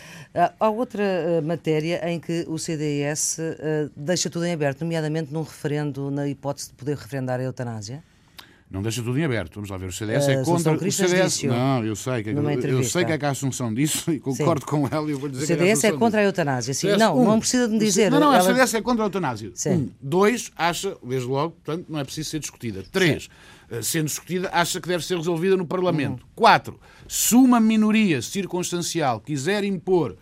Há 0.60 0.68
outra 0.68 1.02
eh, 1.02 1.40
matéria 1.40 2.06
em 2.10 2.20
que 2.20 2.44
o 2.48 2.58
CDS 2.58 3.38
eh, 3.38 3.88
deixa 3.96 4.28
tudo 4.28 4.44
em 4.44 4.52
aberto, 4.52 4.82
nomeadamente 4.82 5.32
num 5.32 5.40
referendo 5.42 6.10
na 6.10 6.28
hipótese 6.28 6.68
de 6.68 6.74
poder 6.74 6.96
referendar 6.98 7.40
a 7.40 7.44
eutanásia. 7.44 8.04
Não 8.70 8.82
deixa 8.82 9.02
tudo 9.02 9.18
em 9.18 9.24
aberto. 9.24 9.54
Vamos 9.54 9.70
lá 9.70 9.78
ver. 9.78 9.86
O 9.86 9.92
CDS 9.92 10.28
A 10.28 10.32
é 10.32 10.44
contra. 10.44 10.72
O 10.74 10.92
CDS. 10.92 11.42
Não, 11.44 11.82
eu 11.84 11.96
sei 11.96 12.22
que, 12.22 12.30
eu 12.30 12.84
sei 12.84 13.04
que 13.04 13.12
é 13.12 13.18
que 13.18 13.24
há 13.24 13.30
assunção 13.30 13.72
disso 13.72 14.10
e 14.12 14.20
concordo 14.20 14.66
com 14.66 14.86
ela. 14.90 15.10
e 15.10 15.14
vou 15.14 15.24
O 15.24 15.28
dizer 15.32 15.46
que 15.46 15.46
CDS 15.54 15.68
é 15.84 15.86
assunção 15.88 15.98
contra 15.98 16.20
a 16.20 16.24
eutanásia. 16.24 16.74
Sim, 16.74 16.80
CDS, 16.80 16.98
não, 17.00 17.18
um, 17.18 17.24
não 17.24 17.38
precisa 17.40 17.66
de 17.66 17.72
me 17.72 17.78
dizer. 17.78 18.10
Não, 18.10 18.20
não, 18.20 18.34
ela- 18.34 18.38
a 18.42 18.42
CDS 18.54 18.74
é 18.74 18.82
contra 18.82 19.04
a 19.04 19.06
eutanásia. 19.06 19.50
Sim. 19.54 19.70
Um. 19.70 19.90
Dois, 20.02 20.50
acha, 20.54 20.94
desde 21.02 21.26
logo, 21.26 21.52
portanto, 21.64 21.86
não 21.88 21.98
é 21.98 22.04
preciso 22.04 22.28
ser 22.28 22.40
discutida. 22.40 22.84
Três, 22.92 23.30
eh, 23.70 23.80
sendo 23.80 24.04
discutida, 24.04 24.50
acha 24.52 24.78
que 24.82 24.88
deve 24.88 25.02
ser 25.02 25.16
resolvida 25.16 25.56
no 25.56 25.66
Parlamento. 25.66 26.20
Uhum. 26.22 26.28
Quatro, 26.34 26.78
se 27.08 27.34
uma 27.36 27.58
minoria 27.58 28.20
circunstancial 28.20 29.18
quiser 29.18 29.64
impor 29.64 30.14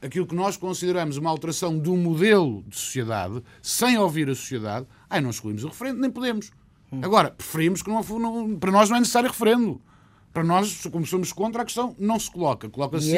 aquilo 0.00 0.26
que 0.26 0.34
nós 0.34 0.56
consideramos 0.56 1.16
uma 1.16 1.28
alteração 1.28 1.76
do 1.76 1.96
modelo 1.96 2.62
de 2.68 2.76
sociedade, 2.76 3.42
sem 3.60 3.98
ouvir 3.98 4.30
a 4.30 4.34
sociedade, 4.34 4.86
aí 5.10 5.20
não 5.20 5.30
excluímos 5.30 5.64
o 5.64 5.68
referendo, 5.68 6.00
nem 6.00 6.08
podemos. 6.10 6.50
Hum. 6.92 7.00
Agora, 7.02 7.30
preferimos 7.30 7.82
que 7.82 7.88
não, 7.90 8.02
não- 8.02 8.58
para 8.58 8.70
nós 8.72 8.88
não 8.90 8.96
é 8.96 9.00
necessário 9.00 9.28
referendo. 9.28 9.80
Para 10.32 10.44
nós, 10.44 10.86
como 10.92 11.04
somos 11.04 11.32
contra, 11.32 11.62
a 11.62 11.64
questão 11.64 11.92
não 11.98 12.16
se 12.16 12.30
coloca. 12.30 12.68
Coloca-se 12.70 13.10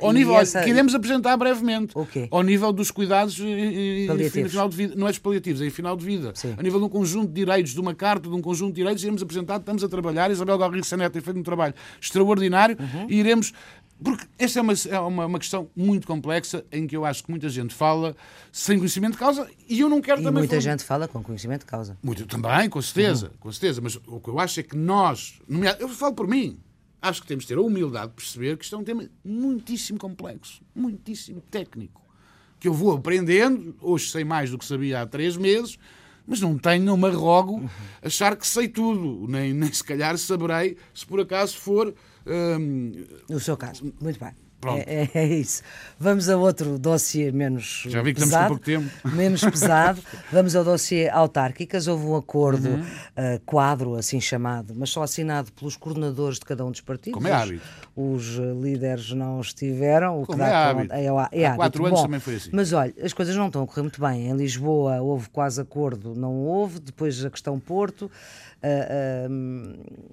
ao 0.00 0.12
nível. 0.12 0.36
essa- 0.38 0.62
que 0.62 0.70
iremos 0.70 0.94
apresentar 0.94 1.36
brevemente. 1.36 1.90
O 1.98 2.06
quê? 2.06 2.28
Ao 2.30 2.44
nível 2.44 2.72
dos 2.72 2.92
cuidados 2.92 3.40
e, 3.40 3.42
e- 3.44 4.06
e 4.06 4.30
final 4.48 4.68
de 4.68 4.76
vida. 4.76 4.94
Não 4.94 5.08
é 5.08 5.10
dos 5.10 5.18
paliativos, 5.18 5.60
é 5.62 5.66
em 5.66 5.70
final 5.70 5.96
de 5.96 6.04
vida. 6.04 6.30
Sim. 6.32 6.54
A 6.56 6.62
nível 6.62 6.78
de 6.78 6.84
um 6.84 6.88
conjunto 6.88 7.26
de 7.26 7.34
direitos, 7.34 7.72
de 7.74 7.80
uma 7.80 7.92
carta, 7.92 8.28
de 8.28 8.34
um 8.36 8.40
conjunto 8.40 8.68
de 8.70 8.76
direitos, 8.76 9.02
iremos 9.02 9.20
apresentar, 9.20 9.56
estamos 9.58 9.82
a 9.82 9.88
trabalhar. 9.88 10.30
Isabel 10.30 10.56
Galrigo 10.56 10.86
Saneto 10.86 11.12
tem 11.14 11.20
feito 11.22 11.40
um 11.40 11.42
trabalho 11.42 11.74
extraordinário 12.00 12.76
Uhum. 12.78 13.06
e 13.08 13.16
iremos. 13.18 13.52
Porque 14.02 14.26
esta 14.38 14.58
é, 14.58 14.62
uma, 14.62 14.72
é 14.88 14.98
uma, 15.00 15.26
uma 15.26 15.38
questão 15.38 15.68
muito 15.76 16.06
complexa 16.06 16.64
em 16.72 16.86
que 16.86 16.96
eu 16.96 17.04
acho 17.04 17.22
que 17.24 17.30
muita 17.30 17.48
gente 17.50 17.74
fala 17.74 18.16
sem 18.50 18.78
conhecimento 18.78 19.12
de 19.12 19.18
causa 19.18 19.46
e 19.68 19.80
eu 19.80 19.88
não 19.90 20.00
quero 20.00 20.20
E 20.20 20.24
também. 20.24 20.38
muita 20.40 20.52
falar- 20.54 20.60
gente 20.60 20.84
fala 20.84 21.06
com 21.08 21.22
conhecimento 21.22 21.60
de 21.60 21.66
causa. 21.66 21.98
muito, 22.02 22.26
também, 22.26 22.70
com 22.70 22.80
certeza, 22.80 23.26
Uhum. 23.26 23.32
com 23.40 23.52
certeza. 23.52 23.80
Mas 23.82 23.96
o 24.06 24.18
que 24.20 24.28
eu 24.30 24.38
acho 24.38 24.58
é 24.60 24.62
que 24.62 24.76
nós, 24.76 25.38
eu 25.78 25.88
falo 25.90 26.14
por 26.14 26.26
mim, 26.26 26.58
acho 27.02 27.20
que 27.20 27.26
temos 27.28 27.44
de 27.44 27.48
ter 27.48 27.58
a 27.58 27.60
humildade 27.62 28.08
de 28.08 28.14
perceber 28.14 28.56
que 28.56 28.64
isto 28.64 28.74
é 28.74 28.78
um 28.78 28.84
tema 28.84 29.06
muitíssimo 29.22 29.98
complexo, 29.98 30.62
muitíssimo 30.74 31.40
técnico, 31.50 32.00
que 32.58 32.68
eu 32.68 32.72
vou 32.74 32.92
aprendendo, 32.96 33.76
hoje 33.80 34.08
sei 34.10 34.24
mais 34.24 34.50
do 34.50 34.56
que 34.58 34.64
sabia 34.64 35.02
há 35.02 35.06
três 35.06 35.36
meses, 35.36 35.78
mas 36.26 36.40
não 36.40 36.56
tenho, 36.56 36.84
não 36.84 36.96
me 36.96 37.06
arrogo 37.08 37.54
Uhum. 37.54 37.68
achar 38.02 38.34
que 38.36 38.46
sei 38.46 38.66
tudo, 38.68 39.26
nem, 39.30 39.52
nem 39.52 39.70
se 39.72 39.82
calhar 39.84 40.16
saberei 40.16 40.76
se 40.94 41.04
por 41.04 41.20
acaso 41.20 41.56
for. 41.58 41.94
Hum, 42.26 42.92
No 43.28 43.40
seu 43.40 43.56
caso. 43.56 43.92
Muito 44.00 44.18
bem. 44.20 44.32
Pronto. 44.60 44.84
É, 44.86 45.04
é- 45.04 45.10
é 45.14 45.26
isso. 45.26 45.62
Vamos 45.98 46.28
a 46.28 46.36
outro 46.36 46.78
dossiê 46.78 47.32
menos 47.32 47.84
Já 47.88 48.02
vi 48.02 48.12
que 48.12 48.20
estamos 48.20 48.34
pesado. 48.34 48.42
com 48.42 48.48
pouco 48.56 48.64
tempo. 48.66 48.90
Menos 49.16 49.40
pesado. 49.42 50.02
Vamos 50.30 50.54
ao 50.54 50.62
dossiê 50.62 51.08
autárquicas. 51.08 51.86
Houve 51.88 52.04
um 52.04 52.14
acordo 52.14 52.68
Uhum. 52.68 52.84
eh, 53.16 53.40
quadro, 53.46 53.94
assim 53.94 54.20
chamado, 54.20 54.74
mas 54.76 54.90
só 54.90 55.02
assinado 55.02 55.50
pelos 55.52 55.76
coordenadores 55.78 56.38
de 56.38 56.44
cada 56.44 56.62
um 56.66 56.70
dos 56.70 56.82
partidos. 56.82 57.14
Como 57.14 57.26
é 57.26 57.34
Os- 57.34 57.42
hábito. 57.42 57.62
Os, 57.96 58.38
eh, 58.38 58.52
líderes 58.60 59.10
não 59.12 59.40
estiveram. 59.40 60.20
O 60.20 60.26
Como 60.26 60.36
que 60.38 60.44
dá 60.44 60.50
é 60.50 60.54
hábito. 60.54 60.92
É, 60.92 61.04
é 61.04 61.08
Há 61.08 61.22
hábito. 61.22 61.56
quatro 61.56 61.86
anos 61.86 61.98
Bom, 62.00 62.04
também 62.04 62.20
foi 62.20 62.34
assim. 62.34 62.50
Mas 62.52 62.70
olha, 62.74 62.92
as 63.02 63.14
coisas 63.14 63.34
não 63.34 63.46
estão 63.46 63.62
a 63.62 63.66
correr 63.66 63.80
muito 63.80 63.98
bem. 63.98 64.28
Em 64.28 64.36
Lisboa 64.36 65.00
houve 65.00 65.30
quase 65.30 65.58
acordo, 65.58 66.14
não 66.14 66.34
houve. 66.34 66.80
Depois 66.80 67.24
a 67.24 67.30
questão 67.30 67.58
Porto. 67.58 68.10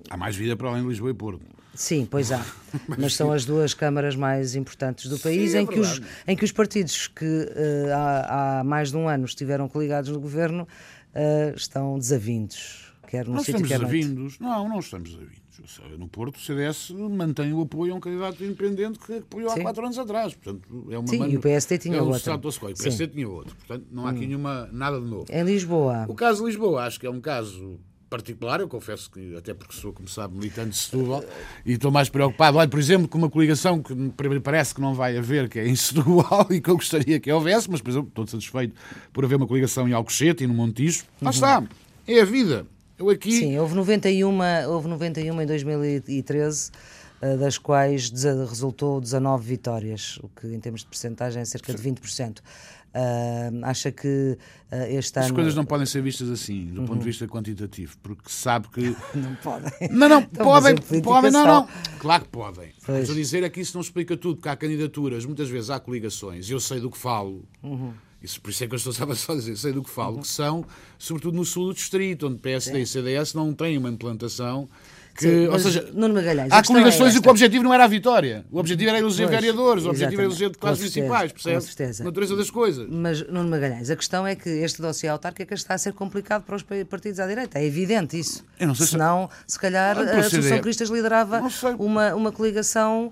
Há 0.09 0.17
mais 0.17 0.35
vida 0.35 0.55
para 0.55 0.69
além 0.69 0.83
de 0.83 0.89
Lisboa 0.89 1.11
e 1.11 1.13
Porto. 1.13 1.45
Sim, 1.73 2.07
pois 2.09 2.31
há. 2.31 2.43
Mas 2.97 3.15
são 3.15 3.31
as 3.31 3.45
duas 3.45 3.73
câmaras 3.73 4.15
mais 4.15 4.55
importantes 4.55 5.07
do 5.09 5.19
país 5.19 5.53
é 5.53 5.61
em, 5.61 5.67
que 5.67 5.79
os, 5.79 6.01
em 6.27 6.35
que 6.35 6.43
os 6.43 6.51
partidos 6.51 7.07
que 7.07 7.51
eh, 7.55 7.91
há, 7.93 8.59
há 8.59 8.63
mais 8.63 8.89
de 8.89 8.97
um 8.97 9.07
ano 9.07 9.25
estiveram 9.25 9.69
coligados 9.69 10.09
no 10.09 10.19
governo 10.19 10.67
eh, 11.13 11.53
estão 11.55 11.99
desavindos. 11.99 12.91
Quer 13.07 13.27
num 13.27 13.35
Nós 13.35 13.45
sítio, 13.45 13.63
estamos 13.63 13.69
quer 13.69 13.79
desavindos. 13.79 14.39
Não, 14.39 14.67
não 14.67 14.79
estamos 14.79 15.11
desavindos. 15.11 15.47
No 15.97 16.07
Porto, 16.07 16.35
o 16.35 16.39
CDS 16.39 16.91
mantém 16.91 17.51
o 17.51 17.61
apoio 17.61 17.93
a 17.93 17.97
um 17.97 17.99
candidato 17.99 18.43
independente 18.43 18.99
que 18.99 19.17
apoiou 19.17 19.49
há 19.49 19.55
Sim. 19.55 19.61
quatro 19.63 19.83
anos 19.83 19.97
atrás. 19.97 20.33
Portanto, 20.35 20.87
é 20.91 20.97
uma 20.97 21.07
Sim, 21.07 21.27
e 21.27 21.37
o 21.37 21.39
PSD 21.39 21.77
tinha 21.79 21.97
é 21.97 22.01
o 22.01 22.09
outro. 22.09 22.47
O 22.47 22.51
Sim. 22.51 22.73
PSD 22.83 23.07
tinha 23.07 23.27
outro. 23.27 23.55
Portanto, 23.55 23.87
não 23.91 24.05
há 24.05 24.11
aqui 24.11 24.27
nenhuma, 24.27 24.69
nada 24.71 24.99
de 24.99 25.07
novo. 25.07 25.25
Em 25.29 25.43
Lisboa, 25.43 26.05
O 26.07 26.13
caso 26.13 26.41
de 26.41 26.47
Lisboa, 26.47 26.83
acho 26.83 26.99
que 26.99 27.07
é 27.07 27.09
um 27.09 27.19
caso 27.21 27.79
particular, 28.09 28.59
eu 28.59 28.67
confesso 28.67 29.09
que, 29.11 29.35
até 29.35 29.53
porque 29.53 29.73
sou, 29.73 29.93
como 29.93 30.07
sabe, 30.07 30.35
militante 30.35 30.69
de 30.69 30.77
Setúbal, 30.77 31.23
e 31.65 31.73
estou 31.73 31.91
mais 31.91 32.09
preocupado, 32.09 32.57
olha, 32.57 32.67
por 32.69 32.79
exemplo, 32.79 33.07
com 33.07 33.17
uma 33.17 33.29
coligação 33.29 33.81
que 33.81 33.93
me 33.93 34.39
parece 34.39 34.73
que 34.73 34.81
não 34.81 34.93
vai 34.93 35.17
haver, 35.17 35.49
que 35.49 35.59
é 35.59 35.67
em 35.67 35.75
Setúbal, 35.77 36.47
e 36.49 36.61
que 36.61 36.69
eu 36.69 36.75
gostaria 36.75 37.19
que 37.19 37.31
houvesse, 37.31 37.69
mas, 37.69 37.81
por 37.81 37.89
exemplo, 37.89 38.09
estou 38.09 38.27
satisfeito 38.27 38.75
por 39.11 39.25
haver 39.25 39.35
uma 39.35 39.47
coligação 39.47 39.87
em 39.87 39.93
Alcochete 39.93 40.43
e 40.43 40.47
no 40.47 40.53
Montijo. 40.53 41.03
Lá 41.21 41.31
está, 41.31 41.63
é 42.07 42.21
a 42.21 42.25
vida. 42.25 42.65
Eu 42.97 43.09
aqui... 43.09 43.29
Uhum. 43.29 43.39
sim, 43.39 43.57
houve 43.59 43.75
91, 43.75 44.39
houve 44.69 44.87
91 44.87 45.41
em 45.41 45.45
2013, 45.45 46.71
eh, 47.21 47.37
das 47.37 47.57
quais 47.57 48.11
resultou 48.49 48.99
19 49.01 49.45
vitórias, 49.45 50.19
o 50.23 50.29
que 50.29 50.47
em 50.47 50.59
termos 50.59 50.81
de 50.81 50.87
percentagem 50.87 51.41
é 51.41 51.45
cerca 51.45 51.73
de 51.73 51.81
20%. 51.81 52.39
Ah, 52.93 53.49
acha 53.63 53.91
que 53.91 54.37
ah, 54.71 54.89
este 54.89 55.19
As 55.19 55.25
ano. 55.25 55.35
coisas 55.35 55.55
não 55.55 55.65
podem 55.65 55.85
ser 55.85 56.01
vistas 56.01 56.29
assim, 56.29 56.65
do 56.67 56.83
ponto 56.83 56.99
de 56.99 57.05
vista 57.05 57.27
quantitativo, 57.27 57.95
porque 58.01 58.29
sabe 58.29 58.67
que. 58.69 58.95
Não 59.15 59.35
podem. 59.35 59.71
Não, 59.91 60.09
não, 60.09 60.21
Então, 60.31 60.45
podem, 60.45 60.75
podem, 61.01 61.31
não, 61.31 61.45
não. 61.45 61.67
Claro 61.99 62.23
que 62.23 62.29
podem. 62.29 62.71
Pois. 62.85 63.01
Estou 63.01 63.13
a 63.13 63.17
dizer 63.17 63.43
é 63.43 63.49
que 63.49 63.61
isso 63.61 63.75
não 63.75 63.81
explica 63.81 64.15
tudo, 64.17 64.37
porque 64.37 64.49
há 64.49 64.55
candidaturas, 64.55 65.25
muitas 65.25 65.49
vezes 65.49 65.69
há 65.69 65.79
coligações, 65.79 66.49
e 66.49 66.53
eu 66.53 66.59
sei 66.59 66.79
do 66.79 66.89
que 66.89 66.97
falo. 66.97 67.43
Uhum. 67.63 67.93
Isso, 68.21 68.41
por 68.41 68.49
isso 68.49 68.63
é 68.63 68.67
que 68.67 68.73
eu 68.73 68.77
estou 68.77 68.91
só 68.93 69.03
a 69.03 69.35
dizer, 69.35 69.55
sei 69.57 69.71
do 69.71 69.83
que 69.83 69.89
falo, 69.89 70.19
que 70.19 70.27
são, 70.27 70.65
sobretudo 70.97 71.37
no 71.37 71.45
sul 71.45 71.67
do 71.67 71.73
distrito, 71.73 72.27
onde 72.27 72.39
PSD 72.39 72.81
e 72.81 72.87
CDS 72.87 73.33
não 73.33 73.53
têm 73.53 73.77
uma 73.77 73.89
implantação 73.89 74.67
que. 75.17 75.23
Sim, 75.27 75.47
ou 75.47 75.59
seja, 75.59 75.89
Nuno 75.93 76.13
Magalhães, 76.13 76.51
há 76.51 76.57
questão 76.59 76.77
é 76.77 76.79
coligações 76.81 77.15
e 77.15 77.21
que 77.21 77.27
o 77.27 77.31
objetivo 77.31 77.63
não 77.63 77.73
era 77.73 77.83
a 77.83 77.87
vitória. 77.87 78.45
O 78.51 78.59
objetivo 78.59 78.89
era 78.89 78.99
eleger 78.99 79.27
Pois, 79.27 79.39
vereadores, 79.39 79.83
o 79.85 79.89
objetivo 79.89 80.21
era 80.21 80.29
eleger 80.29 80.49
deputados 80.49 80.79
Com 80.79 80.83
certeza, 80.85 81.05
municipais, 81.07 81.31
com 81.31 81.35
percebe? 81.43 81.61
certeza. 81.65 82.03
A 82.03 82.05
natureza 82.05 82.35
das 82.35 82.49
coisas. 82.51 82.87
Mas, 82.89 83.27
Nuno 83.27 83.49
Magalhães, 83.49 83.89
a 83.89 83.95
questão 83.95 84.25
é 84.27 84.35
que 84.35 84.47
este 84.49 84.81
dossiê 84.81 85.09
autárquico 85.09 85.53
está 85.53 85.73
a 85.73 85.77
ser 85.77 85.93
complicado 85.93 86.43
para 86.43 86.55
os 86.55 86.63
pa- 86.63 86.75
partidos 86.89 87.19
à 87.19 87.27
direita. 87.27 87.57
É 87.59 87.65
evidente 87.65 88.17
isso. 88.19 88.45
Eu 88.59 88.67
não 88.67 88.75
sei 88.75 88.85
se- 88.85 88.91
Senão, 88.93 89.29
se 89.45 89.59
calhar, 89.59 89.97
Ah, 89.97 90.01
a. 90.01 90.19
Associação 90.19 90.59
Cristas 90.59 90.89
liderava 90.89 91.41
uma, 91.79 92.13
uma 92.15 92.31
coligação 92.31 93.11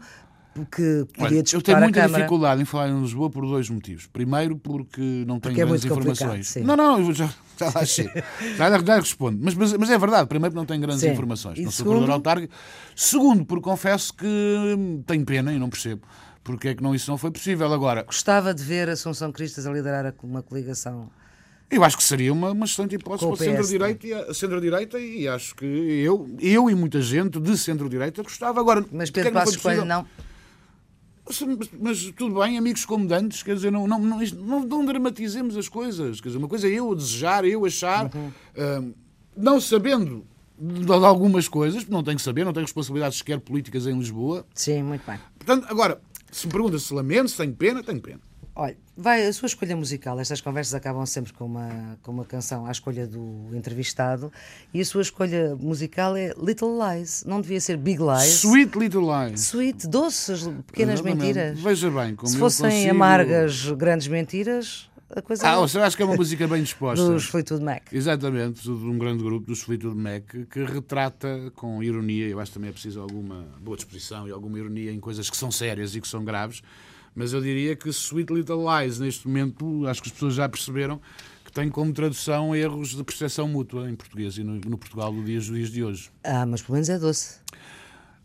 que 0.63 1.05
podia 1.13 1.43
disputar 1.43 1.53
Eu 1.53 1.61
tenho 1.61 1.79
muita 1.79 2.07
dificuldade 2.07 2.61
em 2.61 2.65
falar 2.65 2.89
em 2.89 3.01
Lisboa 3.01 3.29
por 3.29 3.45
dois 3.45 3.69
motivos. 3.69 4.07
Primeiro, 4.07 4.57
porque 4.57 5.01
não 5.27 5.39
tenho 5.39 5.55
porque 5.55 5.61
é 5.61 5.65
grandes 5.65 5.83
é 5.83 5.87
informações. 5.87 6.55
Não, 6.57 6.77
não, 6.77 6.99
eu 6.99 7.13
já, 7.13 7.29
já 7.59 7.65
lá 7.65 7.81
achei. 7.81 8.09
já, 8.55 8.79
já 8.79 8.95
respondo. 8.95 9.39
Mas, 9.41 9.53
mas, 9.55 9.73
mas, 9.73 9.89
é 9.89 9.97
verdade, 9.97 10.29
primeiro, 10.29 10.55
não 10.55 10.65
tenho 10.65 10.79
grandes 10.79 11.01
sim. 11.01 11.09
informações. 11.09 11.59
E 11.59 11.63
não 11.63 11.71
segundo... 11.71 11.91
sou 11.91 11.93
corredor 11.93 12.13
autárquico. 12.13 12.53
Segundo, 12.95 13.45
porque 13.45 13.63
confesso 13.63 14.13
que 14.13 14.27
tenho 15.05 15.25
pena 15.25 15.51
e 15.51 15.59
não 15.59 15.69
percebo 15.69 16.01
porque 16.45 16.67
é 16.67 16.75
que 16.75 16.83
não, 16.83 16.93
isso 16.93 17.09
não 17.09 17.17
foi 17.17 17.31
possível. 17.31 17.73
Agora, 17.73 18.03
gostava 18.03 18.53
de 18.53 18.63
ver 18.63 18.87
Assunção 18.87 19.31
Cristas 19.31 19.65
a 19.65 19.71
liderar 19.71 20.13
uma 20.21 20.43
coligação. 20.43 21.09
Eu 21.69 21.83
acho 21.83 21.97
que 21.97 22.03
seria 22.03 22.31
uma, 22.31 22.51
uma 22.51 22.65
excelente 22.65 22.95
hipótese 22.95 23.27
para 23.27 23.37
centro-direita 23.37 24.07
e, 24.07 24.33
centro 24.33 24.99
e 24.99 25.27
acho 25.27 25.55
que 25.55 25.65
eu, 25.65 26.29
eu 26.39 26.69
e 26.69 26.75
muita 26.75 27.01
gente 27.01 27.39
de 27.39 27.57
centro-direita 27.57 28.21
gostava. 28.21 28.59
Agora, 28.59 28.85
mas 28.91 29.09
Pedro 29.09 29.33
Passos 29.33 29.57
Coelho 29.57 29.83
não. 29.83 30.05
Mas, 31.79 32.11
tudo 32.15 32.39
bem, 32.39 32.57
amigos 32.57 32.85
comandantes, 32.85 33.41
quer 33.41 33.55
dizer, 33.55 33.71
não, 33.71 33.87
não, 33.87 33.99
não, 33.99 34.65
não, 34.65 34.85
dramatizemos 34.85 35.57
as 35.57 35.67
coisas. 35.67 36.21
Quer 36.21 36.29
dizer, 36.29 36.37
uma 36.37 36.47
coisa 36.47 36.67
é 36.67 36.71
eu 36.71 36.93
desejar, 36.93 37.43
eu 37.45 37.65
achar, 37.65 38.11
uhum. 38.13 38.27
uh, 38.27 38.95
não 39.35 39.59
sabendo 39.59 40.25
de 40.57 40.91
algumas 40.91 41.47
coisas, 41.47 41.87
não 41.87 42.03
tenho 42.03 42.17
que 42.17 42.23
saber, 42.23 42.45
não 42.45 42.53
tenho 42.53 42.65
responsabilidades 42.65 43.17
sequer 43.17 43.39
políticas 43.39 43.87
em 43.87 43.97
Lisboa. 43.97 44.45
Sim, 44.53 44.83
muito 44.83 45.05
bem. 45.05 45.19
Portanto, 45.37 45.65
agora, 45.67 45.99
se 46.31 46.45
me 46.45 46.53
pergunta 46.53 46.77
se 46.77 46.93
lamento, 46.93 47.29
se 47.29 47.37
tenho 47.37 47.53
pena, 47.53 47.83
tenho 47.83 48.01
pena. 48.01 48.21
Olha, 48.55 48.77
vai 48.97 49.25
a 49.25 49.33
sua 49.33 49.47
escolha 49.47 49.75
musical. 49.75 50.19
Estas 50.19 50.41
conversas 50.41 50.73
acabam 50.73 51.05
sempre 51.05 51.33
com 51.33 51.45
uma, 51.45 51.97
com 52.01 52.11
uma 52.11 52.25
canção 52.25 52.65
à 52.65 52.71
escolha 52.71 53.05
do 53.07 53.49
entrevistado. 53.53 54.31
E 54.73 54.81
a 54.81 54.85
sua 54.85 55.01
escolha 55.01 55.55
musical 55.55 56.15
é 56.15 56.33
Little 56.37 56.77
Lies. 56.79 57.23
Não 57.25 57.41
devia 57.41 57.59
ser 57.59 57.77
Big 57.77 57.99
Lies. 58.01 58.43
Sweet 58.43 58.77
Little 58.77 59.03
Lies. 59.03 59.41
Sweet, 59.41 59.87
doces, 59.87 60.47
pequenas 60.67 60.99
Exatamente. 60.99 61.25
mentiras. 61.25 61.59
Veja 61.59 61.91
bem, 61.91 62.15
como 62.15 62.31
Se 62.31 62.37
fossem 62.37 62.69
consigo... 62.69 62.91
amargas, 62.91 63.71
grandes 63.71 64.07
mentiras, 64.07 64.89
a 65.13 65.21
coisa. 65.21 65.47
Ah, 65.47 65.55
eu 65.55 65.83
acho 65.83 65.97
que 65.97 66.01
é 66.03 66.05
uma 66.05 66.15
música 66.15 66.47
bem 66.47 66.63
disposta. 66.63 67.05
dos 67.05 67.25
Fleetwood 67.25 67.63
Mac. 67.63 67.83
Exatamente, 67.91 68.63
de 68.63 68.69
um 68.69 68.97
grande 68.97 69.23
grupo 69.23 69.45
dos 69.45 69.61
Fleetwood 69.61 69.97
Mac 69.97 70.23
que 70.49 70.63
retrata 70.63 71.51
com 71.55 71.83
ironia. 71.83 72.27
Eu 72.27 72.39
acho 72.39 72.51
que 72.51 72.55
também 72.55 72.69
é 72.69 72.73
preciso 72.73 73.01
alguma 73.01 73.45
boa 73.59 73.75
disposição 73.75 74.27
e 74.27 74.31
alguma 74.31 74.57
ironia 74.57 74.91
em 74.91 74.99
coisas 74.99 75.29
que 75.29 75.37
são 75.37 75.51
sérias 75.51 75.95
e 75.95 76.01
que 76.01 76.07
são 76.07 76.23
graves 76.23 76.61
mas 77.15 77.31
eu 77.33 77.41
diria 77.41 77.75
que 77.75 77.89
Sweet 77.89 78.31
Little 78.33 78.65
Lies, 78.67 78.99
neste 78.99 79.27
momento, 79.27 79.87
acho 79.87 80.01
que 80.01 80.09
as 80.09 80.13
pessoas 80.13 80.33
já 80.35 80.49
perceberam 80.49 80.99
que 81.45 81.51
tem 81.51 81.69
como 81.69 81.93
tradução 81.93 82.55
erros 82.55 82.89
de 82.89 83.03
percepção 83.03 83.47
mútua 83.47 83.89
em 83.89 83.95
português 83.95 84.37
e 84.37 84.43
no, 84.43 84.55
no 84.55 84.77
Portugal 84.77 85.13
do 85.13 85.23
dia, 85.23 85.39
dias 85.39 85.69
de 85.69 85.83
hoje. 85.83 86.11
Ah, 86.23 86.45
mas 86.45 86.61
pelo 86.61 86.73
menos 86.73 86.89
é 86.89 86.99
doce. 86.99 87.39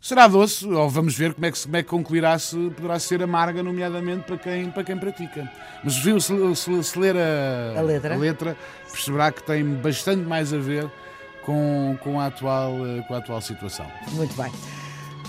Será 0.01 0.27
doce, 0.27 0.67
ou 0.67 0.89
vamos 0.89 1.15
ver 1.15 1.35
como 1.35 1.45
é 1.45 1.51
que, 1.51 1.61
como 1.61 1.77
é 1.77 1.83
que 1.83 1.89
concluirá 1.89 2.37
se 2.39 2.57
poderá 2.71 2.97
ser 2.97 3.21
amarga, 3.21 3.61
nomeadamente 3.61 4.23
para 4.23 4.37
quem, 4.37 4.71
para 4.71 4.83
quem 4.83 4.97
pratica. 4.97 5.49
Mas 5.83 5.95
viu, 5.97 6.19
se, 6.19 6.33
se, 6.55 6.83
se 6.83 6.99
ler 6.99 7.15
a, 7.15 7.79
a, 7.79 7.81
letra. 7.83 8.15
a 8.15 8.17
letra, 8.17 8.57
perceberá 8.91 9.31
que 9.31 9.43
tem 9.43 9.63
bastante 9.63 10.23
mais 10.23 10.51
a 10.51 10.57
ver 10.57 10.91
com, 11.45 11.95
com, 12.01 12.19
a, 12.19 12.25
atual, 12.25 12.73
com 13.07 13.13
a 13.13 13.17
atual 13.19 13.41
situação. 13.41 13.85
Muito 14.13 14.35
bem. 14.35 14.51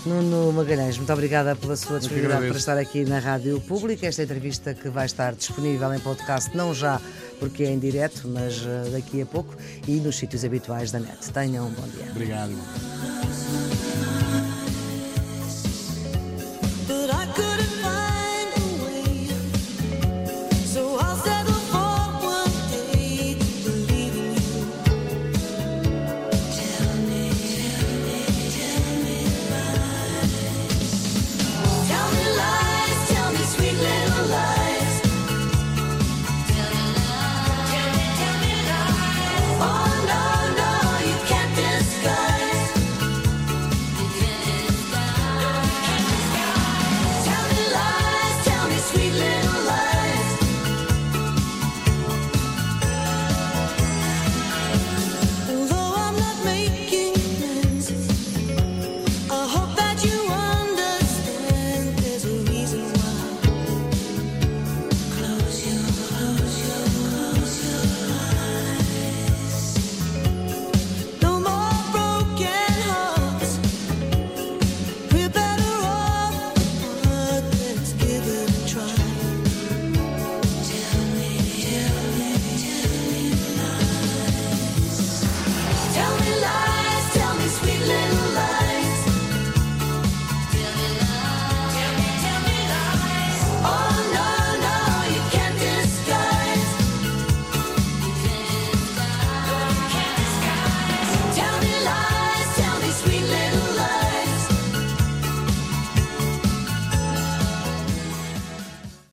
Nuno 0.05 0.51
Magalhães, 0.51 0.97
muito 0.97 1.13
obrigada 1.13 1.55
pela 1.55 1.77
sua 1.77 1.97
disponibilidade 1.97 2.47
para 2.47 2.57
estar 2.57 2.77
aqui 2.77 3.05
na 3.05 3.19
Rádio 3.19 3.61
Pública. 3.61 4.05
Esta 4.05 4.23
entrevista 4.23 4.73
que 4.73 4.89
vai 4.89 5.05
estar 5.05 5.33
disponível 5.33 5.93
em 5.93 5.99
podcast, 5.99 6.55
não 6.55 6.73
já 6.73 6.99
porque 7.39 7.63
é 7.63 7.71
em 7.71 7.79
direto, 7.79 8.27
mas 8.27 8.65
eh, 8.65 8.89
daqui 8.91 9.21
a 9.21 9.25
pouco 9.25 9.55
e 9.87 9.93
nos 10.01 10.17
sítios 10.17 10.43
habituais 10.43 10.91
da 10.91 10.99
net. 10.99 11.31
Tenham 11.31 11.67
um 11.67 11.71
bom 11.71 11.87
dia. 11.87 12.11
Obrigado. 12.11 12.53